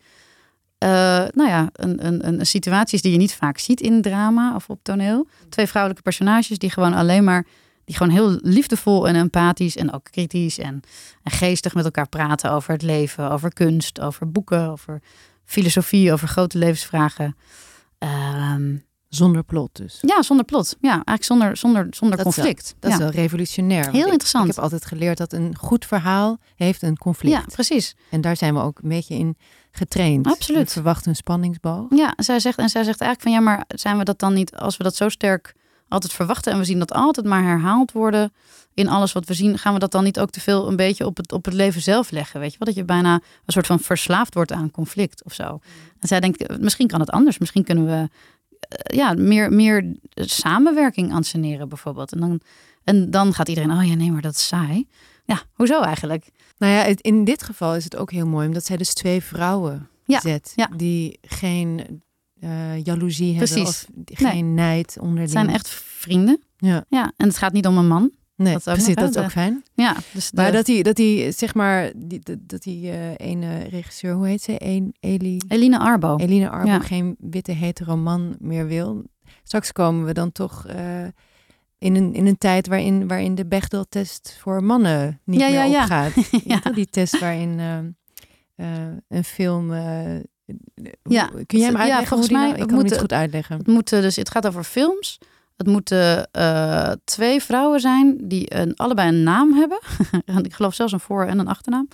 eh, 0.77 0.89
nou 1.31 1.49
ja, 1.49 1.69
een, 1.73 2.05
een, 2.05 2.27
een 2.27 2.45
situatie 2.45 2.95
is 2.95 3.01
die 3.01 3.11
je 3.11 3.17
niet 3.17 3.33
vaak 3.33 3.57
ziet 3.57 3.81
in 3.81 4.01
drama 4.01 4.55
of 4.55 4.69
op 4.69 4.79
toneel. 4.81 5.27
Twee 5.49 5.67
vrouwelijke 5.67 6.03
personages 6.03 6.57
die 6.57 6.69
gewoon 6.69 6.93
alleen 6.93 7.23
maar, 7.23 7.45
die 7.85 7.95
gewoon 7.97 8.13
heel 8.13 8.37
liefdevol 8.41 9.07
en 9.07 9.15
empathisch 9.15 9.75
en 9.77 9.93
ook 9.93 10.03
kritisch 10.11 10.57
en, 10.57 10.81
en 11.23 11.31
geestig 11.31 11.73
met 11.73 11.85
elkaar 11.85 12.07
praten 12.09 12.51
over 12.51 12.71
het 12.71 12.81
leven, 12.81 13.31
over 13.31 13.53
kunst, 13.53 13.99
over 13.99 14.31
boeken, 14.31 14.69
over 14.69 15.01
filosofie, 15.45 16.11
over 16.13 16.27
grote 16.27 16.57
levensvragen. 16.57 17.35
Ehm, 17.97 18.75
Zonder 19.09 19.43
plot 19.43 19.75
dus. 19.75 19.97
ja, 20.01 20.21
zonder 20.21 20.45
plot. 20.45 20.75
Ja, 20.81 20.89
eigenlijk 20.91 21.23
zonder, 21.23 21.57
zonder, 21.57 21.87
zonder 21.89 22.17
Dat 22.17 22.25
is 22.27 22.35
wel- 22.35 22.45
conflict. 22.45 22.75
Dat 22.79 22.89
ja. 22.91 22.97
is 22.97 23.03
wel 23.03 23.11
revolutionair. 23.11 23.89
Heel 23.91 24.05
ik- 24.05 24.11
interessant. 24.11 24.47
Ik 24.47 24.53
heb 24.55 24.63
altijd 24.63 24.85
geleerd 24.85 25.17
dat 25.17 25.33
een 25.33 25.55
goed 25.57 25.85
verhaal 25.85 26.37
heeft 26.55 26.81
een 26.81 26.97
conflict. 26.97 27.35
ja, 27.35 27.43
precies. 27.53 27.95
En 28.09 28.21
daar 28.21 28.37
zijn 28.37 28.53
we 28.53 28.59
ook 28.59 28.79
een 28.83 28.89
beetje 28.89 29.15
in 29.15 29.37
getraind. 29.71 30.27
Absoluut. 30.27 30.71
Verwacht 30.71 31.05
een 31.05 31.15
spanningsboog. 31.15 31.85
Ja, 31.89 32.13
zij 32.15 32.39
zegt, 32.39 32.57
en 32.57 32.69
zij 32.69 32.83
zegt 32.83 33.01
eigenlijk 33.01 33.21
van 33.21 33.31
ja, 33.31 33.51
maar 33.55 33.65
zijn 33.67 33.97
we 33.97 34.03
dat 34.03 34.19
dan 34.19 34.33
niet, 34.33 34.55
als 34.55 34.77
we 34.77 34.83
dat 34.83 34.95
zo 34.95 35.09
sterk 35.09 35.53
altijd 35.93 36.13
verwachten 36.13 36.51
en 36.51 36.57
we 36.57 36.63
zien 36.63 36.79
dat 36.79 36.91
altijd 36.93 37.25
maar 37.25 37.43
herhaald 37.43 37.91
worden 37.91 38.33
in 38.73 38.87
alles 38.87 39.11
wat 39.11 39.25
we 39.25 39.33
zien, 39.33 39.57
gaan 39.57 39.73
we 39.73 39.79
dat 39.79 39.91
dan 39.91 40.03
niet 40.03 40.19
ook 40.19 40.29
te 40.29 40.39
veel 40.39 40.67
een 40.67 40.75
beetje 40.75 41.05
op 41.05 41.17
het, 41.17 41.31
op 41.31 41.45
het 41.45 41.53
leven 41.53 41.81
zelf 41.81 42.11
leggen? 42.11 42.39
Weet 42.39 42.51
je 42.51 42.57
wel, 42.59 42.67
dat 42.67 42.77
je 42.77 42.83
bijna 42.85 43.13
een 43.13 43.53
soort 43.53 43.65
van 43.67 43.79
verslaafd 43.79 44.33
wordt 44.33 44.51
aan 44.51 44.71
conflict 44.71 45.23
of 45.23 45.33
zo. 45.33 45.59
En 45.99 46.07
zij 46.07 46.19
denkt, 46.19 46.47
eh, 46.47 46.57
misschien 46.57 46.87
kan 46.87 46.99
het 46.99 47.09
anders. 47.09 47.37
Misschien 47.37 47.63
kunnen 47.63 47.85
we 47.85 48.09
eh, 48.59 48.97
ja, 48.97 49.13
meer, 49.17 49.51
meer 49.53 49.95
samenwerking 50.15 51.13
anseneren 51.13 51.69
bijvoorbeeld. 51.69 52.11
En 52.11 52.19
dan, 52.19 52.39
en 52.83 53.11
dan 53.11 53.33
gaat 53.33 53.49
iedereen, 53.49 53.71
oh 53.71 53.87
ja, 53.87 53.95
nee, 53.95 54.11
maar 54.11 54.21
dat 54.21 54.33
is 54.35 54.47
saai. 54.47 54.87
Ja, 55.25 55.41
hoezo 55.53 55.81
eigenlijk? 55.81 56.29
Nou 56.57 56.73
ja, 56.73 56.95
in 57.01 57.23
dit 57.23 57.43
geval 57.43 57.75
is 57.75 57.83
het 57.83 57.95
ook 57.95 58.11
heel 58.11 58.27
mooi, 58.27 58.47
omdat 58.47 58.65
zij 58.65 58.77
dus 58.77 58.93
twee 58.93 59.21
vrouwen 59.23 59.89
Ja, 60.05 60.19
zet. 60.19 60.51
ja. 60.55 60.69
Die 60.75 61.17
geen 61.21 62.01
eh 62.43 62.83
jaloezie 62.83 63.37
hebben 63.37 63.61
of 63.61 63.85
geen 64.05 64.53
nijd 64.53 64.95
onderling. 64.99 65.21
Het 65.23 65.31
zijn 65.31 65.49
echt 65.49 65.69
vrienden. 65.69 66.41
Ja. 66.57 66.85
Ja, 66.89 67.11
en 67.17 67.27
het 67.27 67.37
gaat 67.37 67.53
niet 67.53 67.67
om 67.67 67.77
een 67.77 67.87
man. 67.87 68.11
Nee, 68.35 68.53
dat 68.53 68.63
precies, 68.63 68.95
dat 68.95 69.15
is 69.15 69.21
ook 69.23 69.31
fijn. 69.31 69.63
Ja, 69.73 69.95
dus 70.13 70.29
de- 70.31 70.41
Maar 70.41 70.51
dat 70.51 70.67
hij, 70.67 70.81
dat 70.81 70.97
hij 70.97 71.31
zeg 71.31 71.53
maar, 71.53 71.91
die, 71.95 72.19
dat, 72.39 72.61
die 72.63 72.91
eh, 72.91 73.27
ene 73.29 73.63
regisseur, 73.63 74.13
hoe 74.13 74.27
heet 74.27 74.41
ze? 74.41 74.55
Een, 74.57 74.95
Eli, 74.99 75.37
Eline 75.47 75.79
Arbo. 75.79 76.15
Eline 76.17 76.49
Arbo 76.49 76.67
Ja. 76.67 76.79
geen 76.79 77.15
witte 77.19 77.51
hetero 77.51 77.97
man 77.97 78.35
meer 78.39 78.67
wil. 78.67 79.03
Straks 79.43 79.71
komen 79.71 80.05
we 80.05 80.13
dan 80.13 80.31
toch 80.31 80.65
eh, 80.67 81.03
in, 81.77 81.95
een, 81.95 82.13
in 82.13 82.25
een 82.25 82.37
tijd 82.37 82.67
waarin, 82.67 83.07
waarin 83.07 83.35
de 83.35 83.45
Bechdel-test 83.45 84.37
voor 84.41 84.63
mannen 84.63 85.19
niet 85.23 85.39
Ja, 85.39 85.45
meer 85.47 85.55
ja, 85.55 85.63
ja. 85.75 85.81
opgaat. 85.81 86.13
Ja. 86.31 86.59
ja. 86.63 86.71
Die 86.71 86.87
test 86.89 87.19
waarin 87.19 87.59
een 89.07 89.23
film... 89.23 89.71
Ja. 91.03 91.25
Kun 91.45 91.59
jij 91.59 91.67
hem 91.67 91.75
Ja, 91.75 91.79
uitleggen? 91.81 92.07
volgens 92.07 92.09
hoe 92.09 92.27
die 92.27 92.37
mij 92.37 92.47
nou- 92.47 92.53
ik 92.61 92.67
kan 92.67 92.67
niet 92.73 92.81
moeten- 92.81 92.99
goed 92.99 93.13
uitleggen. 93.13 93.57
Het, 93.57 93.67
moeten 93.67 94.01
dus, 94.01 94.15
het 94.15 94.29
gaat 94.29 94.47
over 94.47 94.63
films. 94.63 95.19
Het 95.57 95.67
moeten 95.67 96.31
eh, 96.31 96.91
twee 97.03 97.41
vrouwen 97.43 97.79
zijn 97.79 98.17
die 98.21 98.55
een, 98.55 98.75
allebei 98.75 99.07
een 99.09 99.23
naam 99.23 99.53
hebben. 99.53 99.79
En 100.25 100.43
ik 100.43 100.53
geloof 100.53 100.73
zelfs 100.73 100.91
een 100.93 100.99
voor- 100.99 101.25
en 101.25 101.39
een 101.39 101.47
achternaam. 101.47 101.87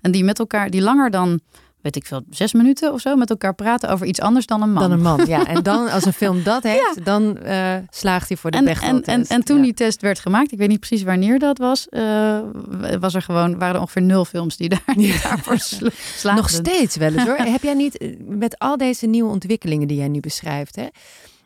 En 0.00 0.10
die 0.10 0.24
met 0.24 0.38
elkaar, 0.38 0.70
die 0.70 0.82
langer 0.82 1.10
dan, 1.10 1.40
weet 1.84 1.96
ik 1.96 2.06
veel, 2.06 2.22
zes 2.30 2.52
minuten 2.52 2.92
of 2.92 3.00
zo, 3.00 3.16
met 3.16 3.30
elkaar 3.30 3.54
praten 3.54 3.88
over 3.90 4.06
iets 4.06 4.20
anders 4.20 4.46
dan 4.46 4.62
een 4.62 4.72
man. 4.72 4.82
Dan 4.82 4.90
een 4.92 5.02
man, 5.02 5.26
ja. 5.26 5.46
En 5.46 5.62
dan, 5.62 5.88
als 5.90 6.04
een 6.04 6.12
film 6.12 6.42
dat 6.42 6.62
heeft, 6.62 7.04
dan 7.04 7.38
eh, 7.38 7.74
slaagt 7.90 8.28
hij 8.28 8.36
voor 8.36 8.50
de 8.50 8.56
en, 8.56 8.66
en, 8.66 9.02
en, 9.04 9.26
en 9.26 9.44
toen 9.44 9.56
Ja. 9.56 9.62
die 9.62 9.74
test 9.74 10.00
werd 10.00 10.18
gemaakt, 10.18 10.52
ik 10.52 10.58
weet 10.58 10.68
niet 10.68 10.78
precies 10.80 11.02
wanneer 11.02 11.38
dat 11.38 11.58
was, 11.58 11.88
eh, 11.88 12.38
was 13.00 13.14
er 13.14 13.22
gewoon, 13.22 13.58
waren 13.58 13.74
er 13.74 13.80
ongeveer 13.80 14.02
nul 14.02 14.24
films 14.24 14.56
die, 14.56 14.68
daar, 14.68 14.82
die 14.96 15.20
daarvoor 15.22 15.58
sla- 15.58 15.90
slaagden. 16.16 16.42
Nog 16.42 16.50
steeds 16.50 16.96
wel 16.96 17.12
eens 17.12 17.24
hoor. 17.26 17.36
heb 17.56 17.62
jij 17.62 17.74
niet, 17.74 17.96
eh, 17.98 18.16
met 18.26 18.58
al 18.58 18.76
deze 18.76 19.06
nieuwe 19.06 19.30
ontwikkelingen 19.30 19.88
die 19.88 19.96
jij 19.96 20.08
nu 20.08 20.20
beschrijft, 20.20 20.76
hè? 20.76 20.86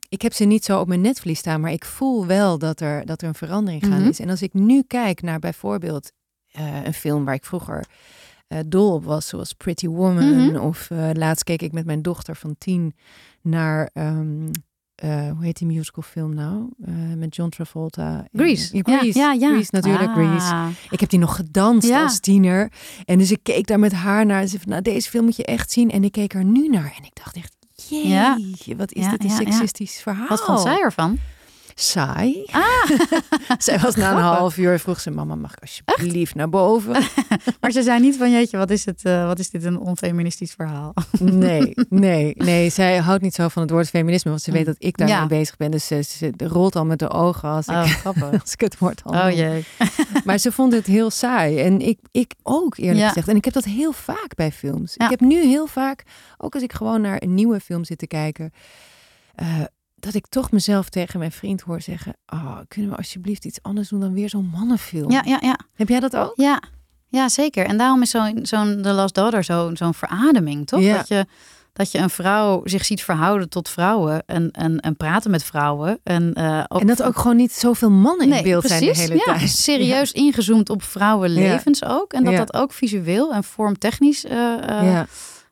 Ik 0.08 0.22
heb 0.22 0.32
ze 0.32 0.44
niet 0.44 0.64
zo 0.64 0.80
op 0.80 0.88
mijn 0.88 1.00
netvlies 1.00 1.38
staan, 1.38 1.60
maar 1.60 1.72
ik 1.72 1.84
voel 1.84 2.26
wel 2.26 2.58
dat 2.58 2.80
er, 2.80 3.06
dat 3.06 3.22
er 3.22 3.28
een 3.28 3.34
verandering 3.34 3.82
gaan 3.86 3.98
Mhm. 4.00 4.08
is. 4.08 4.18
En 4.20 4.30
als 4.30 4.42
ik 4.42 4.54
nu 4.54 4.82
kijk 4.86 5.22
naar 5.22 5.38
bijvoorbeeld 5.38 6.12
een 6.84 6.94
film 6.94 7.24
waar 7.24 7.34
ik 7.34 7.44
vroeger 7.44 7.84
eh, 8.48 8.58
dol 8.66 8.92
op 8.94 9.04
was, 9.04 9.26
zoals 9.28 9.52
Pretty 9.52 9.86
Woman. 9.88 10.46
Mhm. 10.46 10.56
Of 10.56 10.90
eh, 10.90 11.08
laatst 11.12 11.44
keek 11.44 11.62
ik 11.62 11.72
met 11.72 11.84
mijn 11.86 12.02
dochter 12.02 12.36
van 12.36 12.54
tien 12.58 12.94
naar, 13.42 13.90
ehm, 13.92 14.48
eh, 14.94 15.30
hoe 15.30 15.44
heet 15.44 15.58
die 15.58 15.66
musicalfilm 15.66 16.34
nou? 16.34 16.68
Eh, 16.84 16.94
met 17.16 17.34
John 17.36 17.48
Travolta. 17.50 18.24
Grease. 18.32 18.76
Ja, 18.76 18.82
Grease. 18.82 19.18
Ja, 19.18 19.32
ja, 19.32 19.38
ja. 19.40 19.48
Grease, 19.48 19.68
natuurlijk, 19.72 20.08
Ah. 20.08 20.14
Grease. 20.14 20.72
Ik 20.90 21.00
heb 21.00 21.08
die 21.10 21.18
nog 21.18 21.36
gedanst 21.36 21.88
Ja. 21.88 22.02
als 22.02 22.20
tiener. 22.20 22.72
En 23.04 23.18
dus 23.18 23.30
ik 23.30 23.40
keek 23.42 23.66
daar 23.66 23.78
met 23.78 23.92
haar 23.92 24.26
naar. 24.26 24.40
En 24.40 24.48
ze 24.48 24.58
van, 24.58 24.68
nou, 24.70 24.82
deze 24.82 25.10
film 25.10 25.24
moet 25.24 25.36
je 25.36 25.44
echt 25.44 25.70
zien. 25.72 25.90
En 25.90 26.04
ik 26.04 26.12
keek 26.12 26.34
er 26.34 26.44
nu 26.44 26.68
naar. 26.68 26.94
En 26.98 27.04
ik 27.04 27.14
dacht 27.14 27.36
echt, 27.36 27.56
Ja. 27.88 28.38
wat 28.76 28.92
is 28.92 29.08
dit 29.10 29.24
een 29.24 29.30
seksistisch 29.30 30.00
verhaal. 30.02 30.28
Wat 30.28 30.40
vond 30.44 30.60
zij 30.60 30.80
ervan? 30.80 31.18
Saai. 31.80 32.44
Ah, 32.50 32.90
zij 33.58 33.78
was 33.78 33.94
na 33.94 34.10
een 34.10 34.16
half 34.22 34.56
uur, 34.56 34.78
vroeg 34.78 35.00
ze, 35.00 35.10
mama, 35.10 35.34
mag 35.34 35.52
ik 35.52 35.60
alsjeblieft 35.60 36.34
naar 36.34 36.48
boven? 36.48 36.92
maar 37.60 37.70
ze 37.70 37.82
zei 37.82 38.00
niet 38.00 38.16
van, 38.16 38.30
jeetje, 38.30 38.56
wat 38.56 38.70
is, 38.70 38.84
het, 38.84 39.04
eh, 39.04 39.26
wat 39.26 39.38
is 39.38 39.50
dit 39.50 39.64
een 39.64 39.78
onfeministisch 39.78 40.52
verhaal? 40.52 40.94
Nee, 41.20 41.74
nee, 41.88 42.32
nee. 42.36 42.70
Zij 42.70 42.96
houdt 42.98 43.22
niet 43.22 43.34
zo 43.34 43.48
van 43.48 43.62
het 43.62 43.70
woord 43.70 43.88
feminisme. 43.88 44.30
Want 44.30 44.42
ze 44.42 44.52
weet 44.52 44.66
dat 44.66 44.74
ik 44.78 44.96
daarmee 44.96 45.16
Ja. 45.16 45.26
bezig 45.26 45.56
ben. 45.56 45.70
Dus 45.70 45.86
ze, 45.86 46.02
ze 46.02 46.32
rolt 46.36 46.76
al 46.76 46.84
met 46.84 46.98
de 46.98 47.10
ogen 47.10 47.48
als 47.48 47.66
ik, 47.66 47.74
Oh, 47.74 47.82
grappig. 47.84 48.30
als 48.40 48.52
ik 48.52 48.60
het 48.60 48.78
woord 48.78 49.00
al 49.04 49.12
Oh 49.12 49.30
jee. 49.36 49.64
Maar 50.24 50.38
ze 50.38 50.52
vond 50.52 50.72
het 50.72 50.86
heel 50.86 51.10
saai. 51.10 51.58
En 51.60 51.80
ik, 51.80 51.98
ik 52.10 52.34
ook, 52.42 52.76
eerlijk 52.76 52.98
Ja. 52.98 53.08
gezegd. 53.08 53.28
En 53.28 53.36
ik 53.36 53.44
heb 53.44 53.54
dat 53.54 53.64
heel 53.64 53.92
vaak 53.92 54.34
bij 54.34 54.52
films. 54.52 54.94
Ja. 54.96 55.04
Ik 55.04 55.10
heb 55.10 55.20
nu 55.20 55.44
heel 55.46 55.66
vaak, 55.66 56.02
ook 56.38 56.54
als 56.54 56.62
ik 56.62 56.72
gewoon 56.72 57.00
naar 57.00 57.22
een 57.22 57.34
nieuwe 57.34 57.60
film 57.60 57.84
zit 57.84 57.98
te 57.98 58.06
kijken, 58.06 58.52
eh, 59.34 59.46
dat 60.00 60.14
ik 60.14 60.26
toch 60.26 60.50
mezelf 60.50 60.88
tegen 60.88 61.18
mijn 61.18 61.32
vriend 61.32 61.60
hoor 61.60 61.80
zeggen: 61.80 62.16
Oh, 62.26 62.58
kunnen 62.68 62.90
we 62.90 62.96
alsjeblieft 62.96 63.44
iets 63.44 63.58
anders 63.62 63.88
doen 63.88 64.00
dan 64.00 64.12
weer 64.12 64.28
zo'n 64.28 64.50
mannenfilm? 64.52 65.10
Ja, 65.10 65.22
ja, 65.24 65.38
ja. 65.40 65.58
Heb 65.74 65.88
jij 65.88 66.00
dat 66.00 66.16
ook? 66.16 66.32
Ja, 66.36 66.62
ja 67.08 67.28
zeker. 67.28 67.66
En 67.66 67.76
daarom 67.78 68.02
is 68.02 68.10
zo'n 68.10 68.38
zo'n 68.42 68.82
The 68.82 68.90
Last 68.92 69.14
Daughter 69.14 69.44
zo- 69.44 69.70
zo'n 69.74 69.94
verademing, 69.94 70.66
toch? 70.66 70.80
Ja. 70.80 70.96
Dat, 70.96 71.08
je, 71.08 71.26
dat 71.72 71.92
je 71.92 71.98
een 71.98 72.10
vrouw 72.10 72.60
zich 72.64 72.84
ziet 72.84 73.02
verhouden 73.02 73.48
tot 73.48 73.68
vrouwen 73.68 74.22
en, 74.26 74.50
en, 74.50 74.80
en 74.80 74.96
praten 74.96 75.30
met 75.30 75.44
vrouwen. 75.44 76.00
En, 76.02 76.34
eh, 76.34 76.64
ook 76.68 76.80
En 76.80 76.86
dat 76.86 77.02
ook 77.02 77.18
gewoon 77.18 77.36
niet 77.36 77.52
zoveel 77.52 77.90
mannen 77.90 78.32
in 78.32 78.42
beeld 78.42 78.64
zijn 78.64 78.80
de 78.84 78.96
hele 78.96 79.14
ja, 79.14 79.22
tijd. 79.24 79.50
serieus 79.68 80.12
ingezoomd 80.12 80.70
op 80.70 80.82
vrouwenlevens 80.82 81.84
ook. 81.84 82.12
En 82.12 82.24
dat 82.24 82.36
dat 82.36 82.54
ook 82.54 82.72
visueel 82.72 83.32
en 83.32 83.44
vormtechnisch 83.44 84.22
Ja. 84.22 85.06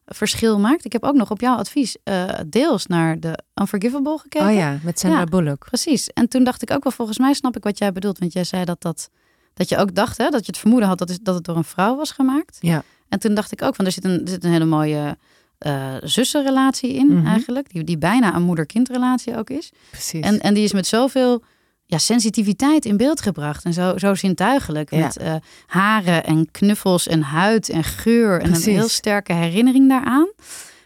Verschil 0.07 0.59
maakt. 0.59 0.85
Ik 0.85 0.93
heb 0.93 1.03
ook 1.05 1.15
nog 1.15 1.31
op 1.31 1.41
jouw 1.41 1.57
advies 1.57 1.97
eh, 2.05 2.25
deels 2.47 2.87
naar 2.87 3.21
de 3.21 3.39
Unforgivable 3.55 4.19
gekeken. 4.19 4.49
Oh 4.49 4.55
ja, 4.55 4.79
met 4.83 4.99
Sandra 4.99 5.19
Ja. 5.19 5.25
Bullock. 5.25 5.65
Precies. 5.65 6.09
En 6.09 6.29
toen 6.29 6.45
dacht 6.45 6.63
ik 6.63 6.71
ook 6.71 6.83
wel, 6.85 6.93
volgens 6.93 7.19
mij 7.19 7.33
snap 7.33 7.57
ik 7.57 7.65
wat 7.65 7.79
jij 7.79 7.93
bedoelt. 7.93 8.19
Want 8.19 8.33
jij 8.33 8.45
zei 8.45 8.65
dat, 8.65 8.83
dat, 8.83 9.11
dat 9.55 9.69
je 9.69 9.77
ook 9.77 9.95
dacht, 9.95 10.19
hè, 10.19 10.29
dat 10.29 10.41
je 10.47 10.53
het 10.53 10.59
vermoeden 10.61 10.89
had 10.89 10.99
dat, 10.99 11.11
is, 11.11 11.19
dat 11.23 11.35
het 11.35 11.45
door 11.45 11.57
een 11.57 11.65
vrouw 11.65 11.97
was 11.97 12.11
gemaakt. 12.11 12.59
Ja. 12.61 12.83
En 13.09 13.19
toen 13.19 13.35
dacht 13.35 13.53
ik 13.53 13.63
ook, 13.63 13.75
van 13.75 13.85
er 13.85 13.93
zit 13.93 14.05
een, 14.05 14.21
er 14.23 14.29
zit 14.29 14.45
een 14.45 14.51
hele 14.53 14.65
mooie 14.65 15.17
eh 15.59 15.95
zussenrelatie 16.03 16.93
in 16.93 17.07
Mhm. 17.17 17.27
eigenlijk. 17.27 17.73
Die, 17.73 17.85
die 17.85 17.99
bijna 17.99 18.35
een 18.35 18.43
moeder-kindrelatie 18.43 19.37
ook 19.37 19.51
is. 19.51 19.73
Precies. 19.91 20.21
En, 20.25 20.41
en 20.41 20.55
die 20.55 20.65
is 20.65 20.73
met 20.73 20.87
zoveel 20.87 21.43
ja, 21.87 21.99
sensitiviteit 21.99 22.85
in 22.85 22.97
beeld 22.97 23.21
gebracht. 23.21 23.65
En 23.65 23.73
zo, 23.73 23.99
zo 23.99 24.15
zintuigelijk. 24.15 24.91
Ja. 24.91 24.99
Met 24.99 25.17
eh, 25.17 25.35
haren 25.67 26.25
en 26.25 26.51
knuffels 26.51 27.07
en 27.07 27.23
huid 27.23 27.69
en 27.69 27.85
geur. 27.85 28.41
En 28.41 28.55
een 28.55 28.63
heel 28.63 28.89
sterke 28.89 29.33
herinnering 29.33 29.89
daaraan. 29.89 30.29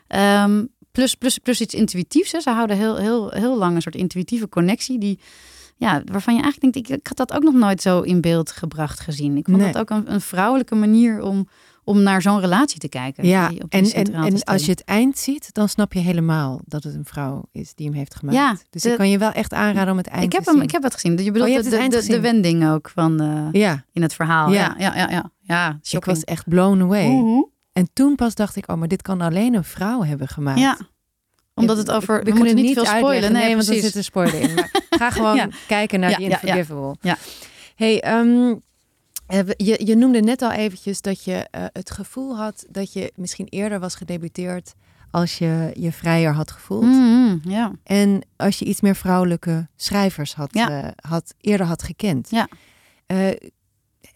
Ehm, 0.06 0.64
plus, 0.92 1.14
plus, 1.14 1.38
plus 1.38 1.60
iets 1.60 1.74
intuïtiefs. 1.74 2.32
Hè. 2.32 2.40
Ze 2.40 2.50
houden 2.50 2.76
heel, 2.76 2.96
heel, 2.96 3.30
heel 3.30 3.58
lang 3.58 3.74
een 3.74 3.82
soort 3.82 3.94
intuïtieve 3.94 4.48
connectie. 4.48 4.98
Die, 4.98 5.18
ja, 5.76 6.02
waarvan 6.04 6.34
je 6.34 6.42
eigenlijk 6.42 6.72
denkt, 6.74 6.90
ik, 6.90 6.96
ik 6.98 7.06
had 7.06 7.16
dat 7.16 7.32
ook 7.32 7.42
nog 7.42 7.54
nooit 7.54 7.82
zo 7.82 8.00
in 8.00 8.20
beeld 8.20 8.50
gebracht 8.50 9.00
gezien. 9.00 9.36
Ik 9.36 9.44
vond 9.44 9.56
Nee. 9.56 9.72
dat 9.72 9.80
ook 9.80 9.90
een, 9.90 10.12
een 10.12 10.20
vrouwelijke 10.20 10.74
manier 10.74 11.22
om, 11.22 11.48
om 11.84 12.02
naar 12.02 12.22
zo'n 12.22 12.40
relatie 12.40 12.78
te 12.80 12.88
kijken. 12.88 13.26
ja, 13.26 13.48
Die 13.48 13.62
op 13.62 13.70
die 13.70 13.92
en, 13.94 14.04
en, 14.12 14.24
en 14.24 14.42
als 14.44 14.64
je 14.64 14.70
het 14.70 14.84
eind 14.84 15.18
ziet, 15.18 15.48
dan 15.54 15.68
snap 15.68 15.92
je 15.92 15.98
helemaal 16.00 16.60
dat 16.64 16.82
het 16.84 16.94
een 16.94 17.04
vrouw 17.04 17.42
is 17.52 17.74
die 17.74 17.86
hem 17.86 17.94
heeft 17.96 18.14
gemaakt. 18.14 18.36
Ja, 18.38 18.56
dus 18.70 18.82
de- 18.82 18.90
ik 18.90 18.96
kan 18.96 19.10
je 19.10 19.18
wel 19.18 19.32
echt 19.32 19.52
aanraden 19.52 19.90
om 19.92 19.96
het 19.98 20.06
eind 20.06 20.24
ik 20.24 20.32
heb 20.32 20.42
te 20.42 20.48
hem, 20.50 20.58
zien. 20.58 20.66
ik 20.68 20.72
heb 20.74 20.82
het 20.82 20.94
gezien. 20.94 21.10
Je 21.24 21.30
bedoelt 21.30 21.48
je 21.48 21.54
hebt 21.54 21.64
de, 21.64 21.70
het 21.70 21.80
eind 21.80 22.06
de, 22.06 22.12
de, 22.12 22.20
wending 22.20 22.68
ook 22.68 22.90
van 22.94 23.20
eh, 23.20 23.60
Ja, 23.60 23.84
in 23.92 24.02
het 24.02 24.14
verhaal. 24.14 24.52
Ja. 24.52 24.74
Ja, 24.78 24.94
ja, 24.96 25.08
ja, 25.10 25.30
ja. 25.40 25.78
ik 25.90 26.04
was 26.04 26.24
echt 26.24 26.48
blown 26.48 26.80
away. 26.82 27.06
Mhm. 27.08 27.42
En 27.72 27.88
toen 27.92 28.14
pas 28.14 28.34
dacht 28.34 28.56
ik, 28.56 28.70
oh, 28.70 28.76
maar 28.76 28.88
dit 28.88 29.02
kan 29.02 29.20
alleen 29.20 29.54
een 29.54 29.64
vrouw 29.64 30.02
hebben 30.02 30.28
gemaakt. 30.28 30.58
Ja, 30.60 30.78
omdat 31.54 31.76
het 31.76 31.90
over. 31.90 32.06
we, 32.18 32.24
We, 32.24 32.30
kunnen 32.30 32.44
moeten 32.46 32.64
niet 32.64 32.74
veel 32.74 32.84
spoilen. 32.84 33.10
uitleggen. 33.10 33.32
Nee, 33.38 33.46
Nee, 33.46 33.56
want 33.56 33.68
er 33.68 33.74
zit 33.82 33.94
een 33.94 34.04
spoiler 34.04 34.40
in. 34.40 34.54
Maar 34.54 34.70
ga 34.90 35.10
gewoon 35.10 35.36
Ja. 35.36 35.48
kijken 35.66 36.00
naar 36.00 36.10
Ja, 36.10 36.16
die 36.16 36.28
ja, 36.28 36.38
ja. 36.42 36.48
Unforgivable. 36.56 36.96
Ja. 37.00 37.16
Hey, 37.74 37.94
we- 38.00 38.60
je, 39.56 39.80
je 39.84 39.96
noemde 39.96 40.20
net 40.20 40.42
al 40.42 40.50
eventjes 40.52 41.00
dat 41.00 41.24
je 41.24 41.46
eh, 41.50 41.64
het 41.72 41.90
gevoel 41.90 42.36
had 42.36 42.64
dat 42.70 42.92
je 42.92 43.12
misschien 43.16 43.46
eerder 43.48 43.80
was 43.80 43.94
gedebuteerd 43.94 44.74
als 45.10 45.38
je 45.38 45.70
je 45.78 45.92
vrijer 45.92 46.32
had 46.34 46.50
gevoeld. 46.50 46.94
Ja. 47.44 47.72
En 47.84 48.26
als 48.36 48.58
je 48.58 48.64
iets 48.64 48.80
meer 48.80 48.96
vrouwelijke 48.96 49.68
schrijvers 49.76 50.34
had, 50.34 50.54
Ja. 50.54 50.82
eh, 50.82 50.88
had, 51.10 51.34
eerder 51.40 51.66
had 51.66 51.82
gekend. 51.82 52.30
Ja. 52.30 52.48
Eh, 53.06 53.28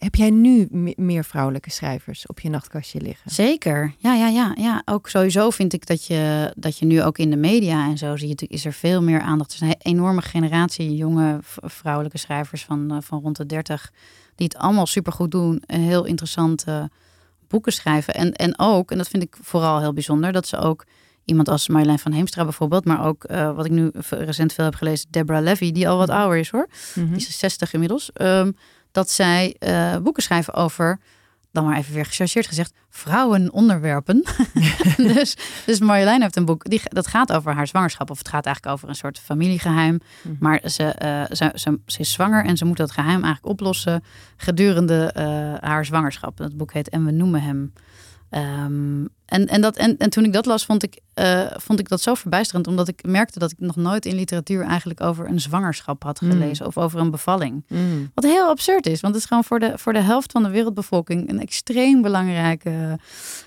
heb 0.05 0.15
jij 0.15 0.29
nu 0.29 0.67
me- 0.69 0.93
meer 0.97 1.23
vrouwelijke 1.23 1.71
schrijvers 1.71 2.27
op 2.27 2.39
je 2.39 2.49
nachtkastje 2.49 3.01
liggen? 3.01 3.31
Zeker. 3.31 3.93
Ja, 3.97 4.13
ja, 4.13 4.27
ja, 4.27 4.55
ja. 4.57 4.81
Ook 4.85 5.09
sowieso 5.09 5.49
vind 5.49 5.73
ik 5.73 5.85
dat 5.87 6.05
je, 6.05 6.53
dat 6.55 6.77
je 6.77 6.85
nu 6.85 7.03
ook 7.03 7.17
in 7.17 7.29
de 7.29 7.35
media 7.35 7.87
en 7.89 7.97
zo 7.97 8.15
zie 8.15 8.27
je 8.27 8.31
natuurlijk, 8.33 8.59
is 8.59 8.65
er 8.65 8.73
veel 8.73 9.01
meer 9.01 9.19
aandacht. 9.21 9.53
Er 9.53 9.61
is 9.61 9.67
een 9.67 9.91
enorme 9.91 10.21
generatie 10.21 10.95
jonge 10.95 11.39
vrouwelijke 11.61 12.17
schrijvers 12.17 12.65
van, 12.65 12.91
eh, 12.91 12.97
van 13.01 13.21
rond 13.21 13.35
de 13.35 13.45
30 13.45 13.91
die 14.35 14.47
het 14.47 14.57
allemaal 14.57 14.85
supergoed 14.85 15.31
doen 15.31 15.63
en 15.65 15.81
heel 15.81 16.05
interessante 16.05 16.89
boeken 17.47 17.73
schrijven. 17.73 18.13
En, 18.13 18.33
en 18.33 18.59
ook, 18.59 18.91
en 18.91 18.97
dat 18.97 19.07
vind 19.07 19.23
ik 19.23 19.37
vooral 19.41 19.79
heel 19.79 19.93
bijzonder, 19.93 20.31
dat 20.31 20.47
ze 20.47 20.57
ook 20.57 20.85
iemand 21.25 21.49
als 21.49 21.67
Marjolein 21.67 21.99
van 21.99 22.11
Heemstra 22.11 22.43
bijvoorbeeld, 22.43 22.85
maar 22.85 23.05
ook 23.05 23.23
eh, 23.23 23.55
wat 23.55 23.65
ik 23.65 23.71
nu 23.71 23.91
recent 24.09 24.53
veel 24.53 24.65
heb 24.65 24.75
gelezen, 24.75 25.07
Deborah 25.09 25.43
Levy, 25.43 25.71
die 25.71 25.89
al 25.89 25.97
wat 25.97 26.09
ouder 26.09 26.37
is 26.37 26.49
hoor. 26.49 26.67
Mhm. 26.95 27.07
die 27.07 27.15
is 27.15 27.39
60 27.39 27.73
inmiddels, 27.73 28.11
ehm, 28.13 28.51
dat 28.95 29.09
zij 29.11 29.55
eh, 29.59 29.97
boeken 29.97 30.23
schrijven 30.23 30.53
over, 30.53 30.99
dan 31.51 31.65
maar 31.65 31.77
even 31.77 31.93
weer 31.93 32.05
gechargeerd 32.05 32.47
gezegd, 32.47 32.73
vrouwenonderwerpen. 32.89 34.23
dus, 35.13 35.37
dus 35.65 35.79
Marjolein 35.79 36.21
heeft 36.21 36.35
een 36.35 36.45
boek, 36.45 36.69
die, 36.69 36.81
dat 36.83 37.07
gaat 37.07 37.31
over 37.31 37.53
haar 37.53 37.67
zwangerschap, 37.67 38.09
of 38.09 38.17
het 38.17 38.27
gaat 38.27 38.45
eigenlijk 38.45 38.75
over 38.75 38.89
een 38.89 38.95
soort 38.95 39.19
familiegeheim. 39.19 39.99
Mhm. 40.21 40.35
Maar 40.39 40.61
ze, 40.63 40.83
eh, 40.83 41.23
ze, 41.31 41.51
ze, 41.55 41.79
ze 41.85 41.99
is 41.99 42.11
zwanger 42.11 42.45
en 42.45 42.57
ze 42.57 42.65
moet 42.65 42.77
dat 42.77 42.91
geheim 42.91 43.23
eigenlijk 43.23 43.45
oplossen 43.45 44.03
gedurende 44.37 45.11
eh, 45.13 45.53
haar 45.69 45.85
zwangerschap. 45.85 46.37
Dat 46.37 46.57
boek 46.57 46.73
heet 46.73 46.89
En 46.89 47.05
we 47.05 47.11
noemen 47.11 47.41
hem. 47.41 47.73
Ehm, 48.29 49.05
en, 49.25 49.47
en, 49.47 49.61
dat, 49.61 49.75
en, 49.75 49.97
en 49.97 50.09
toen 50.09 50.23
ik 50.23 50.33
dat 50.33 50.45
las, 50.45 50.65
vond 50.65 50.83
ik, 50.83 50.99
eh, 51.13 51.45
vond 51.55 51.79
ik 51.79 51.89
dat 51.89 52.01
zo 52.01 52.13
verbijsterend. 52.13 52.67
Omdat 52.67 52.87
ik 52.87 53.03
merkte 53.07 53.39
dat 53.39 53.51
ik 53.51 53.59
nog 53.59 53.75
nooit 53.75 54.05
in 54.05 54.15
literatuur 54.15 54.63
eigenlijk 54.63 55.01
over 55.01 55.27
een 55.27 55.39
zwangerschap 55.41 56.03
had 56.03 56.21
Mm. 56.21 56.31
gelezen. 56.31 56.65
Of 56.65 56.77
over 56.77 56.99
een 56.99 57.11
bevalling. 57.11 57.63
Mm. 57.67 58.11
Wat 58.13 58.23
heel 58.23 58.47
absurd 58.47 58.85
is. 58.85 59.01
Want 59.01 59.13
het 59.13 59.23
is 59.23 59.29
gewoon 59.29 59.43
voor 59.43 59.59
de, 59.59 59.73
voor 59.75 59.93
de 59.93 59.99
helft 59.99 60.31
van 60.31 60.43
de 60.43 60.49
wereldbevolking 60.49 61.29
een 61.29 61.39
extreem 61.39 62.01
belangrijke 62.01 62.99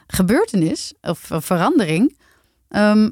gebeurtenis. 0.06 0.94
Of 1.00 1.28
verandering. 1.32 2.16
Ehm, 2.68 3.10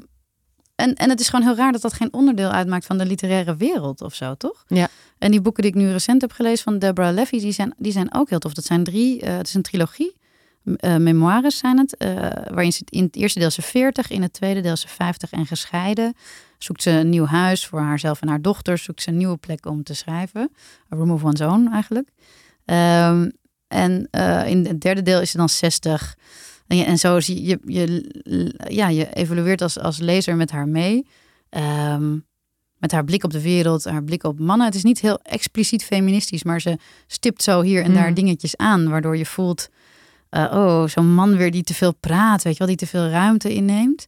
en, 0.75 0.93
en 0.93 1.09
het 1.09 1.19
is 1.19 1.29
gewoon 1.29 1.45
heel 1.45 1.55
raar 1.55 1.71
dat 1.71 1.81
dat 1.81 1.93
geen 1.93 2.13
onderdeel 2.13 2.49
uitmaakt 2.49 2.85
van 2.85 2.97
de 2.97 3.05
literaire 3.05 3.55
wereld 3.55 4.01
of 4.01 4.15
zo, 4.15 4.35
toch? 4.35 4.63
Ja. 4.67 4.87
En 5.17 5.31
die 5.31 5.41
boeken 5.41 5.63
die 5.63 5.71
ik 5.71 5.77
nu 5.77 5.91
recent 5.91 6.21
heb 6.21 6.31
gelezen 6.31 6.63
van 6.63 6.79
Deborah 6.79 7.13
Levy, 7.13 7.39
die 7.39 7.51
zijn, 7.51 7.73
die 7.77 7.91
zijn 7.91 8.13
ook 8.13 8.29
heel 8.29 8.39
tof. 8.39 8.53
Dat 8.53 8.65
zijn 8.65 8.83
drie, 8.83 9.21
eh, 9.21 9.37
het 9.37 9.47
is 9.47 9.53
een 9.53 9.61
trilogie. 9.61 10.15
Eh, 10.75 10.95
memoires 10.95 11.57
zijn 11.57 11.77
het, 11.77 11.97
eh, 11.97 12.15
waarin 12.51 12.73
ze 12.73 12.81
in 12.89 13.03
het 13.03 13.15
eerste 13.15 13.39
deel 13.39 13.49
ze 13.49 13.61
40, 13.61 14.09
in 14.09 14.21
het 14.21 14.33
tweede 14.33 14.61
deel 14.61 14.75
ze 14.75 14.87
50 14.87 15.31
en 15.31 15.45
gescheiden. 15.45 16.13
Zoekt 16.57 16.81
ze 16.81 16.89
een 16.89 17.09
nieuw 17.09 17.25
huis 17.25 17.65
voor 17.65 17.79
haarzelf 17.79 18.21
en 18.21 18.27
haar 18.27 18.41
dochter, 18.41 18.77
zoekt 18.77 19.01
ze 19.01 19.09
een 19.09 19.17
nieuwe 19.17 19.37
plek 19.37 19.65
om 19.65 19.83
te 19.83 19.93
schrijven. 19.93 20.51
A 20.93 20.95
room 20.95 21.11
of 21.11 21.23
one's 21.23 21.41
own 21.41 21.67
eigenlijk. 21.73 22.09
Ehm, 22.65 23.29
en 23.67 24.07
eh, 24.11 24.47
in 24.47 24.65
het 24.65 24.81
derde 24.81 25.01
deel 25.01 25.21
is 25.21 25.31
ze 25.31 25.37
dan 25.37 25.49
60. 25.49 26.15
En, 26.67 26.77
je- 26.77 26.83
en 26.83 26.97
zo 26.97 27.19
zie 27.19 27.45
je, 27.45 27.59
je, 27.65 28.11
ja, 28.67 28.87
je 28.87 29.13
evolueert 29.13 29.61
als, 29.61 29.79
als 29.79 29.97
lezer 29.97 30.35
met 30.35 30.51
haar 30.51 30.67
mee. 30.67 31.07
Ehm, 31.49 32.17
met 32.77 32.91
haar 32.91 33.03
blik 33.03 33.23
op 33.23 33.31
de 33.31 33.41
wereld, 33.41 33.83
haar 33.85 34.03
blik 34.03 34.23
op 34.23 34.39
mannen. 34.39 34.65
Het 34.65 34.75
is 34.75 34.83
niet 34.83 34.99
heel 35.01 35.19
expliciet 35.21 35.83
feministisch, 35.83 36.43
maar 36.43 36.61
ze 36.61 36.77
stipt 37.07 37.43
zo 37.43 37.61
hier 37.61 37.83
en 37.83 37.93
daar 37.93 38.07
Mm. 38.09 38.13
dingetjes 38.13 38.57
aan, 38.57 38.89
waardoor 38.89 39.17
je 39.17 39.25
voelt, 39.25 39.69
eh, 40.29 40.43
oh, 40.53 40.87
zo'n 40.87 41.13
man 41.13 41.37
weer 41.37 41.51
die 41.51 41.63
te 41.63 41.73
veel 41.73 41.93
praat, 41.93 42.43
weet 42.43 42.53
je 42.53 42.59
wel, 42.59 42.67
die 42.67 42.77
te 42.77 42.87
veel 42.87 43.07
ruimte 43.07 43.53
inneemt. 43.53 44.05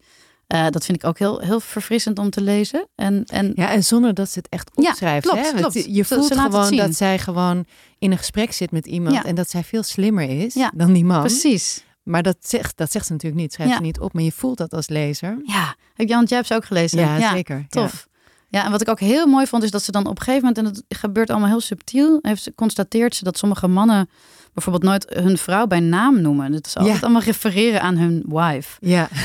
Eh, 0.47 0.67
dat 0.69 0.85
vind 0.85 0.97
ik 1.03 1.09
ook 1.09 1.19
heel, 1.19 1.39
heel 1.39 1.59
verfrissend 1.59 2.19
om 2.19 2.29
te 2.29 2.41
lezen. 2.41 2.87
En, 2.95 3.23
en 3.25 3.51
Ja, 3.55 3.69
en 3.71 3.83
zonder 3.83 4.13
dat 4.13 4.29
ze 4.29 4.39
het 4.39 4.49
echt 4.49 4.71
Ja, 4.75 4.89
opschrijft. 4.89 5.27
klopt, 5.27 5.51
hè? 5.51 5.57
Klopt. 5.57 5.85
Je 5.95 6.05
voelt 6.05 6.25
ze 6.25 6.35
gewoon 6.39 6.75
dat 6.75 6.95
zij 6.95 7.19
gewoon 7.19 7.65
in 7.99 8.11
een 8.11 8.17
gesprek 8.17 8.51
zit 8.53 8.71
met 8.71 8.85
iemand 8.85 9.15
Ja. 9.15 9.23
en 9.25 9.35
dat 9.35 9.49
zij 9.49 9.63
veel 9.63 9.83
slimmer 9.83 10.29
is 10.43 10.53
Ja, 10.53 10.71
dan 10.75 10.93
die 10.93 11.05
man. 11.05 11.19
precies. 11.21 11.83
Maar 12.03 12.23
dat 12.23 12.37
zegt, 12.39 12.77
dat 12.77 12.91
zegt 12.91 13.05
ze 13.05 13.11
natuurlijk 13.11 13.41
niet, 13.41 13.53
schrijft 13.53 13.71
Ja. 13.71 13.77
ze 13.77 13.83
niet 13.83 13.99
op, 13.99 14.13
maar 14.13 14.23
je 14.23 14.31
voelt 14.31 14.57
dat 14.57 14.73
als 14.73 14.87
lezer. 14.87 15.37
Ja, 15.45 15.75
heb 15.93 16.07
Jan, 16.07 16.23
jij 16.23 16.37
hebt 16.37 16.47
ze 16.49 16.55
ook 16.55 16.65
gelezen? 16.65 16.99
Ja, 16.99 17.31
zeker. 17.33 17.65
Tof. 17.69 18.07
Ja. 18.47 18.65
en 18.65 18.71
wat 18.71 18.81
ik 18.81 18.89
ook 18.89 18.99
heel 18.99 19.25
mooi 19.27 19.47
vond, 19.47 19.63
is 19.63 19.71
dat 19.71 19.83
ze 19.83 19.91
dan 19.91 20.05
op 20.07 20.17
een 20.17 20.23
gegeven 20.23 20.47
moment, 20.47 20.57
en 20.57 20.73
dat 20.73 20.97
gebeurt 20.99 21.29
allemaal 21.29 21.49
heel 21.49 21.59
subtiel, 21.61 22.19
heeft 22.21 22.43
ze, 22.43 22.53
constateert 22.55 23.15
ze 23.15 23.23
dat 23.23 23.37
sommige 23.37 23.67
mannen 23.67 24.09
bijvoorbeeld 24.53 24.83
nooit 24.85 25.05
hun 25.23 25.37
vrouw 25.37 25.67
bij 25.67 25.79
naam 25.79 26.21
noemen. 26.21 26.53
Het 26.53 26.67
is 26.67 26.75
altijd 26.77 26.95
Ja. 26.95 27.01
allemaal 27.01 27.21
refereren 27.21 27.81
aan 27.81 27.97
hun 27.97 28.23
wife. 28.27 28.77
Ja, 28.79 29.07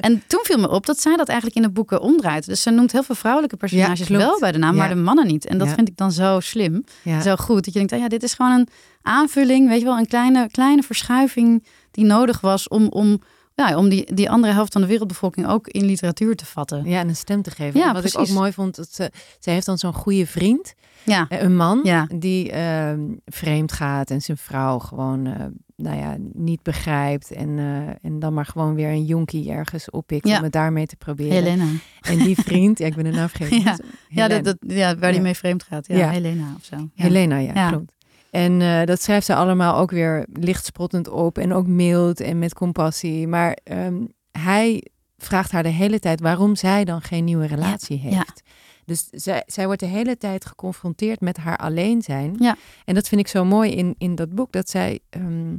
En 0.00 0.22
toen 0.26 0.40
viel 0.42 0.58
me 0.58 0.68
op 0.70 0.86
dat 0.86 1.00
zij 1.00 1.16
dat 1.16 1.28
eigenlijk 1.28 1.56
in 1.58 1.62
de 1.62 1.70
boeken 1.70 2.00
omdraait. 2.00 2.46
Dus 2.46 2.62
ze 2.62 2.70
noemt 2.70 2.92
heel 2.92 3.02
veel 3.02 3.14
vrouwelijke 3.14 3.56
personages 3.56 4.08
wel 4.08 4.38
bij 4.40 4.52
de 4.52 4.58
naam, 4.58 4.74
maar 4.76 4.88
de 4.88 4.94
mannen 4.94 5.26
niet. 5.26 5.46
En 5.46 5.58
dat 5.58 5.68
vind 5.74 5.88
ik 5.88 5.96
dan 5.96 6.12
zo 6.12 6.40
slim, 6.40 6.84
zo 7.22 7.36
goed. 7.36 7.64
Dat 7.64 7.72
je 7.72 7.78
denkt, 7.78 7.92
ah 7.92 7.98
ja, 7.98 8.08
dit 8.08 8.22
is 8.22 8.34
gewoon 8.34 8.52
een 8.52 8.68
aanvulling, 9.02 9.68
weet 9.68 9.78
je 9.78 9.84
wel, 9.84 9.98
een 9.98 10.06
kleine, 10.06 10.48
kleine 10.50 10.82
verschuiving 10.82 11.64
die 11.90 12.04
nodig 12.04 12.40
was 12.40 12.68
om, 12.68 12.86
om, 12.88 13.20
ja, 13.54 13.76
om 13.76 13.88
die, 13.88 14.14
die 14.14 14.30
andere 14.30 14.52
helft 14.52 14.72
van 14.72 14.80
de 14.82 14.86
wereldbevolking 14.88 15.46
ook 15.48 15.68
in 15.68 15.84
literatuur 15.84 16.36
te 16.36 16.46
vatten. 16.46 16.84
ja, 16.84 16.98
en 17.00 17.08
een 17.08 17.16
stem 17.16 17.42
te 17.42 17.50
geven. 17.50 17.80
Ja, 17.80 17.92
wat 17.92 18.04
ik 18.04 18.18
ook 18.18 18.28
mooi 18.28 18.52
vond, 18.52 18.76
dat 18.76 18.88
ze, 18.94 19.10
zij 19.38 19.52
heeft 19.52 19.66
dan 19.66 19.78
zo'n 19.78 19.94
goede 19.94 20.26
vriend, 20.26 20.74
Ja, 21.04 21.26
eh, 21.28 21.42
een 21.42 21.56
man, 21.56 21.80
Ja. 21.82 22.08
die 22.16 22.50
ehm, 22.52 23.00
vreemd 23.26 23.72
gaat 23.72 24.10
en 24.10 24.20
zijn 24.22 24.36
vrouw 24.36 24.78
gewoon, 24.78 25.26
eh, 25.26 25.44
nou 25.76 25.96
ja, 25.96 26.16
niet 26.32 26.62
begrijpt. 26.62 27.32
En, 27.32 27.58
eh, 27.58 27.88
en 28.10 28.18
dan 28.18 28.34
maar 28.34 28.46
gewoon 28.46 28.74
weer 28.74 28.88
een 28.88 29.04
jonkie 29.04 29.50
ergens 29.50 29.90
oppikt 29.90 30.28
Ja. 30.28 30.36
om 30.36 30.42
het 30.42 30.52
daarmee 30.52 30.86
te 30.86 30.96
proberen. 30.96 31.32
Helena. 31.32 31.66
En 32.00 32.18
die 32.18 32.36
vriend, 32.36 32.78
ja, 32.78 32.86
ik 32.86 32.94
ben 32.94 33.04
de 33.04 33.10
naam 33.10 33.28
vergeten. 33.36 33.60
Ja. 33.62 33.76
Ja, 34.08 34.28
dat, 34.28 34.44
dat, 34.44 34.56
ja, 34.76 34.96
waar 34.96 35.12
die 35.12 35.20
mee 35.20 35.34
vreemd 35.34 35.62
gaat. 35.62 35.86
Ja. 35.86 36.10
Helena 36.10 36.44
of 36.56 36.64
zo. 36.64 36.88
Helena, 36.94 37.36
ja, 37.38 37.52
Ja. 37.54 37.68
klopt. 37.70 37.92
En 38.34 38.60
eh, 38.60 38.84
dat 38.84 39.02
schrijft 39.02 39.26
ze 39.26 39.34
allemaal 39.34 39.76
ook 39.76 39.90
weer 39.90 40.26
lichtspottend 40.32 41.08
op 41.08 41.38
en 41.38 41.52
ook 41.52 41.66
mild 41.66 42.20
en 42.20 42.38
met 42.38 42.54
compassie. 42.54 43.28
Maar 43.28 43.58
ehm, 43.64 44.04
hij 44.32 44.86
vraagt 45.18 45.50
haar 45.50 45.62
de 45.62 45.68
hele 45.68 45.98
tijd 45.98 46.20
waarom 46.20 46.56
zij 46.56 46.84
dan 46.84 47.02
geen 47.02 47.24
nieuwe 47.24 47.46
relatie 47.46 48.00
ja. 48.02 48.08
heeft. 48.08 48.42
Dus 48.84 49.08
zij, 49.10 49.42
zij 49.46 49.66
wordt 49.66 49.80
de 49.80 49.86
hele 49.86 50.16
tijd 50.16 50.44
geconfronteerd 50.44 51.20
met 51.20 51.36
haar 51.36 51.56
alleen 51.56 52.02
zijn. 52.02 52.36
Ja. 52.38 52.56
En 52.84 52.94
dat 52.94 53.08
vind 53.08 53.20
ik 53.20 53.28
zo 53.28 53.44
mooi 53.44 53.70
in, 53.70 53.94
in 53.98 54.14
dat 54.14 54.34
boek, 54.34 54.52
dat 54.52 54.70
zij 54.70 55.00
ehm, 55.10 55.56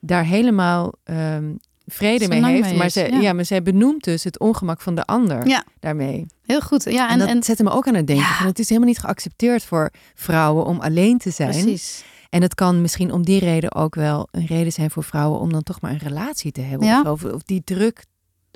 daar 0.00 0.24
helemaal 0.24 0.92
ehm, 1.04 1.54
vrede 1.86 2.28
mee 2.28 2.44
heeft. 2.44 2.68
mee 2.68 2.76
maar, 2.76 2.86
is, 2.86 2.92
zij, 2.92 3.10
ja. 3.10 3.20
ja. 3.20 3.32
maar 3.32 3.44
zij 3.44 3.62
benoemt 3.62 4.04
dus 4.04 4.24
het 4.24 4.38
ongemak 4.38 4.80
van 4.80 4.94
de 4.94 5.04
ander 5.04 5.46
Ja. 5.46 5.64
daarmee. 5.80 6.26
Heel 6.46 6.60
goed. 6.60 6.84
Ja, 6.84 7.06
En, 7.06 7.12
en, 7.12 7.18
dat 7.18 7.28
en 7.28 7.42
zette 7.42 7.62
me 7.62 7.70
ook 7.70 7.86
aan 7.86 7.94
het 7.94 8.06
denken. 8.06 8.24
Ja. 8.26 8.34
Van, 8.36 8.46
het 8.46 8.58
is 8.58 8.68
helemaal 8.68 8.88
niet 8.88 8.98
geaccepteerd 8.98 9.64
voor 9.64 9.90
vrouwen 10.14 10.64
om 10.64 10.80
alleen 10.80 11.18
te 11.18 11.30
zijn. 11.30 11.50
precies. 11.50 12.04
En 12.30 12.42
het 12.42 12.54
kan 12.54 12.80
misschien 12.80 13.12
om 13.12 13.22
die 13.24 13.38
reden 13.40 13.74
ook 13.74 13.94
wel 13.94 14.28
een 14.30 14.46
reden 14.46 14.72
zijn 14.72 14.90
voor 14.90 15.04
vrouwen 15.04 15.40
om 15.40 15.52
dan 15.52 15.62
toch 15.62 15.80
maar 15.80 15.90
een 15.90 15.98
relatie 15.98 16.52
te 16.52 16.60
hebben. 16.60 17.10
Of, 17.10 17.24
of 17.24 17.42
die 17.42 17.62
druk, 17.64 18.04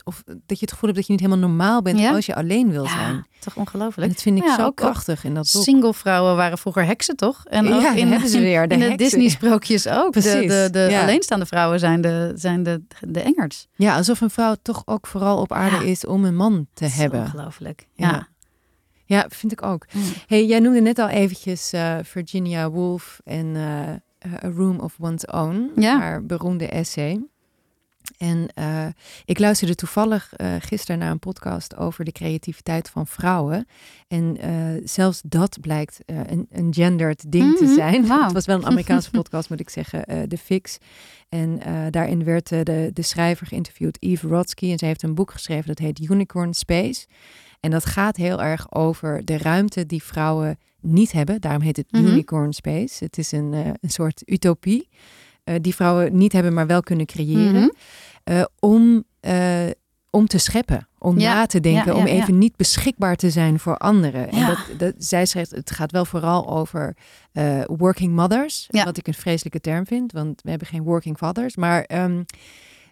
of 0.04 0.22
dat 0.26 0.58
je 0.58 0.64
het 0.64 0.72
gevoel 0.72 0.88
hebt 0.90 0.94
dat 0.96 1.06
je 1.06 1.12
niet 1.12 1.20
helemaal 1.20 1.48
normaal 1.48 1.82
bent 1.82 1.98
Ja. 1.98 2.12
als 2.14 2.26
je 2.26 2.34
alleen 2.34 2.70
wil 2.70 2.86
zijn. 2.86 3.14
Ja, 3.14 3.24
toch 3.40 3.56
ongelooflijk. 3.56 4.12
dat 4.12 4.22
vind 4.22 4.38
ik 4.38 4.44
Ja, 4.44 4.54
zo 4.56 4.64
ook- 4.64 4.76
krachtig 4.76 5.24
in 5.24 5.34
dat 5.34 5.50
boek. 5.52 5.62
Single 5.62 5.94
vrouwen 5.94 6.36
waren 6.36 6.58
vroeger 6.58 6.84
heksen, 6.86 7.16
toch? 7.16 7.44
En 7.44 7.72
ook 7.72 7.82
in, 7.94 8.08
hebben 8.08 8.28
ze 8.28 8.38
weer, 8.40 8.68
de 8.68 8.74
in 8.74 8.90
de. 8.90 8.96
Disney-sprookjes 8.96 9.88
ook. 9.88 10.12
De, 10.12 10.20
Precies, 10.20 10.48
de, 10.50 10.68
de 10.72 10.86
ja. 10.90 11.02
alleenstaande 11.02 11.46
vrouwen 11.46 11.78
zijn 11.78 12.00
de, 12.00 12.32
zijn 12.34 12.62
de, 12.62 12.82
de 13.00 13.20
engers. 13.20 13.66
Ja, 13.74 13.96
alsof 13.96 14.20
een 14.20 14.30
vrouw 14.30 14.54
toch 14.62 14.82
ook 14.84 15.06
vooral 15.06 15.38
op 15.38 15.52
aarde 15.52 15.90
is 15.90 16.06
om 16.06 16.24
een 16.24 16.36
man 16.36 16.66
te 16.74 16.84
hebben. 16.84 17.20
Ongelooflijk. 17.20 17.86
Ja. 17.94 18.08
Ja. 18.10 18.28
Ja, 19.08 19.26
vind 19.28 19.52
ik 19.52 19.62
ook. 19.62 19.86
Mm. 19.92 20.02
Hey, 20.26 20.46
jij 20.46 20.58
noemde 20.60 20.80
net 20.80 20.98
al 20.98 21.08
eventjes 21.08 21.72
eh, 21.72 21.96
Virginia 22.02 22.70
Woolf 22.70 23.20
en 23.24 23.56
eh, 23.56 24.44
A 24.44 24.48
Room 24.56 24.78
of 24.80 24.96
One's 25.00 25.24
Own, 25.32 25.70
Ja. 25.76 25.98
haar 25.98 26.24
beroemde 26.24 26.66
essay. 26.68 27.20
En 28.18 28.46
eh, 28.54 28.86
ik 29.24 29.38
luisterde 29.38 29.74
toevallig 29.74 30.32
eh, 30.32 30.54
gisteren 30.58 30.98
naar 30.98 31.10
een 31.10 31.18
podcast 31.18 31.76
over 31.76 32.04
de 32.04 32.12
creativiteit 32.12 32.88
van 32.90 33.06
vrouwen. 33.06 33.66
En 34.08 34.36
eh, 34.40 34.82
zelfs 34.84 35.20
dat 35.24 35.60
blijkt 35.60 35.98
een, 36.06 36.46
een 36.50 36.74
gendered 36.74 37.24
ding 37.32 37.56
te 37.56 37.64
Mhm, 37.64 37.74
zijn. 37.74 38.04
Het 38.10 38.32
was 38.32 38.46
wel 38.46 38.56
een 38.56 38.66
Amerikaanse 38.72 39.10
podcast, 39.10 39.50
moet 39.50 39.60
ik 39.60 39.70
zeggen, 39.70 40.28
The 40.28 40.38
Fix. 40.38 40.78
En 41.28 41.60
daarin 41.90 42.24
werd 42.24 42.48
de, 42.48 42.90
de 42.92 43.02
schrijver 43.02 43.46
geïnterviewd, 43.46 43.96
Eve 44.02 44.28
Rodsky. 44.28 44.70
En 44.70 44.78
zij 44.78 44.88
heeft 44.88 45.02
een 45.02 45.14
boek 45.14 45.30
geschreven 45.30 45.66
dat 45.66 45.78
heet 45.78 46.10
Unicorn 46.10 46.54
Space. 46.54 47.06
En 47.60 47.70
dat 47.70 47.84
gaat 47.84 48.16
heel 48.16 48.42
erg 48.42 48.72
over 48.74 49.24
de 49.24 49.38
ruimte 49.38 49.86
die 49.86 50.02
vrouwen 50.02 50.58
niet 50.80 51.12
hebben. 51.12 51.40
Daarom 51.40 51.62
heet 51.62 51.76
het 51.76 51.92
Mhm. 51.92 52.04
Unicorn 52.06 52.52
Space. 52.52 53.04
Het 53.04 53.18
is 53.18 53.32
een, 53.32 53.52
een 53.52 53.90
soort 53.90 54.22
utopie 54.24 54.88
die 55.60 55.74
vrouwen 55.74 56.16
niet 56.16 56.32
hebben, 56.32 56.54
maar 56.54 56.66
wel 56.66 56.80
kunnen 56.80 57.06
creëren. 57.06 57.52
Mhm. 57.52 57.68
eh, 58.24 58.44
om, 58.60 59.04
eh, 59.20 59.64
om 60.10 60.26
te 60.26 60.38
scheppen, 60.38 60.88
om 60.98 61.18
Ja, 61.18 61.34
na 61.34 61.46
te 61.46 61.60
denken, 61.60 61.92
ja, 61.92 61.98
om 61.98 62.04
even 62.06 62.38
niet 62.38 62.56
beschikbaar 62.56 63.16
te 63.16 63.30
zijn 63.30 63.58
voor 63.58 63.76
anderen. 63.76 64.28
En 64.30 64.46
dat, 64.46 64.58
dat, 64.78 64.94
zij 64.98 65.26
zegt, 65.26 65.50
het 65.50 65.70
gaat 65.70 65.92
wel 65.92 66.04
vooral 66.04 66.48
over 66.48 66.96
eh, 67.32 67.60
working 67.66 68.14
mothers, 68.14 68.66
Ja. 68.70 68.84
wat 68.84 68.96
ik 68.96 69.06
een 69.06 69.14
vreselijke 69.14 69.60
term 69.60 69.86
vind, 69.86 70.12
want 70.12 70.42
we 70.42 70.50
hebben 70.50 70.68
geen 70.68 70.82
working 70.82 71.16
fathers. 71.16 71.56
Maar 71.56 71.82
ehm, 71.82 72.22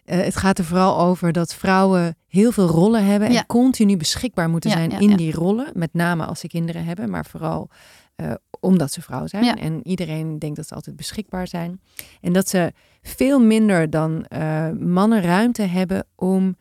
eh, 0.05 0.19
het 0.19 0.35
gaat 0.35 0.57
er 0.57 0.65
vooral 0.65 0.99
over 0.99 1.31
dat 1.31 1.53
vrouwen 1.55 2.17
heel 2.27 2.51
veel 2.51 2.67
rollen 2.67 3.05
hebben 3.05 3.29
en 3.29 3.45
continu 3.45 3.97
beschikbaar 3.97 4.49
moeten 4.49 4.71
zijn 4.71 4.91
in 4.99 5.15
die 5.15 5.33
rollen. 5.33 5.67
Met 5.73 5.93
name 5.93 6.25
als 6.25 6.39
ze 6.39 6.47
kinderen 6.47 6.85
hebben, 6.85 7.09
maar 7.09 7.25
vooral 7.25 7.69
eh, 8.15 8.31
omdat 8.65 8.91
ze 8.91 9.01
vrouw 9.01 9.27
zijn. 9.27 9.43
Ja. 9.43 9.55
En 9.55 9.79
iedereen 9.87 10.39
denkt 10.39 10.55
dat 10.55 10.67
ze 10.67 10.75
altijd 10.75 10.95
beschikbaar 10.95 11.47
zijn. 11.47 11.79
En 12.21 12.33
dat 12.33 12.49
ze 12.49 12.71
veel 13.01 13.39
minder 13.39 13.89
dan 13.89 14.25
eh, 14.25 14.69
mannen 14.79 15.21
ruimte 15.21 15.61
hebben 15.61 16.05
om 16.15 16.55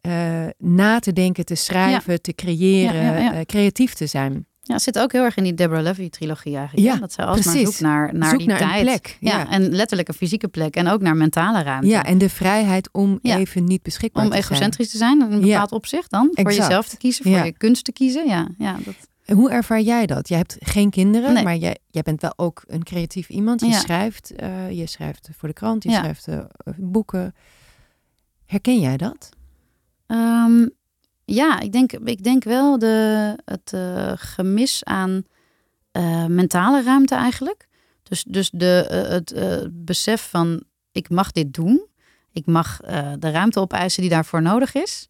eh, 0.00 0.46
na 0.58 0.98
te 0.98 1.12
denken, 1.12 1.44
te 1.44 1.54
schrijven, 1.54 2.22
te 2.22 2.32
creëren, 2.34 3.02
Ja, 3.22 3.32
eh, 3.32 3.40
creatief 3.44 3.94
te 3.94 4.06
zijn. 4.06 4.46
Ja, 4.62 4.74
het 4.74 4.82
zit 4.82 4.98
ook 4.98 5.12
heel 5.12 5.24
erg 5.24 5.36
in 5.36 5.42
die 5.44 5.54
Deborah 5.54 5.82
Levy-trilogie 5.82 6.56
eigenlijk. 6.56 6.86
Ja, 6.86 6.96
dat 6.96 7.12
zij 7.12 7.24
alsmaar 7.24 7.56
zoekt 7.56 7.80
naar, 7.80 8.14
naar 8.14 8.28
Zoek 8.30 8.38
die 8.38 8.48
naar 8.48 8.60
een 8.60 8.68
tijd. 8.68 8.82
plek, 8.82 9.16
Ja, 9.20 9.38
ja. 9.38 9.50
en 9.50 9.68
letterlijk 9.74 10.08
een 10.08 10.14
fysieke 10.14 10.48
plek. 10.48 10.76
En 10.76 10.88
ook 10.88 11.00
naar 11.00 11.16
mentale 11.16 11.62
ruimte. 11.62 11.86
Ja, 11.88 12.04
en 12.04 12.18
de 12.18 12.28
vrijheid 12.28 12.88
om 12.92 13.18
Ja. 13.22 13.36
even 13.38 13.64
niet 13.64 13.82
beschikbaar 13.82 14.22
Om 14.24 14.30
te 14.30 14.36
zijn. 14.36 14.46
egocentrisch 14.48 14.90
te 14.90 14.96
zijn 14.96 15.20
in 15.20 15.32
een 15.32 15.38
Ja. 15.40 15.46
bepaald 15.46 15.72
opzicht 15.72 16.10
dan. 16.10 16.28
Voor 16.32 16.52
jezelf 16.52 16.88
te 16.88 16.96
kiezen, 16.96 17.24
voor 17.24 17.44
je 17.44 17.52
kunst 17.56 17.84
te 17.84 17.92
kiezen. 17.92 18.26
Ja, 18.28 18.48
ja, 18.58 18.76
dat, 18.84 18.94
Hoe 19.34 19.50
ervaar 19.50 19.80
jij 19.80 20.06
dat? 20.06 20.28
Jij 20.28 20.38
hebt 20.38 20.56
geen 20.58 20.90
kinderen, 20.90 21.32
Nee. 21.32 21.44
maar 21.44 21.56
jij, 21.56 21.78
jij 21.90 22.02
bent 22.02 22.20
wel 22.20 22.32
ook 22.36 22.62
een 22.66 22.82
creatief 22.82 23.28
iemand. 23.28 23.60
Je 23.60 23.66
Ja. 23.66 23.78
schrijft, 23.78 24.32
eh, 24.34 24.70
je 24.70 24.86
schrijft 24.86 25.28
voor 25.36 25.48
de 25.48 25.54
krant, 25.54 25.82
je 25.82 25.90
Ja. 25.90 25.98
schrijft 25.98 26.28
eh, 26.28 26.44
boeken. 26.76 27.34
Herken 28.46 28.80
jij 28.80 28.96
dat? 28.96 29.28
Ehm, 30.06 30.66
ja, 31.24 31.60
ik 31.60 31.72
denk, 31.72 31.92
ik 31.92 32.22
denk 32.24 32.44
wel 32.44 32.78
de, 32.78 33.36
het 33.44 33.72
eh, 33.72 34.12
gemis 34.16 34.84
aan 34.84 35.22
mentale 36.28 36.82
ruimte 36.82 37.14
eigenlijk. 37.14 37.68
Dus, 38.02 38.24
dus 38.28 38.50
de, 38.50 38.86
het 39.10 39.34
besef 39.84 40.28
van 40.30 40.62
ik 40.92 41.10
mag 41.10 41.32
dit 41.32 41.54
doen. 41.54 41.86
Ik 42.32 42.46
mag 42.46 42.76
de 43.18 43.30
ruimte 43.30 43.60
opeisen 43.60 44.00
die 44.02 44.10
daarvoor 44.10 44.42
nodig 44.42 44.74
is. 44.74 45.08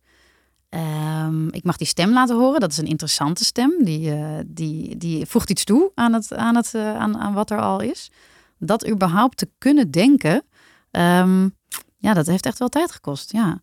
Ehm, 0.68 1.48
ik 1.48 1.64
mag 1.64 1.76
die 1.76 1.86
stem 1.86 2.12
laten 2.12 2.36
horen. 2.36 2.60
Dat 2.60 2.70
is 2.70 2.78
een 2.78 2.86
interessante 2.86 3.44
stem. 3.44 3.84
Die, 3.84 4.12
eh, 4.12 4.38
die, 4.46 4.96
die 4.96 5.26
voegt 5.26 5.50
iets 5.50 5.64
toe 5.64 5.92
aan, 5.94 6.12
het, 6.12 6.34
aan, 6.34 6.56
het, 6.56 6.74
eh, 6.74 6.96
aan, 6.96 7.18
aan 7.18 7.32
wat 7.32 7.50
er 7.50 7.60
al 7.60 7.80
is. 7.80 8.10
Dat 8.58 8.88
überhaupt 8.88 9.36
te 9.36 9.50
kunnen 9.58 9.90
denken, 9.90 10.42
ehm, 10.90 11.48
ja, 11.96 12.14
dat 12.14 12.26
heeft 12.26 12.46
echt 12.46 12.58
wel 12.58 12.68
tijd 12.68 12.92
gekost. 12.92 13.32
Ja. 13.32 13.60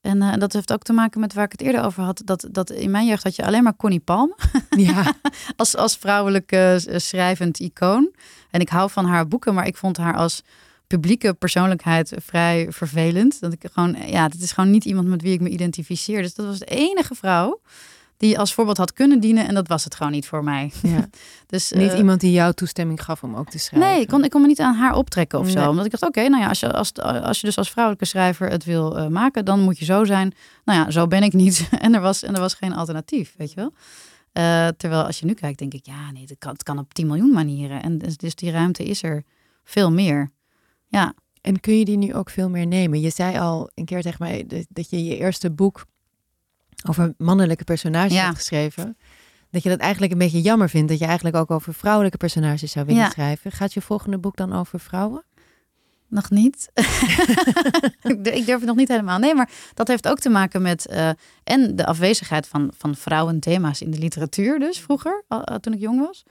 En 0.00 0.22
eh, 0.22 0.38
dat 0.38 0.52
heeft 0.52 0.72
ook 0.72 0.82
te 0.82 0.92
maken 0.92 1.20
met 1.20 1.34
waar 1.34 1.44
ik 1.44 1.52
het 1.52 1.60
eerder 1.60 1.84
over 1.84 2.02
had. 2.02 2.22
Dat, 2.24 2.48
dat 2.50 2.70
in 2.70 2.90
mijn 2.90 3.06
jeugd 3.06 3.22
had 3.22 3.36
je 3.36 3.46
alleen 3.46 3.62
maar 3.62 3.76
Connie 3.76 4.00
Palm 4.00 4.34
Ja, 4.76 5.12
als, 5.56 5.76
als 5.76 5.96
vrouwelijk 5.96 6.76
schrijvend 6.96 7.58
icoon. 7.58 8.14
En 8.50 8.60
ik 8.60 8.68
hou 8.68 8.90
van 8.90 9.04
haar 9.04 9.28
boeken, 9.28 9.54
maar 9.54 9.66
ik 9.66 9.76
vond 9.76 9.96
haar 9.96 10.16
als 10.16 10.42
publieke 10.98 11.34
persoonlijkheid 11.34 12.12
vrij 12.16 12.66
vervelend. 12.70 13.40
Dat 13.40 13.52
ik 13.52 13.64
gewoon, 13.72 13.96
ja, 14.06 14.28
dit 14.28 14.42
is 14.42 14.52
gewoon 14.52 14.70
niet 14.70 14.84
iemand 14.84 15.08
met 15.08 15.22
wie 15.22 15.32
ik 15.32 15.40
me 15.40 15.48
identificeer. 15.48 16.22
Dus 16.22 16.34
dat 16.34 16.46
was 16.46 16.58
de 16.58 16.64
enige 16.64 17.14
vrouw 17.14 17.60
die 18.16 18.38
als 18.38 18.54
voorbeeld 18.54 18.76
had 18.76 18.92
kunnen 18.92 19.20
dienen. 19.20 19.48
En 19.48 19.54
dat 19.54 19.68
was 19.68 19.84
het 19.84 19.94
gewoon 19.94 20.12
niet 20.12 20.26
voor 20.26 20.44
mij. 20.44 20.72
ja. 20.82 21.08
Dus, 21.46 21.70
niet 21.70 21.90
eh, 21.90 21.98
iemand 21.98 22.20
die 22.20 22.32
jou 22.32 22.52
toestemming 22.52 23.02
gaf 23.02 23.22
om 23.22 23.34
ook 23.34 23.50
te 23.50 23.58
schrijven. 23.58 23.88
Nee, 23.88 24.00
ik 24.00 24.08
kon, 24.08 24.24
ik 24.24 24.30
kon 24.30 24.40
me 24.40 24.46
niet 24.46 24.60
aan 24.60 24.74
haar 24.74 24.94
optrekken 24.94 25.38
of 25.38 25.50
zo. 25.50 25.68
Omdat 25.68 25.84
ik 25.84 25.90
dacht, 25.90 26.02
oké, 26.02 26.28
nou 26.28 26.42
ja, 26.42 26.48
als 26.48 26.60
je, 26.60 26.72
als, 26.72 26.92
als 27.02 27.40
je 27.40 27.46
dus 27.46 27.58
als 27.58 27.70
vrouwelijke 27.70 28.06
schrijver 28.06 28.48
het 28.48 28.64
wil 28.64 28.98
eh, 28.98 29.06
maken, 29.06 29.44
dan 29.44 29.60
moet 29.60 29.78
je 29.78 29.84
zo 29.84 30.04
zijn. 30.04 30.34
Nou 30.64 30.78
ja, 30.78 30.90
zo 30.90 31.06
ben 31.06 31.22
ik 31.22 31.32
niet. 31.32 31.68
en, 31.78 31.94
er 31.94 32.00
was, 32.00 32.22
en 32.22 32.34
er 32.34 32.40
was 32.40 32.54
geen 32.54 32.74
alternatief, 32.74 33.34
weet 33.36 33.50
je 33.50 33.56
wel. 33.56 33.72
Eh, 34.32 34.68
terwijl 34.76 35.02
als 35.02 35.18
je 35.18 35.26
nu 35.26 35.34
kijkt, 35.34 35.58
denk 35.58 35.72
ik, 35.72 35.86
ja, 35.86 36.10
nee, 36.10 36.24
het 36.26 36.38
kan, 36.38 36.52
het 36.52 36.62
kan 36.62 36.78
op 36.78 36.94
10 36.94 37.06
miljoen 37.06 37.32
manieren. 37.32 37.82
En 37.82 37.98
dus, 37.98 38.16
dus 38.16 38.34
die 38.34 38.50
ruimte 38.50 38.84
is 38.84 39.02
er 39.02 39.24
veel 39.64 39.92
meer. 39.92 40.30
Ja, 40.94 41.14
En 41.40 41.60
kun 41.60 41.78
je 41.78 41.84
die 41.84 41.96
nu 41.98 42.14
ook 42.14 42.30
veel 42.30 42.48
meer 42.50 42.66
nemen? 42.66 43.00
Je 43.00 43.10
zei 43.10 43.38
al 43.38 43.70
een 43.74 43.84
keer 43.84 44.02
tegen 44.02 44.18
mij 44.20 44.44
dat- 44.68 44.90
je 44.90 45.04
je 45.04 45.16
eerste 45.16 45.50
boek 45.50 45.84
over 46.88 47.14
mannelijke 47.18 47.64
personages 47.64 48.12
Ja. 48.12 48.24
hebt 48.24 48.36
geschreven. 48.36 48.96
Dat 49.50 49.62
je 49.62 49.68
dat 49.68 49.78
eigenlijk 49.78 50.12
een 50.12 50.18
beetje 50.18 50.40
jammer 50.40 50.68
vindt. 50.68 50.88
Dat 50.88 50.98
je 50.98 51.04
eigenlijk 51.04 51.36
ook 51.36 51.50
over 51.50 51.74
vrouwelijke 51.74 52.16
personages 52.16 52.72
zou 52.72 52.86
willen 52.86 53.02
Ja. 53.02 53.10
schrijven. 53.10 53.52
Gaat 53.52 53.72
je 53.74 53.80
volgende 53.80 54.18
boek 54.18 54.36
dan 54.36 54.52
over 54.52 54.80
vrouwen? 54.80 55.24
Nog 56.08 56.30
niet. 56.30 56.70
ik 58.02 58.46
durf 58.46 58.58
het 58.58 58.64
nog 58.64 58.76
niet 58.76 58.88
helemaal. 58.88 59.18
Nee, 59.18 59.34
maar 59.34 59.50
dat 59.74 59.88
heeft 59.88 60.08
ook 60.08 60.18
te 60.18 60.28
maken 60.28 60.62
met. 60.62 60.86
eh, 60.86 61.10
en 61.44 61.76
de 61.76 61.86
afwezigheid 61.86 62.48
van, 62.48 62.72
van 62.76 62.94
vrouwenthema's 62.94 63.80
in 63.80 63.90
de 63.90 63.98
literatuur, 63.98 64.58
dus 64.58 64.78
vroeger, 64.80 65.24
al 65.28 65.60
toen 65.60 65.72
ik 65.72 65.80
jong 65.80 66.00
was. 66.06 66.22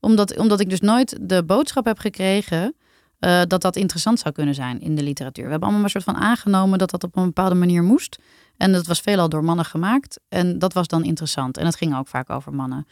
Omdat, 0.00 0.36
omdat 0.38 0.60
ik 0.60 0.70
dus 0.70 0.80
nooit 0.80 1.18
de 1.20 1.44
boodschap 1.44 1.84
heb 1.84 1.98
gekregen. 1.98 2.74
Eh, 3.20 3.40
dat 3.46 3.62
dat 3.62 3.76
interessant 3.76 4.18
zou 4.18 4.34
kunnen 4.34 4.54
zijn 4.54 4.80
in 4.80 4.94
de 4.94 5.02
literatuur. 5.02 5.44
We 5.44 5.50
hebben 5.50 5.68
allemaal 5.68 5.84
een 5.84 5.90
soort 5.90 6.04
van 6.04 6.16
aangenomen 6.16 6.78
dat 6.78 6.90
dat 6.90 7.04
op 7.04 7.16
een 7.16 7.24
bepaalde 7.24 7.54
manier 7.54 7.82
moest. 7.82 8.18
En 8.56 8.72
dat 8.72 8.86
was 8.86 9.00
veelal 9.00 9.28
door 9.28 9.44
mannen 9.44 9.64
gemaakt. 9.64 10.20
En 10.28 10.58
dat 10.58 10.72
was 10.72 10.86
dan 10.86 11.04
interessant. 11.04 11.56
En 11.56 11.66
het 11.66 11.76
ging 11.76 11.96
ook 11.96 12.08
vaak 12.08 12.30
over 12.30 12.54
mannen. 12.54 12.86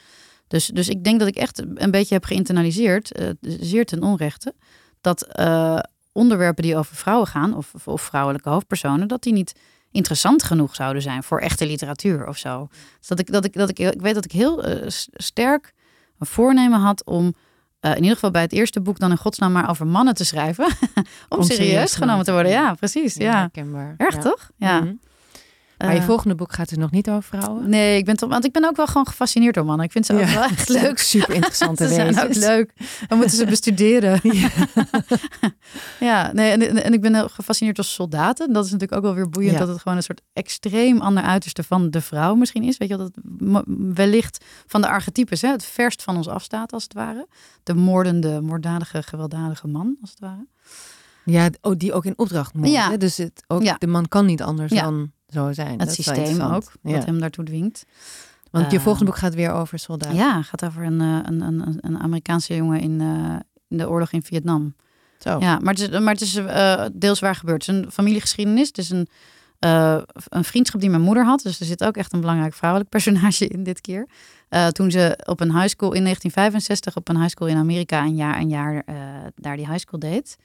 Dus, 0.47 0.67
dus 0.67 0.89
ik 0.89 1.05
denk 1.05 1.19
dat 1.19 1.29
ik 1.29 1.37
echt 1.37 1.63
een 1.75 1.91
beetje 1.91 2.15
heb 2.15 2.25
geïnternaliseerd, 2.25 3.13
eh, 3.13 3.29
zeer 3.41 3.85
ten 3.85 4.03
onrechte, 4.03 4.55
dat 5.01 5.23
eh, 5.23 5.79
onderwerpen 6.13 6.63
die 6.63 6.77
over 6.77 6.97
vrouwen 6.97 7.27
gaan, 7.27 7.57
of, 7.57 7.75
of, 7.85 8.03
vrouwelijke 8.03 8.49
hoofdpersonen, 8.49 9.09
dat 9.09 9.23
die 9.23 9.33
niet 9.33 9.55
interessant 9.91 10.43
genoeg 10.43 10.75
zouden 10.75 11.03
zijn 11.03 11.23
voor 11.23 11.41
echte 11.41 11.67
literatuur 11.67 12.27
of 12.27 12.37
zo. 12.37 12.69
Dus 12.99 13.09
dat 13.09 13.19
ik, 13.19 13.33
dat 13.33 13.45
ik, 13.45 13.53
dat 13.53 13.69
ik, 13.69 13.79
ik 13.79 14.01
weet 14.01 14.15
dat 14.15 14.25
ik 14.25 14.33
heel 14.33 14.65
sterk 15.13 15.73
een 16.19 16.27
voornemen 16.27 16.81
had 16.81 17.05
om 17.05 17.35
eh, 17.81 17.91
in 17.91 17.97
ieder 17.97 18.15
geval 18.15 18.31
bij 18.31 18.43
het 18.43 18.53
eerste 18.53 18.81
boek 18.81 18.99
dan 18.99 19.11
in 19.11 19.17
godsnaam 19.17 19.53
maar 19.53 19.71
over 19.71 19.87
mannen 19.87 20.15
te 20.15 20.25
schrijven. 20.25 20.67
om, 21.29 21.43
serieus 21.43 21.95
genomen 21.95 22.25
te 22.25 22.33
worden. 22.33 22.53
Ja, 22.53 22.75
precies. 22.75 23.15
Ja. 23.15 23.39
herkenbaar. 23.39 23.95
Erg 23.97 24.15
Ja. 24.15 24.21
toch? 24.21 24.51
Ja. 24.57 24.81
Mhm. 24.81 24.93
Maar 25.79 25.95
je 25.95 26.01
Eh, 26.01 26.07
volgende 26.07 26.35
boek 26.35 26.53
gaat 26.53 26.69
dus 26.69 26.79
nog 26.79 26.91
niet 26.91 27.11
over 27.11 27.23
vrouwen? 27.23 27.69
Nee, 27.69 27.99
ik 27.99 28.05
ben 28.05 28.17
toch, 28.17 28.29
want 28.31 28.45
ik 28.45 28.53
ben 28.53 28.65
ook 28.65 28.77
wel 28.77 28.87
gewoon 28.87 29.07
gefascineerd 29.07 29.55
door 29.55 29.65
mannen. 29.65 29.85
Ik 29.87 29.93
vind 29.93 30.07
ze 30.07 30.13
ook 30.13 30.25
wel 30.25 30.43
echt 30.43 30.69
leuk. 30.69 30.99
Super 31.15 31.35
interessante 31.35 31.87
Ze 31.89 31.95
zijn 31.95 32.21
ook 32.21 32.35
leuk. 32.35 32.73
We 33.09 33.15
moeten 33.15 33.37
ze 33.37 33.45
bestuderen. 33.47 34.21
Ja, 36.01 36.33
nee, 36.33 36.51
en, 36.51 36.85
en 36.85 36.93
ik 36.93 37.01
ben 37.01 37.15
heel 37.15 37.29
gefascineerd 37.29 37.77
door 37.77 37.85
soldaten. 37.85 38.53
Dat 38.53 38.65
is 38.65 38.71
natuurlijk 38.71 38.99
ook 38.99 39.07
wel 39.07 39.15
weer 39.15 39.29
boeiend 39.29 39.53
Ja. 39.53 39.59
dat 39.59 39.69
het 39.69 39.81
gewoon 39.81 39.97
een 39.97 40.03
soort 40.05 40.23
extreem 40.33 41.01
ander 41.01 41.23
uiterste 41.23 41.63
van 41.63 41.91
de 41.91 42.01
vrouw 42.01 42.35
misschien 42.35 42.63
is. 42.63 42.77
Weet 42.77 42.89
je, 42.89 42.97
wel, 42.97 43.11
dat 43.11 43.15
het 43.15 43.65
wellicht 43.97 44.45
van 44.67 44.81
de 44.81 44.89
archetypes, 44.89 45.43
hè, 45.43 45.49
het 45.51 45.65
verst 45.65 46.03
van 46.03 46.17
ons 46.17 46.29
afstaat 46.29 46.73
als 46.73 46.83
het 46.83 46.93
ware. 46.93 47.27
De 47.63 47.75
moordende, 47.75 48.41
moorddadige, 48.41 49.03
gewelddadige 49.03 49.67
man 49.67 49.97
als 50.01 50.11
het 50.11 50.21
ware. 50.21 50.47
Ja, 51.25 51.49
oh, 51.61 51.77
die 51.77 51.93
ook 51.93 52.05
in 52.05 52.19
opdracht 52.19 52.55
moet. 52.55 52.69
Ja. 52.69 52.97
Dus 52.97 53.17
het, 53.17 53.45
ook, 53.47 53.81
de 53.81 53.87
man 53.87 54.09
kan 54.09 54.27
niet 54.27 54.43
anders 54.43 54.73
dan 54.73 55.13
zo 55.29 55.53
zijn. 55.53 55.71
Het 55.71 55.79
Dat 55.79 55.93
systeem 55.93 56.41
ook, 56.41 56.73
Ja. 56.83 56.93
wat 56.93 57.05
hem 57.05 57.21
daartoe 57.21 57.45
dwingt. 57.45 57.85
Want 58.51 58.71
je 58.71 58.77
Eh, 58.77 58.83
volgende 58.83 59.11
boek 59.11 59.21
gaat 59.21 59.35
weer 59.35 59.53
over 59.53 59.79
soldaten. 59.79 60.17
Ja, 60.17 60.37
het 60.37 60.47
gaat 60.47 60.65
over 60.65 60.83
een, 60.85 61.01
eh, 61.01 61.19
een, 61.23 61.41
een, 61.41 61.79
een 61.81 61.99
Amerikaanse 61.99 62.55
jongen 62.57 62.81
in, 62.81 63.01
eh, 63.01 63.37
in 63.69 63.77
de 63.77 63.89
oorlog 63.89 64.13
in 64.13 64.23
Vietnam. 64.23 64.75
Zo. 65.19 65.39
Ja, 65.39 65.59
maar 65.59 65.75
het 65.75 65.83
is, 65.93 66.01
maar 66.01 66.13
het 66.13 66.21
is 66.21 66.41
deels 66.93 67.21
waar 67.21 67.35
gebeurd. 67.35 67.67
Het 67.67 67.77
is 67.77 67.83
een 67.83 67.91
familiegeschiedenis. 67.91 68.67
Het 68.69 68.79
is 68.79 68.91
een, 68.91 69.09
een 70.29 70.45
vriendschap 70.45 70.81
die 70.81 70.91
mijn 70.91 71.03
moeder 71.03 71.25
had. 71.25 71.43
Dus 71.43 71.61
er 71.61 71.67
zit 71.67 71.85
ook 71.85 71.97
echt 71.97 72.13
een 72.13 72.21
belangrijk 72.21 72.55
vrouwelijk 72.55 72.91
personage 72.91 73.47
in 73.49 73.63
dit 73.63 73.81
keer. 73.81 74.07
Toen 74.73 74.91
ze 74.91 75.19
op 75.25 75.41
een 75.41 75.53
high 75.53 75.69
school 75.69 75.93
in 75.93 76.03
1965 76.03 76.97
op 76.97 77.09
een 77.09 77.17
high 77.17 77.29
school 77.29 77.49
in 77.49 77.57
Amerika 77.57 78.03
een 78.03 78.17
jaar 78.17 78.35
en 78.37 78.49
jaar 78.49 78.85
daar 79.35 79.57
die 79.57 79.67
high 79.67 79.79
school 79.79 79.99
deed. 80.01 80.37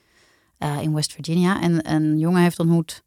in 0.80 0.94
West 0.94 1.12
Virginia. 1.12 1.60
En 1.60 1.90
een 1.92 2.18
jongen 2.18 2.42
heeft 2.42 2.58
ontmoet 2.58 3.02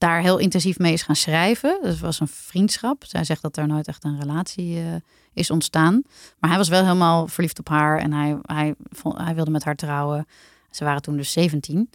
daar 0.00 0.20
heel 0.20 0.38
intensief 0.38 0.78
mee 0.78 0.92
is 0.92 1.02
gaan 1.02 1.16
schrijven. 1.16 1.78
Het 1.82 2.00
was 2.00 2.20
een 2.20 2.28
vriendschap. 2.28 3.04
Zij 3.04 3.24
zegt 3.24 3.42
dat 3.42 3.56
er 3.56 3.66
nooit 3.66 3.88
echt 3.88 4.04
een 4.04 4.20
relatie 4.20 4.76
eh, 4.76 4.84
is 5.32 5.50
ontstaan. 5.50 6.02
Maar 6.38 6.50
hij 6.50 6.58
was 6.58 6.68
wel 6.68 6.82
helemaal 6.82 7.28
verliefd 7.28 7.58
op 7.58 7.68
haar 7.68 7.98
en 7.98 8.12
hij, 8.12 8.38
hij, 8.42 8.74
hij 9.02 9.34
wilde 9.34 9.50
met 9.50 9.64
haar 9.64 9.76
trouwen. 9.76 10.26
Ze 10.70 10.84
waren 10.84 11.02
toen 11.02 11.16
dus 11.16 11.32
17. 11.32 11.90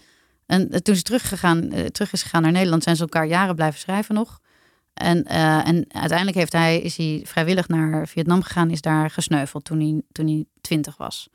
En 0.45 0.71
eh, 0.71 0.79
toen 0.79 0.95
ze 0.95 1.01
eh, 1.01 1.85
terug 1.85 2.13
is 2.13 2.23
gegaan 2.23 2.41
naar 2.41 2.51
Nederland, 2.51 2.83
zijn 2.83 2.95
ze 2.95 3.01
elkaar 3.01 3.25
jaren 3.25 3.55
blijven 3.55 3.79
schrijven 3.79 4.15
nog. 4.15 4.39
En, 4.93 5.23
en 5.23 5.85
uiteindelijk 5.87 6.37
heeft 6.37 6.53
hij, 6.53 6.81
is 6.81 6.97
hij 6.97 7.21
vrijwillig 7.25 7.67
naar 7.67 8.07
Vietnam 8.07 8.41
gegaan, 8.41 8.69
is 8.69 8.81
daar 8.81 9.09
gesneuveld 9.09 9.65
toen 9.65 9.79
hij, 9.79 10.01
toen 10.11 10.27
hij 10.27 10.45
20 10.61 10.97
was. 10.97 11.29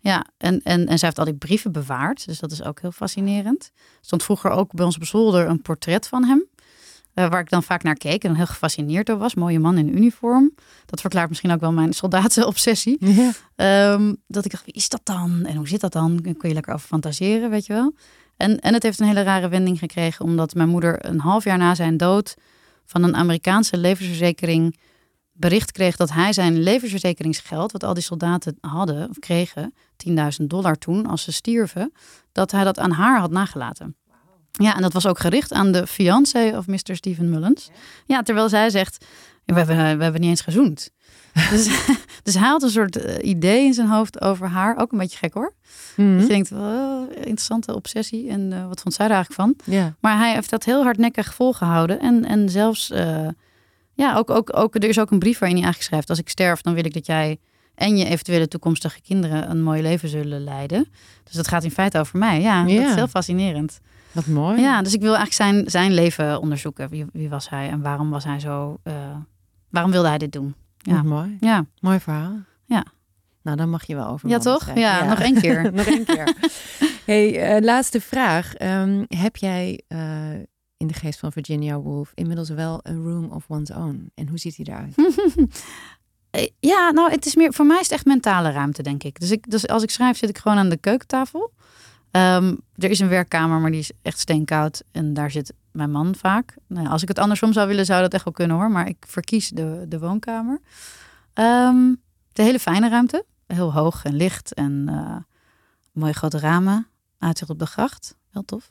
Ja, 0.00 0.24
en, 0.36 0.60
en, 0.62 0.86
en 0.86 0.98
zij 0.98 1.08
heeft 1.08 1.18
al 1.18 1.24
die 1.24 1.34
brieven 1.34 1.72
bewaard, 1.72 2.26
dus 2.26 2.38
dat 2.38 2.52
is 2.52 2.62
ook 2.62 2.80
heel 2.80 2.92
fascinerend. 2.92 3.62
Er 3.74 3.98
stond 4.00 4.22
vroeger 4.22 4.50
ook 4.50 4.72
bij 4.74 4.84
ons 4.84 4.96
op 4.96 5.04
zolder 5.04 5.46
een 5.48 5.62
portret 5.62 6.08
van 6.08 6.24
hem. 6.24 6.46
eh, 7.14 7.28
waar 7.28 7.40
ik 7.40 7.50
dan 7.50 7.62
vaak 7.62 7.82
naar 7.82 7.94
keek 7.94 8.24
en 8.24 8.34
heel 8.34 8.46
gefascineerd 8.46 9.06
door 9.06 9.18
was. 9.18 9.34
Mooie 9.34 9.58
man 9.58 9.78
in 9.78 9.96
uniform. 9.96 10.54
Dat 10.86 11.00
verklaart 11.00 11.28
misschien 11.28 11.50
ook 11.50 11.60
wel 11.60 11.72
mijn 11.72 11.92
soldatenobsessie. 12.02 12.98
Ehm, 13.56 14.14
dat 14.26 14.44
ik 14.44 14.50
dacht, 14.50 14.64
wie 14.64 14.74
is 14.74 14.88
dat 14.88 15.00
dan? 15.04 15.44
En 15.44 15.56
hoe 15.56 15.68
zit 15.68 15.80
dat 15.80 15.92
dan? 15.92 16.16
Dan 16.16 16.36
kun 16.36 16.48
je 16.48 16.54
lekker 16.54 16.74
over 16.74 16.86
fantaseren, 16.88 17.50
weet 17.50 17.66
je 17.66 17.72
wel. 17.72 17.94
En, 18.36 18.58
en 18.58 18.74
het 18.74 18.82
heeft 18.82 19.00
een 19.00 19.06
hele 19.06 19.22
rare 19.22 19.48
wending 19.48 19.78
gekregen, 19.78 20.24
omdat 20.24 20.54
mijn 20.54 20.68
moeder 20.68 21.06
een 21.06 21.20
half 21.20 21.44
jaar 21.44 21.58
na 21.58 21.74
zijn 21.74 21.96
dood 21.96 22.34
van 22.84 23.02
een 23.02 23.16
Amerikaanse 23.16 23.76
levensverzekering 23.76 24.78
bericht 25.38 25.72
kreeg 25.72 25.96
dat 25.96 26.12
hij 26.12 26.32
zijn 26.32 26.58
levensverzekeringsgeld, 26.58 27.72
wat 27.72 27.84
al 27.84 27.94
die 27.94 28.02
soldaten 28.02 28.58
hadden 28.60 29.08
of 29.08 29.18
kregen, 29.18 29.74
10.000 30.08 30.16
dollar 30.46 30.78
toen 30.78 31.06
als 31.06 31.22
ze 31.22 31.32
stierven, 31.32 31.92
dat 32.32 32.50
hij 32.50 32.64
dat 32.64 32.78
aan 32.78 32.90
haar 32.90 33.18
had 33.18 33.30
nagelaten. 33.30 33.96
Ja, 34.52 34.76
en 34.76 34.82
dat 34.82 34.92
was 34.92 35.06
ook 35.06 35.18
gericht 35.18 35.52
aan 35.52 35.72
de 35.72 35.86
fiancé 35.86 36.52
of 36.56 36.66
Mr. 36.66 36.96
Stephen 36.96 37.30
Mullins. 37.30 37.70
Ja, 38.06 38.22
terwijl 38.22 38.48
zij 38.48 38.70
zegt, 38.70 39.04
we 39.44 39.54
hebben, 39.54 39.76
we 39.76 40.02
hebben 40.02 40.20
niet 40.20 40.30
eens 40.30 40.40
gezoend. 40.40 40.90
Dus, 41.50 41.68
dus 42.22 42.34
hij 42.34 42.48
had 42.48 42.62
een 42.62 42.70
soort 42.70 42.96
eh, 42.96 43.28
idee 43.28 43.64
in 43.64 43.74
zijn 43.74 43.88
hoofd 43.88 44.20
over 44.20 44.46
haar. 44.46 44.76
Ook 44.76 44.92
een 44.92 44.98
beetje 44.98 45.18
gek 45.18 45.34
hoor. 45.34 45.54
Mhm. 45.96 46.12
Dat 46.12 46.22
je 46.22 46.28
denkt, 46.28 46.50
interessante 47.16 47.74
obsessie. 47.74 48.30
En 48.30 48.52
eh, 48.52 48.66
wat 48.68 48.80
vond 48.80 48.94
zij 48.94 49.06
er 49.06 49.12
eigenlijk 49.12 49.40
van? 49.40 49.74
Ja. 49.74 49.94
Maar 50.00 50.18
hij 50.18 50.34
heeft 50.34 50.50
dat 50.50 50.64
heel 50.64 50.82
hardnekkig 50.82 51.34
volgehouden. 51.34 52.00
En, 52.00 52.24
en 52.24 52.48
zelfs, 52.48 52.90
eh, 52.90 53.28
ja, 53.98 54.16
ook, 54.16 54.30
ook, 54.30 54.56
ook, 54.56 54.74
er 54.74 54.84
is 54.88 54.98
ook 54.98 55.10
een 55.10 55.18
brief 55.18 55.38
waarin 55.38 55.56
hij 55.56 55.64
eigenlijk 55.66 55.82
schrijft: 55.82 56.10
Als 56.10 56.18
ik 56.18 56.28
sterf, 56.28 56.60
dan 56.60 56.74
wil 56.74 56.84
ik 56.84 56.94
dat 56.94 57.06
jij 57.06 57.38
en 57.74 57.96
je 57.96 58.04
eventuele 58.04 58.48
toekomstige 58.48 59.00
kinderen 59.00 59.50
een 59.50 59.62
mooi 59.62 59.82
leven 59.82 60.08
zullen 60.08 60.44
leiden. 60.44 60.86
Dus 61.24 61.34
dat 61.34 61.48
gaat 61.48 61.64
in 61.64 61.70
feite 61.70 61.98
over 61.98 62.18
mij. 62.18 62.40
Ja, 62.40 62.62
dat 62.62 62.70
is 62.70 62.94
heel 62.94 63.06
fascinerend. 63.08 63.80
Wat 64.12 64.26
mooi. 64.26 64.60
Ja, 64.60 64.82
dus 64.82 64.92
ik 64.94 65.00
wil 65.00 65.16
eigenlijk 65.16 65.34
zijn, 65.34 65.70
zijn 65.70 65.92
leven 65.94 66.40
onderzoeken. 66.40 66.88
Wie, 66.88 67.04
wie 67.12 67.28
was 67.28 67.48
hij 67.48 67.68
en 67.68 67.82
waarom 67.82 68.10
was 68.10 68.24
hij 68.24 68.40
zo. 68.40 68.78
eh, 68.82 68.94
waarom 69.70 69.90
wilde 69.92 70.08
hij 70.08 70.18
dit 70.18 70.32
doen? 70.32 70.54
Wat 70.78 70.94
Ja, 70.94 71.02
mooi. 71.02 71.36
ja. 71.40 71.64
Mooi 71.80 72.00
verhaal. 72.00 72.36
Ja. 72.64 72.84
Nou, 73.42 73.56
dan 73.56 73.70
mag 73.70 73.86
je 73.86 73.94
wel 73.94 74.06
over. 74.06 74.28
ja 74.28 74.38
toch? 74.38 74.70
Ja, 74.74 75.04
nog 75.04 75.18
één 75.20 75.40
keer. 75.40 75.62
nog 75.74 75.86
één 75.86 76.04
keer. 76.04 76.34
hey, 77.04 77.40
eh, 77.56 77.62
laatste 77.64 78.00
vraag. 78.00 78.54
Ehm, 78.54 79.04
heb 79.08 79.36
jij 79.36 79.80
eh, 79.88 79.98
in 80.78 80.86
de 80.86 80.94
geest 80.94 81.18
van 81.18 81.32
Virginia 81.32 81.78
Woolf 81.78 82.12
inmiddels 82.14 82.48
wel 82.48 82.80
een 82.82 83.02
room 83.02 83.30
of 83.30 83.44
one's 83.48 83.70
own? 83.70 84.10
En 84.14 84.28
hoe 84.28 84.38
ziet 84.38 84.56
hij 84.56 84.66
eruit? 84.66 84.94
Eh, 86.30 86.48
Ja, 86.60 86.90
nou, 86.90 87.10
het 87.10 87.26
is 87.26 87.34
meer, 87.34 87.52
voor 87.52 87.66
mij 87.66 87.76
is 87.76 87.82
het 87.82 87.92
echt 87.92 88.04
mentale 88.04 88.50
ruimte, 88.50 88.82
denk 88.82 89.02
ik. 89.02 89.20
Dus, 89.20 89.30
ik, 89.30 89.50
dus 89.50 89.68
als 89.68 89.82
ik 89.82 89.90
schrijf, 89.90 90.18
zit 90.18 90.28
ik 90.28 90.38
gewoon 90.38 90.58
aan 90.58 90.68
de 90.68 90.76
keukentafel. 90.76 91.52
Ehm, 92.10 92.54
er 92.74 92.90
is 92.90 92.98
een 93.00 93.08
werkkamer, 93.08 93.60
maar 93.60 93.70
die 93.70 93.80
is 93.80 93.90
echt 94.02 94.18
steenkoud. 94.18 94.82
En 94.92 95.14
daar 95.14 95.30
zit 95.30 95.52
mijn 95.72 95.90
man 95.90 96.14
vaak. 96.14 96.56
Nou, 96.66 96.88
als 96.88 97.02
ik 97.02 97.08
het 97.08 97.18
andersom 97.18 97.52
zou 97.52 97.68
willen, 97.68 97.84
zou 97.84 98.00
dat 98.00 98.14
echt 98.14 98.24
wel 98.24 98.32
kunnen 98.32 98.56
hoor. 98.56 98.70
Maar 98.70 98.88
ik 98.88 99.04
verkies 99.06 99.48
de, 99.48 99.84
de 99.88 99.98
woonkamer. 99.98 100.60
Ehm, 101.32 101.94
de 102.32 102.42
hele 102.42 102.58
fijne 102.58 102.88
ruimte. 102.88 103.24
Heel 103.46 103.72
hoog 103.72 104.04
en 104.04 104.14
licht. 104.14 104.54
En 104.54 104.84
eh, 104.88 105.16
mooie 105.92 106.12
grote 106.12 106.38
ramen. 106.38 106.86
Uitzicht 107.18 107.50
op 107.50 107.58
de 107.58 107.66
gracht. 107.66 108.16
Heel 108.30 108.44
tof. 108.44 108.68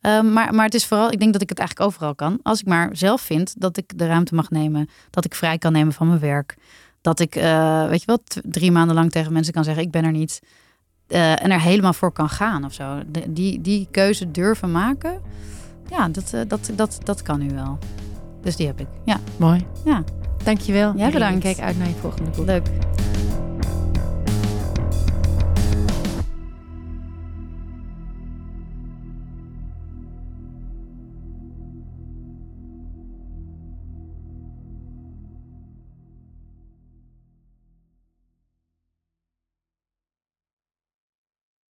Ehm, 0.00 0.32
maar, 0.32 0.54
maar 0.54 0.64
het 0.64 0.74
is 0.74 0.86
vooral, 0.86 1.12
ik 1.12 1.18
denk 1.20 1.32
dat 1.32 1.42
ik 1.42 1.48
het 1.48 1.58
eigenlijk 1.58 1.88
overal 1.90 2.14
kan. 2.14 2.38
Als 2.42 2.60
ik 2.60 2.66
maar 2.66 2.88
zelf 2.92 3.20
vind 3.20 3.54
dat 3.60 3.76
ik 3.76 3.98
de 3.98 4.06
ruimte 4.06 4.34
mag 4.34 4.50
nemen. 4.50 4.88
Dat 5.10 5.24
ik 5.24 5.34
vrij 5.34 5.58
kan 5.58 5.72
nemen 5.72 5.92
van 5.92 6.08
mijn 6.08 6.20
werk. 6.20 6.54
Dat 7.00 7.20
ik, 7.20 7.36
eh, 7.36 7.86
weet 7.88 8.00
je 8.00 8.06
wel, 8.06 8.22
drie 8.42 8.72
maanden 8.72 8.94
lang 8.94 9.10
tegen 9.10 9.32
mensen 9.32 9.52
kan 9.52 9.64
zeggen: 9.64 9.82
ik 9.82 9.90
ben 9.90 10.04
er 10.04 10.12
niet. 10.12 10.40
Eh, 11.06 11.42
en 11.42 11.50
er 11.50 11.60
helemaal 11.60 11.92
voor 11.92 12.12
kan 12.12 12.28
gaan 12.28 12.64
of 12.64 12.72
zo. 12.72 12.98
De- 13.06 13.32
die, 13.32 13.60
die 13.60 13.88
keuze 13.90 14.30
durven 14.30 14.72
maken. 14.72 15.20
Ja, 15.90 16.08
dat, 16.08 16.32
eh, 16.32 16.40
dat, 16.48 16.70
dat, 16.74 16.98
dat 17.02 17.22
kan 17.22 17.38
nu 17.38 17.50
wel. 17.54 17.78
Dus 18.42 18.56
die 18.56 18.66
heb 18.66 18.80
ik. 18.80 18.86
Ja, 19.04 19.20
Mooi. 19.36 19.66
Ja. 19.84 20.04
Dankjewel. 20.44 20.92
Jij 20.96 21.10
bedankt. 21.10 21.34
Ik 21.34 21.40
kijk 21.54 21.66
uit 21.66 21.78
naar 21.78 21.88
je 21.88 21.94
volgende 21.94 22.30
boek. 22.30 22.46
leuk. 22.46 22.66